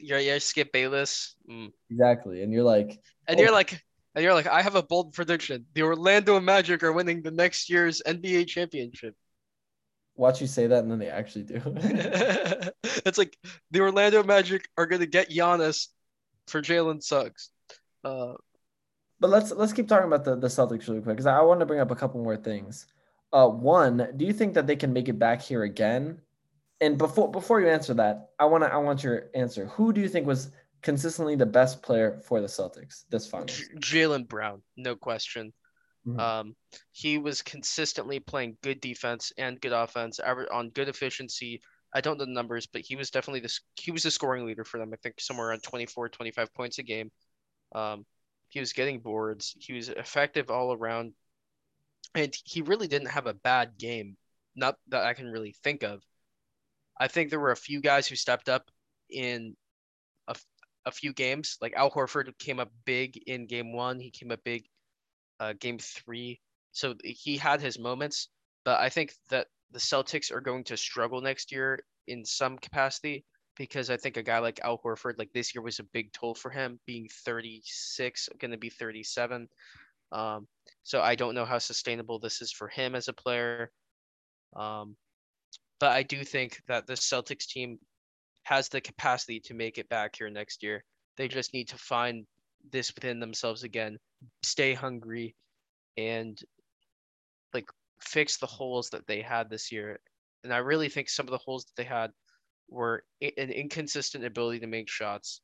you're 0.00 0.18
you're 0.18 0.40
Skip 0.40 0.72
Bayless. 0.72 1.34
Mm. 1.50 1.72
Exactly, 1.90 2.42
and 2.42 2.52
you're 2.52 2.64
like, 2.64 3.00
and 3.26 3.38
oh. 3.38 3.42
you're 3.42 3.52
like, 3.52 3.84
and 4.14 4.22
you're 4.22 4.34
like, 4.34 4.46
I 4.46 4.62
have 4.62 4.76
a 4.76 4.82
bold 4.82 5.12
prediction: 5.12 5.66
the 5.74 5.82
Orlando 5.82 6.38
Magic 6.40 6.82
are 6.82 6.92
winning 6.92 7.22
the 7.22 7.30
next 7.30 7.68
year's 7.68 8.02
NBA 8.06 8.46
championship. 8.46 9.14
Watch 10.16 10.40
you 10.40 10.46
say 10.46 10.68
that, 10.68 10.84
and 10.84 10.90
then 10.90 10.98
they 10.98 11.08
actually 11.08 11.44
do. 11.44 11.60
it's 12.84 13.18
like 13.18 13.36
the 13.70 13.80
Orlando 13.80 14.22
Magic 14.22 14.68
are 14.76 14.86
gonna 14.86 15.06
get 15.06 15.30
Giannis 15.30 15.88
for 16.46 16.62
Jalen 16.62 17.02
Suggs. 17.02 17.50
Uh, 18.04 18.34
but 19.20 19.30
let's 19.30 19.50
let's 19.52 19.72
keep 19.72 19.88
talking 19.88 20.06
about 20.06 20.24
the, 20.24 20.36
the 20.36 20.48
Celtics 20.48 20.88
really 20.88 21.00
quick 21.00 21.16
because 21.16 21.26
I 21.26 21.40
want 21.42 21.60
to 21.60 21.66
bring 21.66 21.80
up 21.80 21.90
a 21.90 21.96
couple 21.96 22.22
more 22.22 22.36
things. 22.36 22.86
Uh, 23.32 23.48
one, 23.48 24.12
do 24.16 24.24
you 24.24 24.32
think 24.32 24.54
that 24.54 24.66
they 24.66 24.76
can 24.76 24.92
make 24.92 25.08
it 25.08 25.18
back 25.18 25.42
here 25.42 25.64
again? 25.64 26.20
And 26.80 26.98
before 26.98 27.30
before 27.30 27.60
you 27.60 27.68
answer 27.68 27.94
that, 27.94 28.30
I 28.38 28.44
want 28.44 28.64
to 28.64 28.72
I 28.72 28.76
want 28.76 29.02
your 29.02 29.30
answer. 29.34 29.66
Who 29.66 29.92
do 29.92 30.00
you 30.00 30.08
think 30.08 30.26
was 30.26 30.50
consistently 30.84 31.34
the 31.34 31.46
best 31.46 31.82
player 31.82 32.20
for 32.24 32.40
the 32.40 32.46
Celtics 32.46 33.04
this 33.10 33.26
final? 33.26 33.46
Jaylen 33.80 34.28
Brown, 34.28 34.62
no 34.76 34.94
question. 34.94 35.52
Mm-hmm. 36.06 36.20
Um, 36.20 36.56
he 36.92 37.18
was 37.18 37.42
consistently 37.42 38.20
playing 38.20 38.58
good 38.62 38.80
defense 38.80 39.32
and 39.36 39.60
good 39.60 39.72
offense, 39.72 40.20
on 40.20 40.68
good 40.70 40.88
efficiency, 40.88 41.60
I 41.94 42.00
don't 42.00 42.18
know 42.18 42.24
the 42.24 42.32
numbers, 42.32 42.66
but 42.66 42.82
he 42.82 42.96
was 42.96 43.10
definitely 43.10 43.40
this. 43.40 43.60
He 43.76 43.92
was 43.92 44.02
the 44.02 44.10
scoring 44.10 44.44
leader 44.44 44.64
for 44.64 44.78
them. 44.78 44.90
I 44.92 44.96
think 44.96 45.20
somewhere 45.20 45.50
around 45.50 45.62
24, 45.62 46.08
25 46.08 46.52
points 46.52 46.78
a 46.78 46.82
game. 46.82 47.10
Um, 47.72 48.04
he 48.48 48.58
was 48.58 48.72
getting 48.72 48.98
boards. 48.98 49.54
He 49.58 49.74
was 49.74 49.88
effective 49.88 50.50
all 50.50 50.72
around, 50.72 51.12
and 52.14 52.34
he 52.44 52.62
really 52.62 52.88
didn't 52.88 53.10
have 53.10 53.26
a 53.26 53.34
bad 53.34 53.78
game. 53.78 54.16
Not 54.56 54.76
that 54.88 55.04
I 55.04 55.14
can 55.14 55.30
really 55.30 55.54
think 55.62 55.84
of. 55.84 56.02
I 56.98 57.06
think 57.06 57.30
there 57.30 57.40
were 57.40 57.52
a 57.52 57.56
few 57.56 57.80
guys 57.80 58.08
who 58.08 58.16
stepped 58.16 58.48
up 58.48 58.70
in 59.08 59.56
a, 60.86 60.90
few 60.90 61.12
games. 61.12 61.56
Like 61.60 61.74
Al 61.74 61.90
Horford 61.90 62.36
came 62.38 62.60
up 62.60 62.70
big 62.84 63.16
in 63.26 63.46
game 63.46 63.72
one. 63.72 64.00
He 64.00 64.10
came 64.10 64.30
up 64.30 64.40
big, 64.44 64.64
uh, 65.40 65.54
game 65.58 65.78
three. 65.78 66.40
So 66.72 66.94
he 67.04 67.36
had 67.36 67.60
his 67.60 67.78
moments, 67.78 68.28
but 68.64 68.80
I 68.80 68.88
think 68.88 69.14
that 69.30 69.46
the 69.70 69.78
Celtics 69.78 70.32
are 70.32 70.40
going 70.40 70.64
to 70.64 70.76
struggle 70.76 71.20
next 71.20 71.52
year 71.52 71.80
in 72.06 72.24
some 72.24 72.58
capacity 72.58 73.24
because 73.56 73.90
I 73.90 73.96
think 73.96 74.16
a 74.16 74.22
guy 74.22 74.38
like 74.38 74.60
Al 74.62 74.78
Horford, 74.78 75.18
like 75.18 75.32
this 75.32 75.54
year 75.54 75.62
was 75.62 75.78
a 75.78 75.84
big 75.84 76.12
toll 76.12 76.34
for 76.34 76.50
him, 76.50 76.80
being 76.86 77.08
36, 77.24 78.28
going 78.40 78.50
to 78.50 78.56
be 78.56 78.70
37. 78.70 79.48
Um, 80.12 80.46
so 80.82 81.00
I 81.00 81.14
don't 81.14 81.34
know 81.34 81.44
how 81.44 81.58
sustainable 81.58 82.18
this 82.18 82.42
is 82.42 82.52
for 82.52 82.68
him 82.68 82.94
as 82.94 83.08
a 83.08 83.12
player. 83.12 83.70
Um, 84.56 84.96
but 85.80 85.90
I 85.90 86.02
do 86.02 86.24
think 86.24 86.60
that 86.68 86.86
the 86.86 86.94
Celtics 86.94 87.46
team 87.46 87.78
has 88.44 88.68
the 88.68 88.80
capacity 88.80 89.40
to 89.40 89.54
make 89.54 89.78
it 89.78 89.88
back 89.88 90.16
here 90.16 90.30
next 90.30 90.62
year. 90.62 90.84
They 91.16 91.28
just 91.28 91.52
need 91.52 91.68
to 91.68 91.78
find 91.78 92.26
this 92.72 92.94
within 92.94 93.20
themselves 93.20 93.62
again, 93.62 93.98
stay 94.42 94.74
hungry, 94.74 95.34
and 95.96 96.38
like 97.52 97.66
fix 98.00 98.38
the 98.38 98.46
holes 98.46 98.90
that 98.90 99.06
they 99.06 99.20
had 99.20 99.50
this 99.50 99.70
year. 99.70 99.98
And 100.42 100.52
I 100.52 100.58
really 100.58 100.88
think 100.88 101.08
some 101.08 101.26
of 101.26 101.30
the 101.30 101.38
holes 101.38 101.64
that 101.64 101.76
they 101.76 101.88
had 101.88 102.10
were 102.68 103.04
an 103.20 103.50
inconsistent 103.50 104.24
ability 104.24 104.60
to 104.60 104.66
make 104.66 104.88
shots 104.88 105.40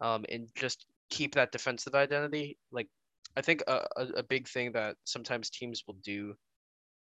um, 0.00 0.24
and 0.28 0.48
just 0.54 0.86
keep 1.10 1.34
that 1.34 1.52
defensive 1.52 1.94
identity. 1.94 2.58
Like, 2.72 2.88
I 3.36 3.42
think 3.42 3.62
a, 3.68 3.84
a 4.16 4.22
big 4.22 4.48
thing 4.48 4.72
that 4.72 4.96
sometimes 5.04 5.50
teams 5.50 5.84
will 5.86 5.96
do 6.02 6.34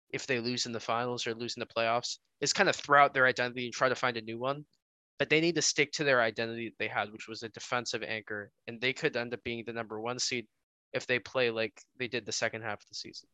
if 0.09 0.27
they 0.27 0.39
lose 0.39 0.65
in 0.65 0.73
the 0.73 0.79
finals 0.79 1.25
or 1.25 1.33
lose 1.33 1.55
in 1.55 1.61
the 1.61 1.65
playoffs 1.65 2.17
is 2.41 2.51
kind 2.51 2.67
of 2.67 2.75
throw 2.75 3.01
out 3.01 3.13
their 3.13 3.27
identity 3.27 3.65
and 3.65 3.73
try 3.73 3.87
to 3.87 3.95
find 3.95 4.17
a 4.17 4.21
new 4.21 4.37
one. 4.37 4.65
But 5.19 5.29
they 5.29 5.41
need 5.41 5.55
to 5.55 5.61
stick 5.61 5.91
to 5.93 6.03
their 6.03 6.21
identity 6.21 6.69
that 6.69 6.79
they 6.79 6.87
had, 6.87 7.11
which 7.11 7.27
was 7.27 7.43
a 7.43 7.49
defensive 7.49 8.03
anchor. 8.03 8.51
And 8.67 8.81
they 8.81 8.93
could 8.93 9.15
end 9.15 9.33
up 9.33 9.43
being 9.43 9.63
the 9.65 9.73
number 9.73 9.99
one 9.99 10.17
seed 10.19 10.47
if 10.93 11.05
they 11.05 11.19
play 11.19 11.51
like 11.51 11.79
they 11.97 12.07
did 12.07 12.25
the 12.25 12.31
second 12.31 12.63
half 12.63 12.81
of 12.81 12.89
the 12.89 12.95
season. 12.95 13.29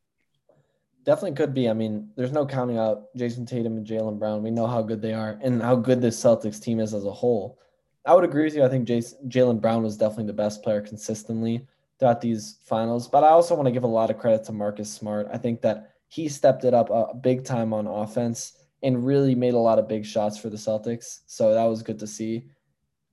Definitely 1.05 1.37
could 1.37 1.53
be. 1.53 1.69
I 1.69 1.73
mean, 1.73 2.09
there's 2.17 2.33
no 2.33 2.45
counting 2.45 2.77
out 2.77 3.05
Jayson 3.15 3.47
Tatum 3.47 3.77
and 3.77 3.87
Jaylen 3.87 4.19
Brown. 4.19 4.43
We 4.43 4.51
know 4.51 4.67
how 4.67 4.81
good 4.81 5.01
they 5.01 5.13
are 5.13 5.39
and 5.41 5.61
how 5.61 5.75
good 5.75 6.01
this 6.01 6.21
Celtics 6.21 6.61
team 6.61 6.81
is 6.81 6.93
as 6.93 7.05
a 7.05 7.11
whole. 7.11 7.59
I 8.05 8.13
would 8.13 8.25
agree 8.25 8.43
with 8.43 8.55
you. 8.55 8.63
I 8.63 8.69
think 8.69 8.87
Jaylen 8.87 9.61
Brown 9.61 9.83
was 9.83 9.97
definitely 9.97 10.27
the 10.27 10.33
best 10.33 10.63
player 10.63 10.81
consistently 10.81 11.65
throughout 11.99 12.21
these 12.21 12.57
finals. 12.65 13.07
But 13.07 13.23
I 13.23 13.29
also 13.29 13.55
want 13.55 13.67
to 13.67 13.71
give 13.71 13.83
a 13.83 13.87
lot 13.87 14.09
of 14.09 14.17
credit 14.17 14.43
to 14.45 14.51
Marcus 14.51 14.91
Smart. 14.91 15.27
I 15.31 15.37
think 15.37 15.61
that 15.61 15.93
he 16.09 16.29
stepped 16.29 16.63
it 16.63 16.73
up 16.73 16.89
a 16.89 17.13
big 17.13 17.43
time 17.43 17.73
on 17.73 17.87
offense 17.87 18.53
and 18.83 19.05
really 19.05 19.35
made 19.35 19.53
a 19.53 19.59
lot 19.59 19.79
of 19.79 19.87
big 19.87 20.05
shots 20.05 20.37
for 20.37 20.49
the 20.49 20.57
Celtics. 20.57 21.21
So 21.25 21.53
that 21.53 21.63
was 21.63 21.81
good 21.83 21.99
to 21.99 22.07
see. 22.07 22.45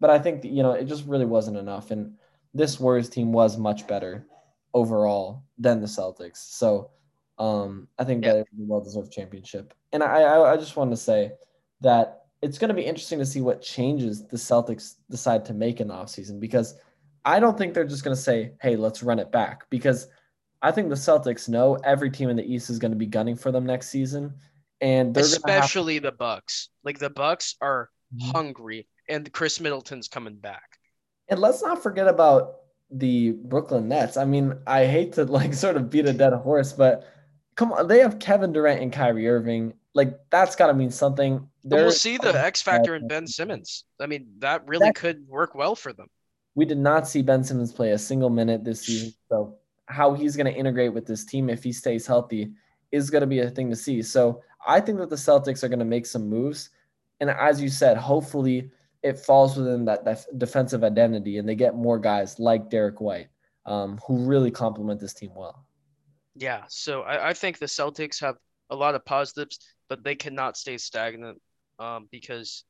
But 0.00 0.10
I 0.10 0.18
think, 0.18 0.44
you 0.44 0.62
know, 0.62 0.72
it 0.72 0.84
just 0.84 1.06
really 1.06 1.24
wasn't 1.24 1.56
enough. 1.56 1.90
And 1.90 2.14
this 2.52 2.78
Warriors 2.78 3.08
team 3.08 3.32
was 3.32 3.56
much 3.56 3.86
better 3.86 4.26
overall 4.74 5.44
than 5.58 5.80
the 5.80 5.86
Celtics. 5.86 6.36
So 6.36 6.90
um, 7.38 7.88
I 7.98 8.04
think 8.04 8.24
that 8.24 8.36
it's 8.36 8.50
a 8.50 8.56
well-deserved 8.58 9.12
championship. 9.12 9.74
And 9.92 10.02
I, 10.02 10.22
I, 10.22 10.52
I 10.52 10.56
just 10.56 10.76
want 10.76 10.90
to 10.90 10.96
say 10.96 11.32
that 11.80 12.24
it's 12.42 12.58
going 12.58 12.68
to 12.68 12.74
be 12.74 12.82
interesting 12.82 13.18
to 13.18 13.26
see 13.26 13.40
what 13.40 13.62
changes 13.62 14.26
the 14.26 14.36
Celtics 14.36 14.96
decide 15.10 15.44
to 15.46 15.54
make 15.54 15.80
in 15.80 15.88
the 15.88 15.94
offseason 15.94 16.38
because 16.38 16.74
I 17.24 17.40
don't 17.40 17.56
think 17.56 17.72
they're 17.72 17.86
just 17.86 18.04
going 18.04 18.14
to 18.14 18.20
say, 18.20 18.52
hey, 18.60 18.76
let's 18.76 19.02
run 19.02 19.18
it 19.18 19.32
back 19.32 19.68
because 19.70 20.08
I 20.60 20.70
think 20.70 20.88
the 20.88 20.94
Celtics 20.94 21.48
know 21.48 21.76
every 21.84 22.10
team 22.10 22.28
in 22.28 22.36
the 22.36 22.44
East 22.44 22.68
is 22.70 22.78
going 22.78 22.92
to 22.92 22.98
be 22.98 23.06
gunning 23.06 23.36
for 23.36 23.50
them 23.50 23.64
next 23.64 23.88
season. 23.88 24.34
And 24.80 25.16
especially 25.16 25.98
the 25.98 26.12
Bucks. 26.12 26.68
Like 26.82 26.98
the 26.98 27.10
Bucks 27.10 27.56
are 27.60 27.90
mm-hmm. 28.14 28.30
hungry 28.30 28.86
and 29.08 29.30
Khris 29.32 29.60
Middleton's 29.60 30.08
coming 30.08 30.36
back. 30.36 30.78
And 31.28 31.40
let's 31.40 31.62
not 31.62 31.82
forget 31.82 32.08
about 32.08 32.56
the 32.90 33.32
Brooklyn 33.32 33.88
Nets. 33.88 34.16
I 34.16 34.24
mean, 34.24 34.58
I 34.66 34.86
hate 34.86 35.14
to 35.14 35.24
like 35.24 35.54
sort 35.64 35.76
of 35.76 35.90
beat 35.90 36.06
a 36.06 36.12
dead 36.12 36.32
horse, 36.32 36.72
but 36.72 37.06
come 37.54 37.72
on, 37.72 37.88
they 37.88 38.00
have 38.00 38.18
Kevin 38.18 38.52
Durant 38.52 38.82
and 38.82 38.92
Kyrie 38.92 39.28
Irving. 39.28 39.74
Like 39.94 40.18
that's 40.30 40.56
got 40.56 40.68
to 40.68 40.74
mean 40.74 40.90
something. 40.90 41.48
we'll 41.62 41.92
see 41.92 42.18
the 42.18 42.34
X 42.34 42.60
factor 42.62 42.96
in 42.96 43.06
Ben 43.06 43.26
Simmons. 43.26 43.84
I 44.00 44.06
mean, 44.06 44.26
that 44.38 44.66
really 44.66 44.88
that, 44.88 44.96
could 44.96 45.26
work 45.28 45.54
well 45.54 45.76
for 45.76 45.92
them. 45.92 46.08
We 46.56 46.64
did 46.64 46.78
not 46.78 47.08
see 47.08 47.22
Ben 47.22 47.44
Simmons 47.44 47.72
play 47.72 47.92
a 47.92 47.98
single 47.98 48.30
minute 48.30 48.64
this 48.64 48.82
season, 48.82 49.14
so 49.28 49.56
how 49.86 50.14
he's 50.14 50.36
going 50.36 50.52
to 50.52 50.58
integrate 50.58 50.92
with 50.92 51.06
this 51.06 51.24
team 51.24 51.48
if 51.48 51.62
he 51.62 51.72
stays 51.72 52.06
healthy 52.06 52.52
is 52.90 53.10
going 53.10 53.20
to 53.20 53.26
be 53.26 53.40
a 53.40 53.50
thing 53.50 53.70
to 53.70 53.76
see. 53.76 54.02
So 54.02 54.42
I 54.66 54.80
think 54.80 54.98
that 54.98 55.10
the 55.10 55.16
Celtics 55.16 55.62
are 55.62 55.68
going 55.68 55.78
to 55.78 55.84
make 55.84 56.06
some 56.06 56.28
moves, 56.28 56.70
and 57.20 57.30
as 57.30 57.60
you 57.60 57.68
said, 57.68 57.96
hopefully 57.96 58.70
it 59.02 59.18
falls 59.18 59.56
within 59.56 59.84
that, 59.84 60.04
that 60.04 60.26
defensive 60.38 60.82
identity, 60.82 61.38
and 61.38 61.48
they 61.48 61.54
get 61.54 61.74
more 61.74 61.98
guys 61.98 62.38
like 62.38 62.70
Derrick 62.70 63.00
White 63.00 63.28
um, 63.66 63.98
who 64.06 64.24
really 64.24 64.50
complement 64.50 65.00
this 65.00 65.14
team 65.14 65.30
well. 65.34 65.66
Yeah, 66.34 66.64
so 66.68 67.02
I, 67.02 67.30
I 67.30 67.32
think 67.32 67.58
the 67.58 67.66
Celtics 67.66 68.20
have 68.20 68.36
a 68.70 68.76
lot 68.76 68.94
of 68.94 69.04
positives, 69.04 69.58
but 69.88 70.02
they 70.02 70.14
cannot 70.14 70.56
stay 70.56 70.78
stagnant 70.78 71.40
um, 71.78 72.08
because 72.10 72.64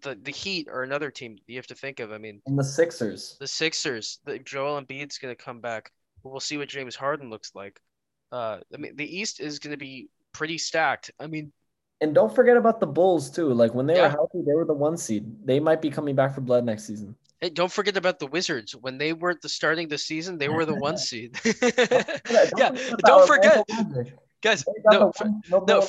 the 0.00 0.16
the 0.22 0.30
Heat 0.30 0.68
are 0.68 0.82
another 0.82 1.10
team 1.10 1.36
you 1.46 1.56
have 1.56 1.66
to 1.68 1.74
think 1.74 2.00
of. 2.00 2.12
I 2.12 2.18
mean, 2.18 2.42
and 2.46 2.58
the 2.58 2.64
Sixers. 2.64 3.36
The 3.38 3.46
Sixers. 3.46 4.18
The 4.24 4.38
Joel 4.38 4.80
Embiid's 4.80 5.18
going 5.18 5.34
to 5.34 5.42
come 5.42 5.60
back. 5.60 5.90
We'll 6.22 6.40
see 6.40 6.58
what 6.58 6.68
James 6.68 6.96
Harden 6.96 7.30
looks 7.30 7.52
like. 7.54 7.80
Uh, 8.32 8.58
I 8.74 8.76
mean, 8.76 8.96
the 8.96 9.18
East 9.18 9.40
is 9.40 9.58
going 9.58 9.70
to 9.70 9.78
be 9.78 10.08
pretty 10.32 10.58
stacked. 10.58 11.10
I 11.18 11.26
mean, 11.26 11.52
and 12.00 12.14
don't 12.14 12.34
forget 12.34 12.56
about 12.56 12.80
the 12.80 12.86
Bulls 12.86 13.30
too. 13.30 13.52
Like 13.52 13.74
when 13.74 13.86
they 13.86 13.96
yeah. 13.96 14.02
were 14.02 14.10
healthy, 14.10 14.42
they 14.46 14.54
were 14.54 14.64
the 14.64 14.74
one 14.74 14.96
seed. 14.96 15.24
They 15.44 15.58
might 15.60 15.82
be 15.82 15.90
coming 15.90 16.14
back 16.14 16.34
for 16.34 16.40
blood 16.40 16.64
next 16.64 16.86
season. 16.86 17.16
Hey, 17.40 17.50
don't 17.50 17.70
forget 17.70 17.96
about 17.96 18.18
the 18.18 18.26
Wizards. 18.26 18.74
When 18.74 18.98
they 18.98 19.12
weren't 19.12 19.42
the 19.42 19.48
starting 19.48 19.88
the 19.88 19.98
season, 19.98 20.38
they 20.38 20.48
were 20.48 20.64
the 20.64 20.74
one 20.74 20.98
seed. 20.98 21.38
yeah, 22.56 22.70
don't 23.04 23.26
forget. 23.26 23.64
Guys, 24.40 24.64
no, 24.92 25.12
no, 25.66 25.88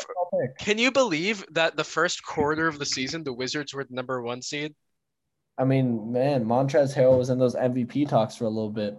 can 0.58 0.80
you 0.80 0.92
believe 0.92 1.46
that 1.52 1.78
the 1.78 1.84
first 1.84 2.24
quarter 2.24 2.68
of 2.68 2.80
the 2.80 2.86
season, 2.86 3.24
the 3.24 3.34
Wizards 3.34 3.76
were 3.76 3.84
the 3.84 3.94
number 3.94 4.24
one 4.24 4.42
seed? 4.42 4.74
I 5.60 5.66
mean, 5.66 6.12
man, 6.12 6.46
Montrezl 6.46 6.96
Harrell 6.96 7.18
was 7.18 7.30
in 7.30 7.38
those 7.38 7.54
MVP 7.56 8.10
talks 8.10 8.36
for 8.36 8.46
a 8.46 8.50
little 8.50 8.72
bit. 8.72 8.98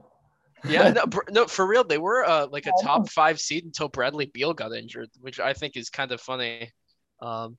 Yeah, 0.64 0.90
no, 0.92 1.04
no, 1.30 1.46
for 1.46 1.66
real, 1.66 1.84
they 1.84 1.98
were 1.98 2.24
uh, 2.24 2.46
like 2.50 2.66
a 2.66 2.72
top 2.82 3.08
five 3.08 3.40
seed 3.40 3.64
until 3.64 3.88
Bradley 3.88 4.26
Beal 4.26 4.54
got 4.54 4.74
injured, 4.74 5.08
which 5.20 5.40
I 5.40 5.52
think 5.52 5.76
is 5.76 5.90
kind 5.90 6.12
of 6.12 6.20
funny. 6.20 6.70
Um, 7.20 7.56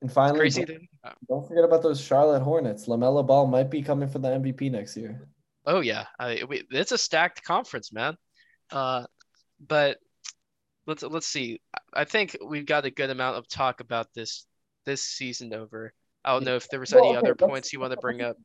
and 0.00 0.12
finally, 0.12 0.50
don't, 0.50 0.88
don't, 1.28 1.48
forget 1.48 1.64
about 1.64 1.82
those 1.82 2.00
Charlotte 2.00 2.42
Hornets. 2.42 2.86
LaMelo 2.86 3.26
Ball 3.26 3.46
might 3.46 3.70
be 3.70 3.82
coming 3.82 4.08
for 4.08 4.18
the 4.18 4.28
MVP 4.28 4.70
next 4.70 4.96
year. 4.96 5.28
Oh 5.66 5.80
yeah, 5.80 6.06
I, 6.18 6.44
we, 6.46 6.64
it's 6.70 6.92
a 6.92 6.98
stacked 6.98 7.42
conference, 7.42 7.92
man. 7.92 8.16
Uh, 8.70 9.04
but 9.66 9.98
let's 10.86 11.02
let's 11.02 11.26
see. 11.26 11.60
I 11.92 12.04
think 12.04 12.36
we've 12.44 12.66
got 12.66 12.84
a 12.84 12.90
good 12.90 13.10
amount 13.10 13.38
of 13.38 13.48
talk 13.48 13.80
about 13.80 14.08
this 14.14 14.46
this 14.84 15.02
season 15.02 15.54
over. 15.54 15.92
I 16.24 16.32
don't 16.32 16.44
know 16.44 16.56
if 16.56 16.68
there 16.68 16.80
was 16.80 16.92
any 16.92 17.02
well, 17.02 17.10
okay, 17.18 17.18
other 17.18 17.34
points 17.34 17.72
you 17.72 17.80
want 17.80 17.92
to 17.92 17.98
bring 17.98 18.22
up. 18.22 18.36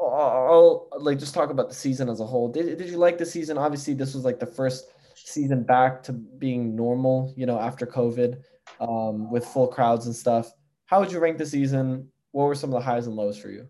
I'll, 0.00 0.88
I'll 0.92 1.02
like 1.02 1.18
just 1.18 1.34
talk 1.34 1.50
about 1.50 1.68
the 1.68 1.74
season 1.74 2.08
as 2.08 2.20
a 2.20 2.26
whole. 2.26 2.48
Did 2.48 2.78
did 2.78 2.88
you 2.88 2.98
like 2.98 3.18
the 3.18 3.26
season? 3.26 3.58
Obviously, 3.58 3.94
this 3.94 4.14
was 4.14 4.24
like 4.24 4.38
the 4.38 4.46
first 4.46 4.86
season 5.14 5.62
back 5.62 6.02
to 6.04 6.12
being 6.12 6.76
normal. 6.76 7.32
You 7.36 7.46
know, 7.46 7.58
after 7.58 7.86
COVID, 7.86 8.42
um, 8.80 9.30
with 9.30 9.44
full 9.46 9.68
crowds 9.68 10.06
and 10.06 10.14
stuff. 10.14 10.50
How 10.86 11.00
would 11.00 11.10
you 11.10 11.18
rank 11.18 11.38
the 11.38 11.46
season? 11.46 12.10
What 12.32 12.44
were 12.44 12.54
some 12.54 12.70
of 12.70 12.74
the 12.74 12.84
highs 12.84 13.06
and 13.06 13.16
lows 13.16 13.38
for 13.38 13.50
you? 13.50 13.68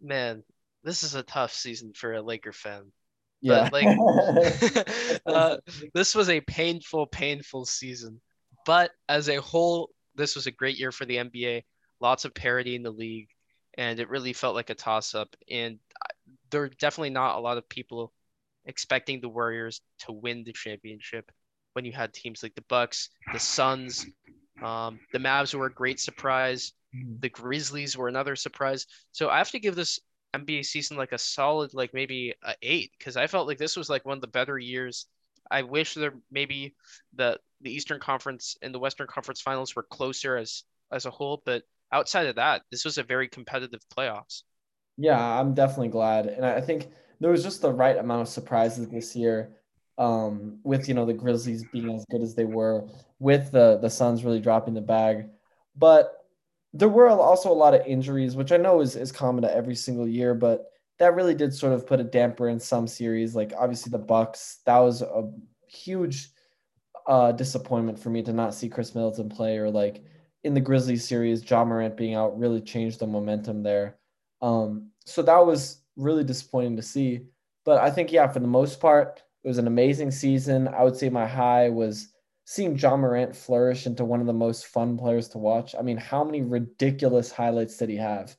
Man, 0.00 0.42
this 0.82 1.02
is 1.02 1.14
a 1.14 1.22
tough 1.22 1.52
season 1.52 1.92
for 1.94 2.14
a 2.14 2.22
Laker 2.22 2.52
fan. 2.52 2.92
Yeah. 3.40 3.68
But 3.70 3.72
like 3.72 5.18
uh, 5.26 5.56
this 5.94 6.14
was 6.14 6.28
a 6.28 6.40
painful, 6.40 7.06
painful 7.06 7.66
season. 7.66 8.20
But 8.66 8.90
as 9.08 9.28
a 9.28 9.40
whole, 9.40 9.90
this 10.14 10.34
was 10.36 10.46
a 10.46 10.52
great 10.52 10.78
year 10.78 10.92
for 10.92 11.04
the 11.04 11.16
NBA. 11.16 11.62
Lots 12.00 12.24
of 12.24 12.34
parity 12.34 12.74
in 12.74 12.82
the 12.82 12.90
league 12.90 13.28
and 13.74 14.00
it 14.00 14.08
really 14.08 14.32
felt 14.32 14.54
like 14.54 14.70
a 14.70 14.74
toss 14.74 15.14
up. 15.14 15.34
And 15.50 15.78
there 16.50 16.62
are 16.62 16.68
definitely 16.68 17.10
not 17.10 17.36
a 17.36 17.40
lot 17.40 17.58
of 17.58 17.68
people 17.68 18.12
expecting 18.64 19.20
the 19.20 19.28
Warriors 19.28 19.80
to 20.00 20.12
win 20.12 20.44
the 20.44 20.52
championship 20.52 21.30
when 21.72 21.84
you 21.84 21.92
had 21.92 22.12
teams 22.12 22.42
like 22.42 22.54
the 22.54 22.62
Bucks, 22.62 23.08
the 23.32 23.38
Suns, 23.38 24.06
um, 24.62 25.00
the 25.12 25.18
Mavs 25.18 25.54
were 25.54 25.66
a 25.66 25.72
great 25.72 26.00
surprise. 26.00 26.72
Mm-hmm. 26.94 27.14
The 27.20 27.28
Grizzlies 27.30 27.96
were 27.96 28.08
another 28.08 28.36
surprise. 28.36 28.86
So 29.12 29.30
I 29.30 29.38
have 29.38 29.50
to 29.50 29.58
give 29.58 29.74
this 29.74 29.98
NBA 30.34 30.64
season 30.64 30.96
like 30.96 31.12
a 31.12 31.18
solid, 31.18 31.74
like 31.74 31.94
maybe 31.94 32.34
a 32.42 32.54
eight, 32.62 32.92
because 32.98 33.16
I 33.16 33.26
felt 33.26 33.46
like 33.46 33.58
this 33.58 33.76
was 33.76 33.88
like 33.88 34.04
one 34.04 34.18
of 34.18 34.20
the 34.20 34.26
better 34.26 34.58
years. 34.58 35.06
I 35.50 35.62
wish 35.62 35.94
there 35.94 36.14
maybe 36.30 36.74
the 37.14 37.38
the 37.60 37.72
Eastern 37.72 38.00
Conference 38.00 38.56
and 38.62 38.74
the 38.74 38.78
Western 38.78 39.06
Conference 39.06 39.40
Finals 39.40 39.74
were 39.74 39.82
closer 39.82 40.36
as 40.36 40.64
as 40.90 41.06
a 41.06 41.10
whole, 41.10 41.42
but 41.44 41.62
outside 41.92 42.26
of 42.26 42.36
that, 42.36 42.62
this 42.70 42.84
was 42.84 42.98
a 42.98 43.02
very 43.02 43.28
competitive 43.28 43.80
playoffs. 43.96 44.42
Yeah, 44.96 45.20
I'm 45.20 45.54
definitely 45.54 45.88
glad, 45.88 46.26
and 46.26 46.44
I 46.44 46.60
think 46.60 46.88
there 47.20 47.30
was 47.30 47.42
just 47.42 47.62
the 47.62 47.72
right 47.72 47.96
amount 47.96 48.22
of 48.22 48.28
surprises 48.28 48.88
this 48.88 49.14
year. 49.16 49.56
Um, 49.98 50.58
with 50.64 50.88
you 50.88 50.94
know 50.94 51.04
the 51.04 51.12
Grizzlies 51.12 51.64
being 51.70 51.94
as 51.94 52.04
good 52.10 52.22
as 52.22 52.34
they 52.34 52.44
were, 52.44 52.88
with 53.18 53.52
the 53.52 53.78
the 53.80 53.90
Suns 53.90 54.24
really 54.24 54.40
dropping 54.40 54.74
the 54.74 54.80
bag, 54.80 55.28
but 55.76 56.24
there 56.74 56.88
were 56.88 57.08
also 57.08 57.50
a 57.50 57.54
lot 57.54 57.74
of 57.74 57.86
injuries, 57.86 58.34
which 58.34 58.52
I 58.52 58.56
know 58.56 58.80
is 58.80 58.96
is 58.96 59.12
common 59.12 59.42
to 59.42 59.54
every 59.54 59.74
single 59.74 60.08
year, 60.08 60.34
but 60.34 60.72
that 60.98 61.14
really 61.14 61.34
did 61.34 61.54
sort 61.54 61.72
of 61.72 61.86
put 61.86 62.00
a 62.00 62.04
damper 62.04 62.48
in 62.48 62.58
some 62.58 62.86
series. 62.86 63.34
Like 63.34 63.52
obviously 63.58 63.90
the 63.90 63.98
Bucks, 63.98 64.60
that 64.66 64.78
was 64.78 65.02
a 65.02 65.30
huge 65.66 66.30
uh, 67.06 67.32
disappointment 67.32 67.98
for 67.98 68.10
me 68.10 68.22
to 68.22 68.32
not 68.32 68.54
see 68.54 68.68
Khris 68.68 68.94
Middleton 68.94 69.28
play, 69.28 69.58
or 69.58 69.70
like 69.70 70.04
in 70.44 70.54
the 70.54 70.60
Grizzlies 70.60 71.06
series, 71.06 71.48
Ja 71.48 71.64
Morant 71.64 71.96
being 71.96 72.14
out 72.14 72.38
really 72.38 72.60
changed 72.60 72.98
the 72.98 73.06
momentum 73.06 73.62
there. 73.62 73.98
Um, 74.40 74.90
so 75.04 75.22
that 75.22 75.46
was 75.46 75.82
really 75.96 76.24
disappointing 76.24 76.76
to 76.76 76.82
see. 76.82 77.26
But 77.64 77.80
I 77.80 77.90
think, 77.90 78.10
yeah, 78.10 78.26
for 78.26 78.40
the 78.40 78.46
most 78.46 78.80
part, 78.80 79.22
it 79.44 79.48
was 79.48 79.58
an 79.58 79.66
amazing 79.66 80.10
season. 80.10 80.68
I 80.68 80.82
would 80.82 80.96
say 80.96 81.08
my 81.08 81.26
high 81.26 81.68
was 81.68 82.08
seeing 82.44 82.76
Ja 82.76 82.96
Morant 82.96 83.34
flourish 83.36 83.86
into 83.86 84.04
one 84.04 84.20
of 84.20 84.26
the 84.26 84.32
most 84.32 84.66
fun 84.66 84.98
players 84.98 85.28
to 85.28 85.38
watch. 85.38 85.74
I 85.78 85.82
mean, 85.82 85.96
how 85.96 86.24
many 86.24 86.42
ridiculous 86.42 87.30
highlights 87.30 87.76
did 87.76 87.88
he 87.88 87.96
have? 87.96 88.36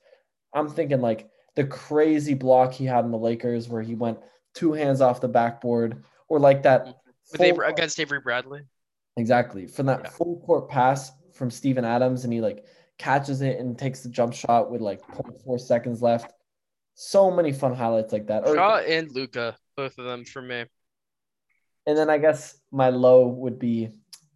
I'm 0.54 0.70
thinking 0.70 1.02
like 1.02 1.30
the 1.56 1.64
crazy 1.64 2.34
block 2.34 2.74
he 2.74 2.86
had 2.86 3.06
in 3.06 3.12
the 3.12 3.18
Lakers 3.18 3.70
where 3.70 3.82
he 3.82 3.96
went 3.96 4.20
two 4.54 4.74
hands 4.74 5.02
off 5.02 5.22
the 5.22 5.28
backboard, 5.28 6.04
or 6.28 6.40
like 6.40 6.64
that 6.64 7.00
against 7.34 8.00
Avery 8.00 8.20
Bradley. 8.20 8.62
Exactly. 9.18 9.68
From 9.68 9.86
that 9.88 10.02
yeah. 10.04 10.10
full 10.10 10.42
court 10.46 10.70
pass 10.70 11.12
from 11.34 11.50
Steven 11.50 11.86
Adams 11.86 12.24
and 12.24 12.34
he 12.34 12.42
like 12.42 12.66
catches 12.98 13.42
it 13.42 13.60
and 13.60 13.78
takes 13.78 14.02
the 14.02 14.10
jump 14.10 14.34
shot 14.34 14.72
with 14.72 14.82
like 14.82 15.02
0.4 15.08 15.60
seconds 15.60 16.02
left. 16.02 16.32
So 16.96 17.32
many 17.32 17.52
fun 17.52 17.76
highlights 17.76 18.14
like 18.14 18.28
that. 18.28 18.46
Shaw 18.46 18.78
and 18.78 19.12
Luka, 19.12 19.58
both 19.76 19.98
of 19.98 20.06
them 20.06 20.26
for 20.26 20.42
me. 20.42 20.66
And 21.86 21.98
then 21.98 22.10
I 22.10 22.18
guess 22.18 22.56
my 22.72 22.90
low 22.90 23.28
would 23.28 23.60
be 23.60 23.90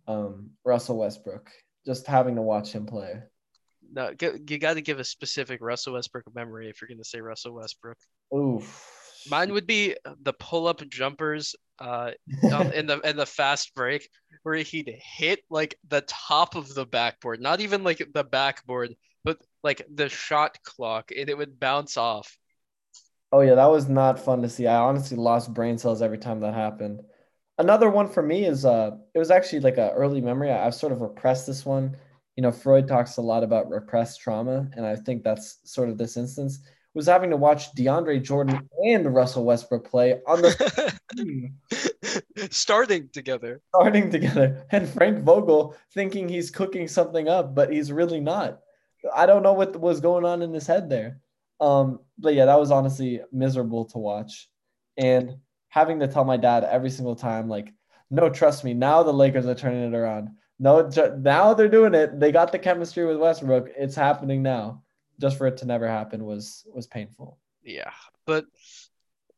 um, 0.07 0.51
Russell 0.65 0.97
Westbrook. 0.97 1.49
Just 1.85 2.07
having 2.07 2.35
to 2.35 2.41
watch 2.41 2.71
him 2.71 2.85
play. 2.85 3.21
No, 3.93 4.11
you 4.19 4.57
got 4.57 4.73
to 4.73 4.81
give 4.81 4.99
a 4.99 5.03
specific 5.03 5.61
Russell 5.61 5.93
Westbrook 5.93 6.25
memory 6.35 6.69
if 6.69 6.81
you're 6.81 6.89
going 6.89 6.97
to 6.97 7.05
say 7.07 7.21
Russell 7.21 7.53
Westbrook. 7.53 7.97
Oof. 8.35 8.96
Mine 9.29 9.53
would 9.53 9.67
be 9.67 9.95
the 10.21 10.33
pull-up 10.33 10.87
jumpers 10.89 11.55
uh, 11.79 12.11
in 12.73 12.87
the 12.87 12.99
in 13.03 13.17
the 13.17 13.25
fast 13.25 13.73
break 13.75 14.09
where 14.43 14.55
he'd 14.55 14.95
hit 15.17 15.39
like 15.49 15.77
the 15.89 16.01
top 16.07 16.55
of 16.55 16.73
the 16.73 16.85
backboard, 16.85 17.41
not 17.41 17.59
even 17.59 17.83
like 17.83 18.01
the 18.13 18.23
backboard, 18.23 18.95
but 19.23 19.37
like 19.63 19.85
the 19.93 20.09
shot 20.09 20.57
clock, 20.63 21.11
and 21.17 21.29
it 21.29 21.37
would 21.37 21.59
bounce 21.59 21.97
off. 21.97 22.37
Oh 23.31 23.41
yeah, 23.41 23.55
that 23.55 23.69
was 23.69 23.89
not 23.89 24.19
fun 24.19 24.41
to 24.41 24.49
see. 24.49 24.67
I 24.67 24.77
honestly 24.77 25.17
lost 25.17 25.53
brain 25.53 25.77
cells 25.77 26.01
every 26.01 26.17
time 26.17 26.39
that 26.41 26.53
happened. 26.53 27.01
Another 27.57 27.89
one 27.89 28.07
for 28.07 28.23
me 28.23 28.45
is 28.45 28.65
uh, 28.65 28.91
it 29.13 29.19
was 29.19 29.31
actually 29.31 29.61
like 29.61 29.77
an 29.77 29.89
early 29.89 30.21
memory. 30.21 30.51
I've 30.51 30.75
sort 30.75 30.93
of 30.93 31.01
repressed 31.01 31.47
this 31.47 31.65
one. 31.65 31.97
You 32.35 32.43
know, 32.43 32.51
Freud 32.51 32.87
talks 32.87 33.17
a 33.17 33.21
lot 33.21 33.43
about 33.43 33.69
repressed 33.69 34.21
trauma, 34.21 34.69
and 34.73 34.85
I 34.85 34.95
think 34.95 35.23
that's 35.23 35.57
sort 35.63 35.89
of 35.89 35.97
this 35.97 36.15
instance 36.17 36.59
was 36.97 37.05
having 37.05 37.29
to 37.29 37.37
watch 37.37 37.73
DeAndre 37.75 38.23
Jordan 38.23 38.67
and 38.83 39.13
Russell 39.13 39.45
Westbrook 39.45 39.87
play 39.87 40.19
on 40.25 40.41
the 40.41 40.91
starting 42.49 43.07
together. 43.13 43.61
Starting 43.75 44.09
together. 44.09 44.65
And 44.71 44.89
Frank 44.89 45.19
Vogel 45.19 45.75
thinking 45.93 46.27
he's 46.27 46.49
cooking 46.49 46.87
something 46.87 47.29
up, 47.29 47.53
but 47.53 47.71
he's 47.71 47.91
really 47.91 48.19
not. 48.19 48.61
I 49.15 49.27
don't 49.27 49.43
know 49.43 49.53
what 49.53 49.79
was 49.79 50.01
going 50.01 50.25
on 50.25 50.41
in 50.41 50.51
his 50.51 50.65
head 50.65 50.89
there. 50.89 51.21
Um, 51.61 51.99
but 52.17 52.33
yeah, 52.33 52.45
that 52.45 52.59
was 52.59 52.71
honestly 52.71 53.21
miserable 53.31 53.85
to 53.85 53.99
watch. 53.99 54.49
And 54.97 55.37
having 55.69 55.99
to 55.99 56.07
tell 56.07 56.25
my 56.25 56.37
dad 56.37 56.63
every 56.63 56.89
single 56.89 57.15
time, 57.15 57.47
like, 57.47 57.71
no, 58.09 58.27
trust 58.27 58.63
me, 58.63 58.73
now 58.73 59.03
the 59.03 59.13
Lakers 59.13 59.45
are 59.45 59.53
turning 59.53 59.93
it 59.93 59.95
around. 59.95 60.29
No, 60.57 60.89
now 61.19 61.53
they're 61.53 61.67
doing 61.69 61.93
it. 61.93 62.19
They 62.19 62.31
got 62.31 62.51
the 62.51 62.57
chemistry 62.57 63.05
with 63.05 63.17
Westbrook. 63.17 63.69
It's 63.77 63.93
happening 63.93 64.41
now 64.41 64.81
just 65.19 65.37
for 65.37 65.47
it 65.47 65.57
to 65.57 65.65
never 65.65 65.87
happen 65.87 66.25
was 66.25 66.65
was 66.73 66.87
painful. 66.87 67.39
Yeah, 67.63 67.91
but 68.25 68.45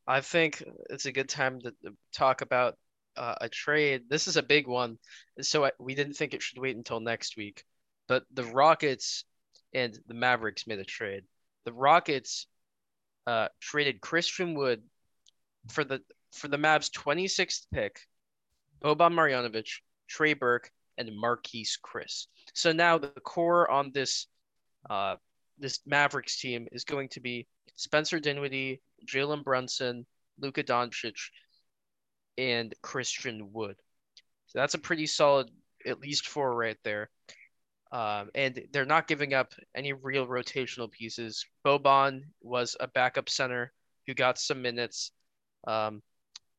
I 0.06 0.20
think 0.20 0.62
it's 0.88 1.06
a 1.06 1.12
good 1.12 1.28
time 1.28 1.60
to 1.60 1.74
talk 2.14 2.42
about 2.42 2.76
uh, 3.16 3.34
a 3.40 3.48
trade. 3.48 4.02
This 4.08 4.28
is 4.28 4.36
a 4.36 4.42
big 4.42 4.66
one, 4.66 4.98
so 5.40 5.64
I, 5.64 5.72
we 5.78 5.94
didn't 5.94 6.14
think 6.14 6.34
it 6.34 6.42
should 6.42 6.58
wait 6.58 6.76
until 6.76 7.00
next 7.00 7.36
week. 7.36 7.64
But 8.08 8.24
the 8.32 8.44
Rockets 8.44 9.24
and 9.72 9.98
the 10.06 10.14
Mavericks 10.14 10.66
made 10.66 10.78
a 10.78 10.84
trade. 10.84 11.24
The 11.64 11.72
Rockets 11.72 12.46
uh, 13.26 13.48
traded 13.60 14.00
Christian 14.00 14.54
Wood 14.54 14.82
for 15.68 15.84
the 15.84 16.00
for 16.32 16.48
the 16.48 16.56
Mavs' 16.56 16.90
26th 16.90 17.66
pick, 17.72 18.00
Boban 18.82 19.12
Marjanovic, 19.12 19.68
Trey 20.08 20.34
Burke, 20.34 20.70
and 20.96 21.10
Marquese 21.10 21.78
Chriss. 21.84 22.26
So 22.54 22.72
now 22.72 22.98
the 22.98 23.08
core 23.08 23.70
on 23.70 23.90
this 23.92 24.26
uh, 24.88 25.16
this 25.60 25.80
Mavericks 25.86 26.40
team 26.40 26.66
is 26.72 26.84
going 26.84 27.08
to 27.10 27.20
be 27.20 27.46
Spencer 27.76 28.18
Dinwiddie, 28.18 28.80
Jalen 29.06 29.44
Brunson, 29.44 30.06
Luka 30.38 30.62
Doncic, 30.62 31.30
and 32.36 32.74
Christian 32.82 33.52
Wood. 33.52 33.76
So 34.46 34.58
that's 34.58 34.74
a 34.74 34.78
pretty 34.78 35.06
solid, 35.06 35.50
at 35.86 36.00
least 36.00 36.28
four 36.28 36.54
right 36.54 36.78
there. 36.82 37.10
Um, 37.92 38.30
and 38.34 38.62
they're 38.72 38.84
not 38.84 39.08
giving 39.08 39.34
up 39.34 39.52
any 39.74 39.92
real 39.92 40.26
rotational 40.26 40.90
pieces. 40.90 41.44
Boban 41.64 42.22
was 42.40 42.76
a 42.78 42.88
backup 42.88 43.28
center 43.28 43.72
who 44.06 44.14
got 44.14 44.38
some 44.38 44.62
minutes, 44.62 45.10
um, 45.66 46.02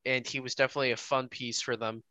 and 0.06 0.28
he 0.28 0.40
was 0.40 0.56
definitely 0.56 0.92
a 0.92 0.98
fun 0.98 1.30
piece 1.30 1.62
for 1.62 1.78
them. 1.78 2.04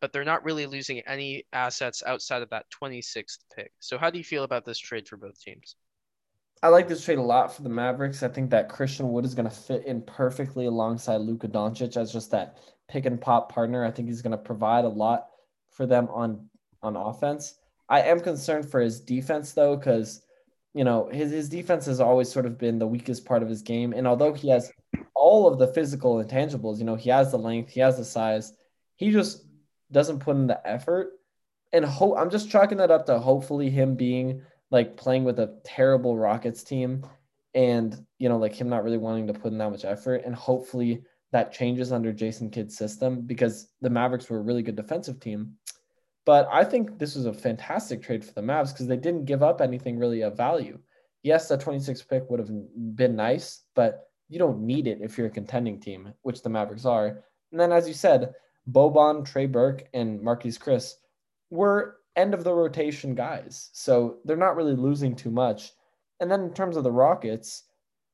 But 0.00 0.12
they're 0.12 0.24
not 0.24 0.44
really 0.44 0.66
losing 0.66 1.00
any 1.00 1.44
assets 1.52 2.04
outside 2.06 2.42
of 2.42 2.50
that 2.50 2.66
26th 2.70 3.38
pick. 3.56 3.72
So, 3.80 3.98
how 3.98 4.10
do 4.10 4.18
you 4.18 4.24
feel 4.24 4.44
about 4.44 4.64
this 4.64 4.78
trade 4.78 5.08
for 5.08 5.16
both 5.16 5.40
teams? 5.40 5.74
I 6.62 6.68
like 6.68 6.88
this 6.88 7.04
trade 7.04 7.18
a 7.18 7.22
lot 7.22 7.54
for 7.54 7.62
the 7.62 7.68
Mavericks. 7.68 8.22
I 8.22 8.28
think 8.28 8.50
that 8.50 8.68
Christian 8.68 9.10
Wood 9.12 9.24
is 9.24 9.34
going 9.34 9.48
to 9.48 9.54
fit 9.54 9.86
in 9.86 10.02
perfectly 10.02 10.66
alongside 10.66 11.20
Luka 11.20 11.48
Doncic 11.48 11.96
as 11.96 12.12
just 12.12 12.30
that 12.32 12.58
pick 12.88 13.06
and 13.06 13.20
pop 13.20 13.52
partner. 13.52 13.84
I 13.84 13.90
think 13.90 14.08
he's 14.08 14.22
going 14.22 14.32
to 14.32 14.38
provide 14.38 14.84
a 14.84 14.88
lot 14.88 15.28
for 15.70 15.86
them 15.86 16.08
on 16.10 16.48
on 16.82 16.96
offense. 16.96 17.54
I 17.88 18.02
am 18.02 18.20
concerned 18.20 18.70
for 18.70 18.80
his 18.80 19.00
defense 19.00 19.52
though, 19.52 19.76
because 19.76 20.22
you 20.74 20.84
know 20.84 21.08
his 21.12 21.30
his 21.30 21.48
defense 21.48 21.86
has 21.86 22.00
always 22.00 22.30
sort 22.30 22.46
of 22.46 22.58
been 22.58 22.78
the 22.78 22.86
weakest 22.86 23.24
part 23.24 23.42
of 23.42 23.48
his 23.48 23.62
game. 23.62 23.92
And 23.92 24.06
although 24.06 24.34
he 24.34 24.48
has 24.48 24.70
all 25.18 25.48
of 25.48 25.58
the 25.58 25.66
physical 25.66 26.22
intangibles. 26.22 26.78
You 26.78 26.84
know, 26.84 26.94
he 26.94 27.10
has 27.10 27.30
the 27.30 27.38
length, 27.38 27.70
he 27.70 27.80
has 27.80 27.96
the 27.96 28.04
size. 28.04 28.52
He 28.96 29.10
just 29.10 29.44
doesn't 29.90 30.20
put 30.20 30.36
in 30.36 30.46
the 30.46 30.66
effort. 30.66 31.12
And 31.72 31.84
hope 31.84 32.16
I'm 32.16 32.30
just 32.30 32.50
chalking 32.50 32.78
that 32.78 32.90
up 32.90 33.06
to 33.06 33.18
hopefully 33.18 33.68
him 33.68 33.94
being 33.94 34.42
like 34.70 34.96
playing 34.96 35.24
with 35.24 35.38
a 35.38 35.58
terrible 35.64 36.16
Rockets 36.16 36.62
team 36.62 37.04
and 37.54 38.04
you 38.18 38.28
know 38.28 38.36
like 38.36 38.54
him 38.54 38.68
not 38.68 38.84
really 38.84 38.98
wanting 38.98 39.26
to 39.26 39.32
put 39.32 39.52
in 39.52 39.58
that 39.58 39.70
much 39.70 39.84
effort 39.84 40.22
and 40.24 40.34
hopefully 40.34 41.02
that 41.32 41.52
changes 41.52 41.92
under 41.92 42.12
Jason 42.12 42.50
Kidd's 42.50 42.76
system 42.76 43.22
because 43.22 43.68
the 43.80 43.90
Mavericks 43.90 44.30
were 44.30 44.38
a 44.38 44.42
really 44.42 44.62
good 44.62 44.76
defensive 44.76 45.20
team. 45.20 45.54
But 46.24 46.48
I 46.50 46.64
think 46.64 46.98
this 46.98 47.14
was 47.14 47.26
a 47.26 47.32
fantastic 47.32 48.02
trade 48.02 48.24
for 48.24 48.32
the 48.32 48.42
Mavs 48.42 48.72
because 48.72 48.86
they 48.86 48.96
didn't 48.96 49.24
give 49.24 49.42
up 49.42 49.60
anything 49.60 49.98
really 49.98 50.22
of 50.22 50.36
value. 50.36 50.78
Yes, 51.22 51.48
the 51.48 51.58
26 51.58 52.02
pick 52.02 52.28
would 52.30 52.40
have 52.40 52.50
been 52.96 53.16
nice, 53.16 53.64
but 53.74 54.10
you 54.28 54.38
don't 54.38 54.60
need 54.60 54.86
it 54.86 54.98
if 55.00 55.16
you're 55.16 55.26
a 55.26 55.30
contending 55.30 55.80
team, 55.80 56.12
which 56.22 56.42
the 56.42 56.50
Mavericks 56.50 56.84
are. 56.84 57.24
And 57.50 57.60
then, 57.60 57.72
as 57.72 57.88
you 57.88 57.94
said, 57.94 58.34
Boban, 58.70 59.24
Trey 59.24 59.46
Burke, 59.46 59.88
and 59.94 60.20
Marquese 60.20 60.58
Chriss 60.58 60.94
were 61.50 61.96
end 62.18 62.34
of 62.34 62.44
the 62.44 62.52
rotation 62.52 63.14
guys. 63.14 63.70
So 63.72 64.18
they're 64.24 64.36
not 64.36 64.56
really 64.56 64.74
losing 64.74 65.14
too 65.14 65.30
much. 65.30 65.72
And 66.20 66.30
then 66.30 66.42
in 66.42 66.52
terms 66.52 66.76
of 66.76 66.84
the 66.84 66.92
Rockets, 66.92 67.64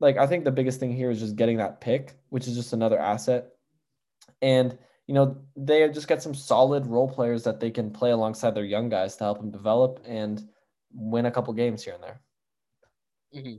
like 0.01 0.19
I 0.19 0.27
think 0.27 0.45
the 0.45 0.53
biggest 0.53 0.79
thing 0.79 0.93
here 0.93 1.11
is 1.11 1.21
just 1.21 1.37
getting 1.37 1.57
that 1.57 1.81
pick, 1.81 2.15
which 2.29 2.47
is 2.47 2.55
just 2.55 2.73
another 2.73 2.99
asset. 2.99 3.53
And 4.43 4.79
you 5.07 5.15
know, 5.15 5.37
they 5.57 5.89
just 5.91 6.09
got 6.09 6.23
some 6.23 6.35
solid 6.35 6.87
role 6.87 7.09
players 7.09 7.45
that 7.45 7.61
they 7.61 7.71
can 7.71 7.91
play 7.91 8.11
alongside 8.11 8.55
their 8.55 8.65
young 8.65 8.89
guys 8.89 9.17
to 9.17 9.25
help 9.25 9.39
them 9.39 9.51
develop 9.51 10.01
and 10.07 10.43
win 10.93 11.27
a 11.27 11.31
couple 11.31 11.53
games 11.53 11.85
here 11.85 11.95
and 11.95 12.03
there. 12.03 12.21
Mm-hmm. 13.35 13.57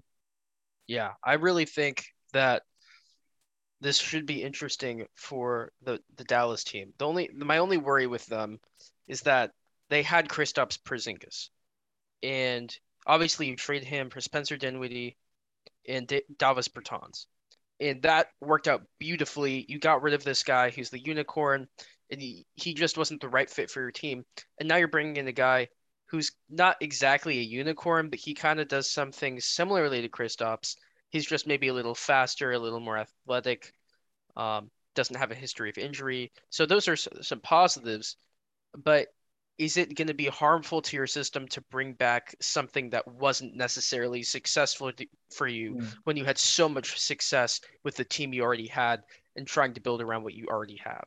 Yeah, 0.87 1.11
I 1.23 1.33
really 1.33 1.65
think 1.65 2.05
that 2.33 2.63
this 3.81 3.97
should 3.97 4.25
be 4.25 4.41
interesting 4.41 5.05
for 5.15 5.71
the 5.83 5.99
the 6.15 6.23
Dallas 6.23 6.63
team. 6.63 6.93
The 6.97 7.05
only 7.05 7.29
my 7.35 7.57
only 7.57 7.77
worry 7.77 8.07
with 8.07 8.25
them 8.25 8.59
is 9.07 9.21
that 9.21 9.51
they 9.89 10.03
had 10.03 10.27
Kristaps 10.27 10.79
Porzingis, 10.81 11.49
and 12.23 12.75
obviously 13.05 13.47
you 13.47 13.55
trade 13.55 13.83
him 13.83 14.09
for 14.09 14.21
Spencer 14.21 14.57
Dinwiddie 14.57 15.17
and 15.87 16.07
D- 16.07 16.23
Davis 16.37 16.67
Bertans, 16.67 17.25
and 17.79 18.01
that 18.03 18.27
worked 18.41 18.67
out 18.67 18.83
beautifully. 18.99 19.65
You 19.67 19.79
got 19.79 20.01
rid 20.01 20.13
of 20.13 20.23
this 20.23 20.43
guy 20.43 20.69
who's 20.69 20.89
the 20.89 20.99
unicorn, 20.99 21.67
and 22.09 22.21
he, 22.21 22.45
he 22.53 22.73
just 22.73 22.97
wasn't 22.97 23.21
the 23.21 23.29
right 23.29 23.49
fit 23.49 23.69
for 23.69 23.81
your 23.81 23.91
team. 23.91 24.25
And 24.59 24.69
now 24.69 24.77
you're 24.77 24.87
bringing 24.87 25.17
in 25.17 25.27
a 25.27 25.33
guy 25.33 25.67
who's 26.07 26.31
not 26.49 26.77
exactly 26.81 27.39
a 27.39 27.43
unicorn, 27.43 28.09
but 28.09 28.19
he 28.19 28.33
kind 28.33 28.59
of 28.59 28.67
does 28.67 28.89
something 28.89 29.39
similarly 29.39 30.01
to 30.01 30.09
Kristaps. 30.09 30.75
He's 31.09 31.25
just 31.25 31.47
maybe 31.47 31.67
a 31.67 31.73
little 31.73 31.95
faster, 31.95 32.51
a 32.51 32.59
little 32.59 32.79
more 32.79 32.97
athletic, 32.97 33.73
um, 34.35 34.69
doesn't 34.93 35.15
have 35.15 35.31
a 35.31 35.35
history 35.35 35.69
of 35.69 35.77
injury. 35.77 36.31
So 36.49 36.65
those 36.65 36.87
are 36.87 36.95
some 36.95 37.39
positives. 37.39 38.17
But 38.75 39.07
is 39.57 39.77
it 39.77 39.95
going 39.95 40.07
to 40.07 40.13
be 40.13 40.25
harmful 40.25 40.81
to 40.81 40.97
your 40.97 41.07
system 41.07 41.47
to 41.47 41.61
bring 41.71 41.93
back 41.93 42.35
something 42.41 42.89
that 42.89 43.07
wasn't 43.07 43.55
necessarily 43.55 44.21
successful 44.21 44.91
for 45.31 45.47
you 45.47 45.75
mm. 45.75 45.95
when 46.03 46.17
you 46.17 46.25
had 46.25 46.37
so 46.37 46.67
much 46.67 46.99
success 46.99 47.61
with 47.83 47.95
the 47.95 48.03
team 48.03 48.33
you 48.33 48.43
already 48.43 48.67
had 48.67 49.03
and 49.35 49.47
trying 49.47 49.73
to 49.73 49.81
build 49.81 50.01
around 50.01 50.23
what 50.23 50.33
you 50.33 50.47
already 50.47 50.79
have? 50.83 51.05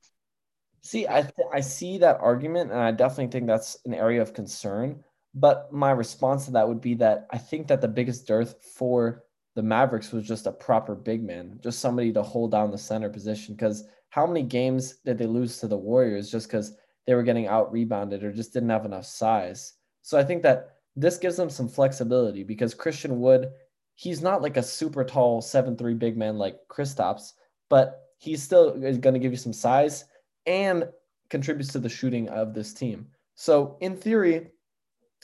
See, 0.80 1.07
I 1.09 1.22
th- 1.22 1.49
I 1.53 1.61
see 1.61 1.99
that 1.99 2.18
argument, 2.20 2.70
and 2.70 2.80
I 2.80 2.92
definitely 2.92 3.32
think 3.32 3.46
that's 3.46 3.78
an 3.84 3.94
area 3.94 4.22
of 4.22 4.32
concern. 4.32 5.05
But 5.34 5.72
my 5.72 5.90
response 5.90 6.46
to 6.46 6.53
that 6.53 6.66
would 6.66 6.80
be 6.80 6.94
that 6.94 7.26
I 7.30 7.38
think 7.38 7.66
that 7.68 7.80
the 7.80 7.88
biggest 7.88 8.26
dearth 8.26 8.55
for 8.76 9.24
the 9.55 9.62
Mavericks 9.62 10.12
was 10.12 10.26
just 10.26 10.46
a 10.46 10.53
proper 10.53 10.94
big 10.94 11.22
man, 11.22 11.59
just 11.62 11.80
somebody 11.80 12.12
to 12.12 12.22
hold 12.22 12.53
down 12.53 12.70
the 12.70 12.78
center 12.78 13.11
position. 13.11 13.55
Because 13.55 13.84
how 14.11 14.26
many 14.26 14.42
games 14.42 14.99
did 15.05 15.18
they 15.18 15.26
lose 15.26 15.59
to 15.59 15.68
the 15.68 15.76
Warriors 15.76 16.30
just 16.30 16.46
because 16.46 16.76
they 17.09 17.14
were 17.14 17.22
getting 17.22 17.46
out 17.46 17.72
rebounded 17.72 18.22
or 18.22 18.30
just 18.30 18.52
didn't 18.52 18.68
have 18.68 18.84
enough 18.84 19.06
size. 19.06 19.72
So 20.02 20.18
I 20.18 20.24
think 20.24 20.42
that 20.42 20.74
this 20.94 21.16
gives 21.16 21.36
them 21.36 21.48
some 21.48 21.66
flexibility 21.66 22.44
because 22.44 22.74
Christian 22.74 23.18
Wood, 23.18 23.48
he's 23.94 24.20
not 24.20 24.42
like 24.42 24.59
a 24.59 24.62
super 24.62 25.02
tall 25.04 25.40
seven 25.40 25.74
three 25.74 25.94
big 25.94 26.18
man 26.18 26.36
like 26.36 26.59
Kristaps, 26.68 27.32
but 27.70 28.11
he's 28.18 28.42
still 28.42 28.72
going 28.78 29.14
to 29.14 29.18
give 29.18 29.32
you 29.32 29.38
some 29.38 29.54
size 29.54 30.04
and 30.44 30.86
contributes 31.30 31.72
to 31.72 31.78
the 31.78 31.88
shooting 31.88 32.28
of 32.28 32.52
this 32.52 32.74
team. 32.74 33.06
So 33.36 33.78
in 33.80 33.96
theory, 33.96 34.48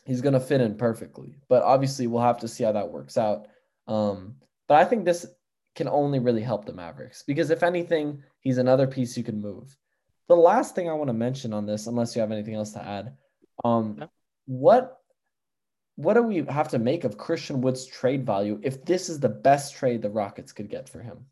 he's 0.07 0.22
going 0.22 0.32
to 0.32 0.41
fit 0.41 0.62
in 0.62 0.76
perfectly. 0.76 1.37
But 1.51 1.64
obviously, 1.64 2.07
we'll 2.07 2.22
have 2.22 2.41
to 2.41 2.49
see 2.49 2.64
how 2.64 2.72
that 2.72 2.91
works 2.91 3.18
out. 3.18 3.49
Um, 3.89 4.37
but 4.68 4.76
I 4.76 4.87
think 4.87 5.05
this 5.05 5.26
can 5.74 5.89
only 5.89 6.18
really 6.18 6.41
help 6.41 6.64
the 6.64 6.72
Mavericks 6.72 7.22
because 7.26 7.51
if 7.51 7.62
anything, 7.62 8.22
he's 8.41 8.57
another 8.57 8.87
piece 8.87 9.18
you 9.18 9.22
can 9.22 9.39
move 9.39 9.76
the 10.29 10.37
last 10.37 10.75
thing 10.75 10.89
I 10.89 10.95
want 10.95 11.09
to 11.09 11.14
mention 11.14 11.53
on 11.53 11.66
this, 11.66 11.87
unless 11.87 12.14
you 12.14 12.20
have 12.20 12.33
anything 12.33 12.55
else 12.55 12.72
to 12.72 12.85
add, 12.85 13.16
um, 13.64 13.97
no. 13.99 14.09
what 14.47 14.99
what 15.97 16.14
do 16.14 16.22
we 16.22 16.45
have 16.49 16.68
to 16.68 16.79
make 16.79 17.05
of 17.05 17.16
Christian 17.16 17.61
Wood's 17.61 17.87
trade 17.87 18.27
value 18.27 18.59
if 18.62 18.85
this 18.85 19.09
is 19.09 19.20
the 19.20 19.29
best 19.29 19.75
trade 19.75 20.03
the 20.03 20.11
Rockets 20.11 20.53
could 20.53 20.68
get 20.68 20.89
for 20.89 21.01
him? 21.01 21.27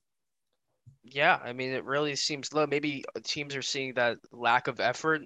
Yeah, 1.02 1.38
I 1.42 1.52
mean, 1.52 1.72
it 1.72 1.84
really 1.84 2.14
seems 2.14 2.52
low. 2.52 2.66
Maybe 2.66 3.04
teams 3.24 3.56
are 3.56 3.62
seeing 3.62 3.94
that 3.94 4.18
lack 4.30 4.68
of 4.68 4.78
effort, 4.78 5.22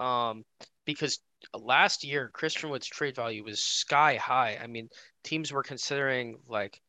um, 0.00 0.44
because 0.86 1.18
last 1.54 2.02
year 2.02 2.30
Christian 2.32 2.70
Wood's 2.70 2.86
trade 2.86 3.14
value 3.14 3.44
was 3.44 3.62
sky 3.62 4.16
high. 4.16 4.58
I 4.62 4.66
mean, 4.66 4.88
teams 5.22 5.52
were 5.52 5.62
considering 5.62 6.38
like 6.48 6.80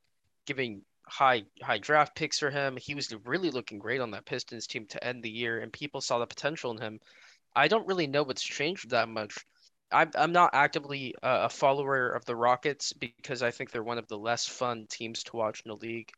giving 0.45 0.84
high 1.06 1.43
high 1.62 1.78
draft 1.78 2.16
picks 2.16 2.39
for 2.39 2.49
him. 2.49 2.78
He 2.78 2.95
was 2.95 3.14
really 3.26 3.51
looking 3.51 3.80
great 3.80 4.01
on 4.01 4.12
that 4.12 4.26
Pistons 4.26 4.68
team 4.68 4.86
to 4.88 5.04
end 5.04 5.24
the 5.24 5.30
year, 5.30 5.60
and 5.60 5.72
people 5.72 6.01
saw 6.01 6.20
the 6.20 6.26
potential 6.26 6.72
in 6.72 6.78
him. 6.78 6.99
I 7.56 7.68
don't 7.68 7.88
really 7.88 8.08
know 8.08 8.24
what's 8.24 8.43
changed 8.43 8.89
that 8.91 9.10
much. 9.10 9.45
I'm 9.91 10.12
I'm 10.16 10.32
not 10.32 10.51
actively 10.54 11.14
a 11.22 11.49
follower 11.49 12.10
of 12.10 12.26
the 12.26 12.36
Rockets 12.36 12.93
because 12.93 13.43
I 13.43 13.51
think 13.51 13.72
they're 13.72 13.84
one 13.84 13.97
of 13.99 14.08
the 14.08 14.18
less 14.18 14.47
fun 14.47 14.88
teams 14.89 15.24
to 15.24 15.36
watch 15.36 15.62
in 15.66 15.70
the 15.70 15.78
league. 15.78 16.10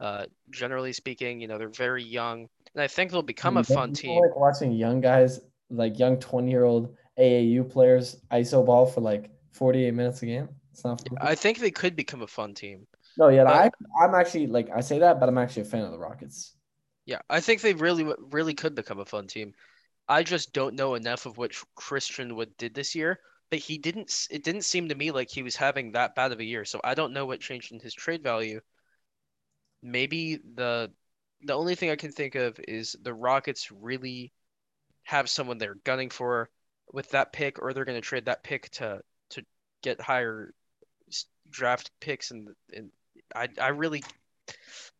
Uh, 0.00 0.24
generally 0.50 0.92
speaking, 0.92 1.40
you 1.40 1.48
know 1.48 1.58
they're 1.58 1.68
very 1.68 2.02
young, 2.02 2.48
and 2.74 2.82
I 2.82 2.88
think 2.88 3.10
they'll 3.10 3.22
become 3.22 3.56
a 3.56 3.64
fun 3.64 3.92
team. 3.92 4.20
Like 4.20 4.36
watching 4.36 4.72
young 4.72 5.00
guys, 5.00 5.40
like 5.70 5.98
young 5.98 6.18
twenty 6.18 6.50
year 6.50 6.64
old 6.64 6.94
AAU 7.18 7.70
players, 7.70 8.16
ISO 8.30 8.64
ball 8.66 8.86
for 8.86 9.00
like 9.00 9.30
forty 9.52 9.84
eight 9.84 9.94
minutes 9.94 10.22
a 10.22 10.26
game. 10.26 10.48
It's 10.72 10.84
not. 10.84 11.00
Fun. 11.08 11.18
I 11.20 11.34
think 11.34 11.58
they 11.58 11.70
could 11.70 11.96
become 11.96 12.22
a 12.22 12.26
fun 12.26 12.54
team. 12.54 12.86
No, 13.18 13.28
yeah, 13.28 13.44
but, 13.44 13.54
I 13.54 13.70
I'm 14.04 14.14
actually 14.14 14.46
like 14.46 14.70
I 14.74 14.80
say 14.80 14.98
that, 15.00 15.20
but 15.20 15.28
I'm 15.28 15.38
actually 15.38 15.62
a 15.62 15.66
fan 15.66 15.84
of 15.84 15.92
the 15.92 15.98
Rockets. 15.98 16.56
Yeah, 17.04 17.20
I 17.28 17.40
think 17.40 17.60
they 17.60 17.74
really 17.74 18.12
really 18.30 18.54
could 18.54 18.74
become 18.74 19.00
a 19.00 19.04
fun 19.04 19.26
team. 19.26 19.54
I 20.08 20.22
just 20.22 20.52
don't 20.52 20.74
know 20.74 20.94
enough 20.94 21.26
of 21.26 21.38
what 21.38 21.52
Christian 21.74 22.34
Wood 22.36 22.56
did 22.56 22.74
this 22.74 22.94
year, 22.94 23.20
but 23.50 23.58
he 23.58 23.78
didn't. 23.78 24.26
It 24.30 24.44
didn't 24.44 24.62
seem 24.64 24.88
to 24.88 24.94
me 24.94 25.10
like 25.10 25.30
he 25.30 25.42
was 25.42 25.56
having 25.56 25.92
that 25.92 26.14
bad 26.14 26.32
of 26.32 26.40
a 26.40 26.44
year. 26.44 26.64
So 26.64 26.80
I 26.82 26.94
don't 26.94 27.12
know 27.12 27.26
what 27.26 27.40
changed 27.40 27.72
in 27.72 27.80
his 27.80 27.94
trade 27.94 28.22
value. 28.22 28.60
Maybe 29.82 30.36
the 30.36 30.92
the 31.42 31.54
only 31.54 31.74
thing 31.74 31.90
I 31.90 31.96
can 31.96 32.12
think 32.12 32.34
of 32.34 32.58
is 32.66 32.96
the 33.02 33.14
Rockets 33.14 33.70
really 33.72 34.32
have 35.04 35.28
someone 35.28 35.58
they're 35.58 35.74
gunning 35.84 36.10
for 36.10 36.50
with 36.92 37.10
that 37.10 37.32
pick, 37.32 37.60
or 37.60 37.72
they're 37.72 37.84
going 37.84 38.00
to 38.00 38.06
trade 38.06 38.26
that 38.26 38.44
pick 38.44 38.70
to 38.70 39.02
to 39.30 39.44
get 39.82 40.00
higher 40.00 40.54
draft 41.50 41.90
picks 42.00 42.30
and 42.30 42.48
and 42.72 42.90
I 43.34 43.48
I 43.60 43.68
really 43.68 44.02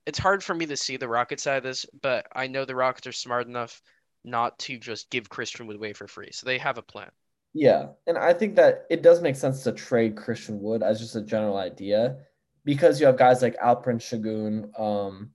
it's 0.07 0.19
hard 0.19 0.43
for 0.43 0.55
me 0.55 0.67
to 0.67 0.77
see 0.77 0.97
the 0.97 1.09
Rocket 1.09 1.41
side 1.41 1.59
of 1.59 1.63
this, 1.63 1.87
but 2.01 2.27
I 2.35 2.49
know 2.49 2.65
the 2.65 2.75
Rockets 2.75 3.07
are 3.07 3.13
smart 3.13 3.47
enough 3.47 3.81
not 4.25 4.59
to 4.61 4.79
just 4.79 5.11
give 5.11 5.29
Christian 5.29 5.67
Wood 5.67 5.77
away 5.77 5.93
for 5.93 6.07
free. 6.07 6.31
So 6.33 6.47
they 6.47 6.59
have 6.59 6.79
a 6.79 6.83
plan. 6.83 7.11
Yeah. 7.55 7.89
And 8.07 8.17
I 8.17 8.33
think 8.33 8.57
that 8.57 8.87
it 8.89 9.03
does 9.03 9.21
make 9.21 9.37
sense 9.37 9.63
to 9.65 9.73
trade 9.73 10.17
Christian 10.17 10.61
Wood 10.61 10.83
as 10.83 11.01
just 11.01 11.17
a 11.17 11.21
general 11.21 11.57
idea 11.57 12.17
because 12.65 13.01
you 13.01 13.07
have 13.07 13.17
guys 13.17 13.43
like 13.43 13.57
Alperen 13.59 13.99
Sengun, 13.99 14.79
um, 14.81 15.31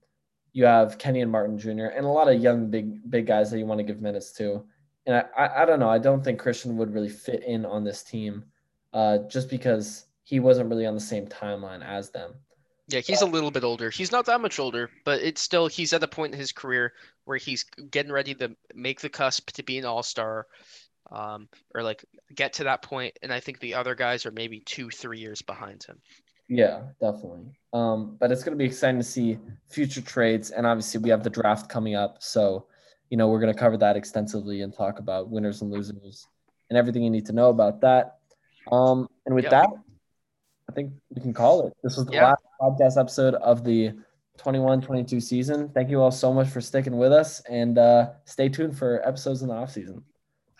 you 0.52 0.64
have 0.64 0.98
Kenyon 0.98 1.30
Martin 1.30 1.58
Jr., 1.58 1.86
and 1.94 2.04
a 2.04 2.08
lot 2.08 2.28
of 2.28 2.40
young 2.40 2.70
big 2.70 3.08
big 3.10 3.26
guys 3.26 3.50
that 3.50 3.58
you 3.58 3.66
want 3.66 3.78
to 3.78 3.84
give 3.84 4.00
minutes 4.00 4.32
to. 4.32 4.64
And 5.06 5.16
I, 5.16 5.24
I, 5.36 5.62
I 5.62 5.64
don't 5.64 5.78
know. 5.78 5.90
I 5.90 5.98
don't 5.98 6.24
think 6.24 6.40
Christian 6.40 6.76
would 6.78 6.92
really 6.92 7.08
fit 7.08 7.44
in 7.44 7.64
on 7.64 7.84
this 7.84 8.02
team 8.02 8.44
uh, 8.92 9.18
just 9.28 9.48
because 9.48 10.06
he 10.22 10.40
wasn't 10.40 10.68
really 10.68 10.86
on 10.86 10.94
the 10.94 11.00
same 11.00 11.26
timeline 11.26 11.86
as 11.86 12.10
them. 12.10 12.34
Yeah, 12.88 13.00
he's 13.00 13.20
a 13.20 13.26
little 13.26 13.50
bit 13.50 13.64
older. 13.64 13.90
He's 13.90 14.10
not 14.10 14.24
that 14.26 14.40
much 14.40 14.58
older, 14.58 14.90
but 15.04 15.20
it's 15.20 15.42
still 15.42 15.66
he's 15.66 15.92
at 15.92 16.00
the 16.00 16.08
point 16.08 16.32
in 16.32 16.40
his 16.40 16.52
career 16.52 16.94
where 17.26 17.36
he's 17.36 17.64
getting 17.90 18.10
ready 18.10 18.34
to 18.36 18.56
make 18.74 19.00
the 19.00 19.10
cusp 19.10 19.50
to 19.52 19.62
be 19.62 19.76
an 19.76 19.84
all 19.84 20.02
star, 20.02 20.46
um, 21.12 21.48
or 21.74 21.82
like 21.82 22.02
get 22.34 22.54
to 22.54 22.64
that 22.64 22.80
point. 22.80 23.18
And 23.22 23.30
I 23.30 23.40
think 23.40 23.60
the 23.60 23.74
other 23.74 23.94
guys 23.94 24.24
are 24.24 24.30
maybe 24.30 24.60
two, 24.60 24.88
three 24.88 25.18
years 25.18 25.42
behind 25.42 25.84
him. 25.84 26.00
Yeah, 26.48 26.80
definitely. 26.98 27.52
Um, 27.74 28.16
but 28.18 28.32
it's 28.32 28.42
going 28.42 28.56
to 28.56 28.58
be 28.58 28.64
exciting 28.64 28.98
to 28.98 29.04
see 29.04 29.38
future 29.68 30.00
trades, 30.00 30.50
and 30.50 30.66
obviously 30.66 31.00
we 31.00 31.10
have 31.10 31.22
the 31.22 31.30
draft 31.30 31.68
coming 31.68 31.94
up, 31.94 32.22
so 32.22 32.66
you 33.10 33.18
know 33.18 33.28
we're 33.28 33.40
going 33.40 33.52
to 33.52 33.58
cover 33.58 33.76
that 33.76 33.96
extensively 33.96 34.62
and 34.62 34.72
talk 34.72 34.98
about 34.98 35.28
winners 35.28 35.60
and 35.60 35.70
losers 35.70 36.26
and 36.70 36.78
everything 36.78 37.02
you 37.02 37.10
need 37.10 37.26
to 37.26 37.32
know 37.32 37.50
about 37.50 37.82
that. 37.82 38.18
Um, 38.72 39.08
and 39.26 39.34
with 39.34 39.50
that, 39.50 39.68
I 40.68 40.72
think 40.72 40.92
we 41.14 41.20
can 41.20 41.32
call 41.32 41.66
it. 41.66 41.74
This 41.82 41.96
was 41.96 42.06
the 42.06 42.12
yeah. 42.12 42.28
last 42.28 42.37
podcast 42.60 42.98
episode 42.98 43.34
of 43.34 43.64
the 43.64 43.92
21 44.38 44.80
22 44.80 45.20
season. 45.20 45.68
Thank 45.70 45.90
you 45.90 46.00
all 46.00 46.10
so 46.10 46.32
much 46.32 46.48
for 46.48 46.60
sticking 46.60 46.96
with 46.96 47.12
us 47.12 47.40
and 47.48 47.78
uh, 47.78 48.10
stay 48.24 48.48
tuned 48.48 48.76
for 48.76 49.06
episodes 49.06 49.42
in 49.42 49.48
the 49.48 49.54
off 49.54 49.72
season. 49.72 50.02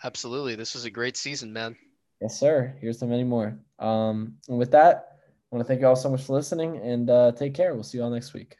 Absolutely. 0.03 0.55
This 0.55 0.73
was 0.73 0.85
a 0.85 0.89
great 0.89 1.17
season, 1.17 1.51
man. 1.51 1.75
Yes, 2.21 2.39
sir. 2.39 2.75
Here's 2.81 2.97
to 2.97 3.05
many 3.05 3.23
more. 3.23 3.57
Um, 3.79 4.35
and 4.47 4.57
with 4.57 4.71
that, 4.71 5.17
I 5.51 5.55
want 5.55 5.65
to 5.65 5.67
thank 5.67 5.81
you 5.81 5.87
all 5.87 5.95
so 5.95 6.09
much 6.09 6.23
for 6.23 6.33
listening 6.33 6.77
and 6.77 7.09
uh, 7.09 7.31
take 7.31 7.53
care. 7.53 7.73
We'll 7.73 7.83
see 7.83 7.97
you 7.97 8.03
all 8.03 8.09
next 8.09 8.33
week. 8.33 8.57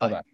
Bye 0.00 0.08
bye. 0.08 0.33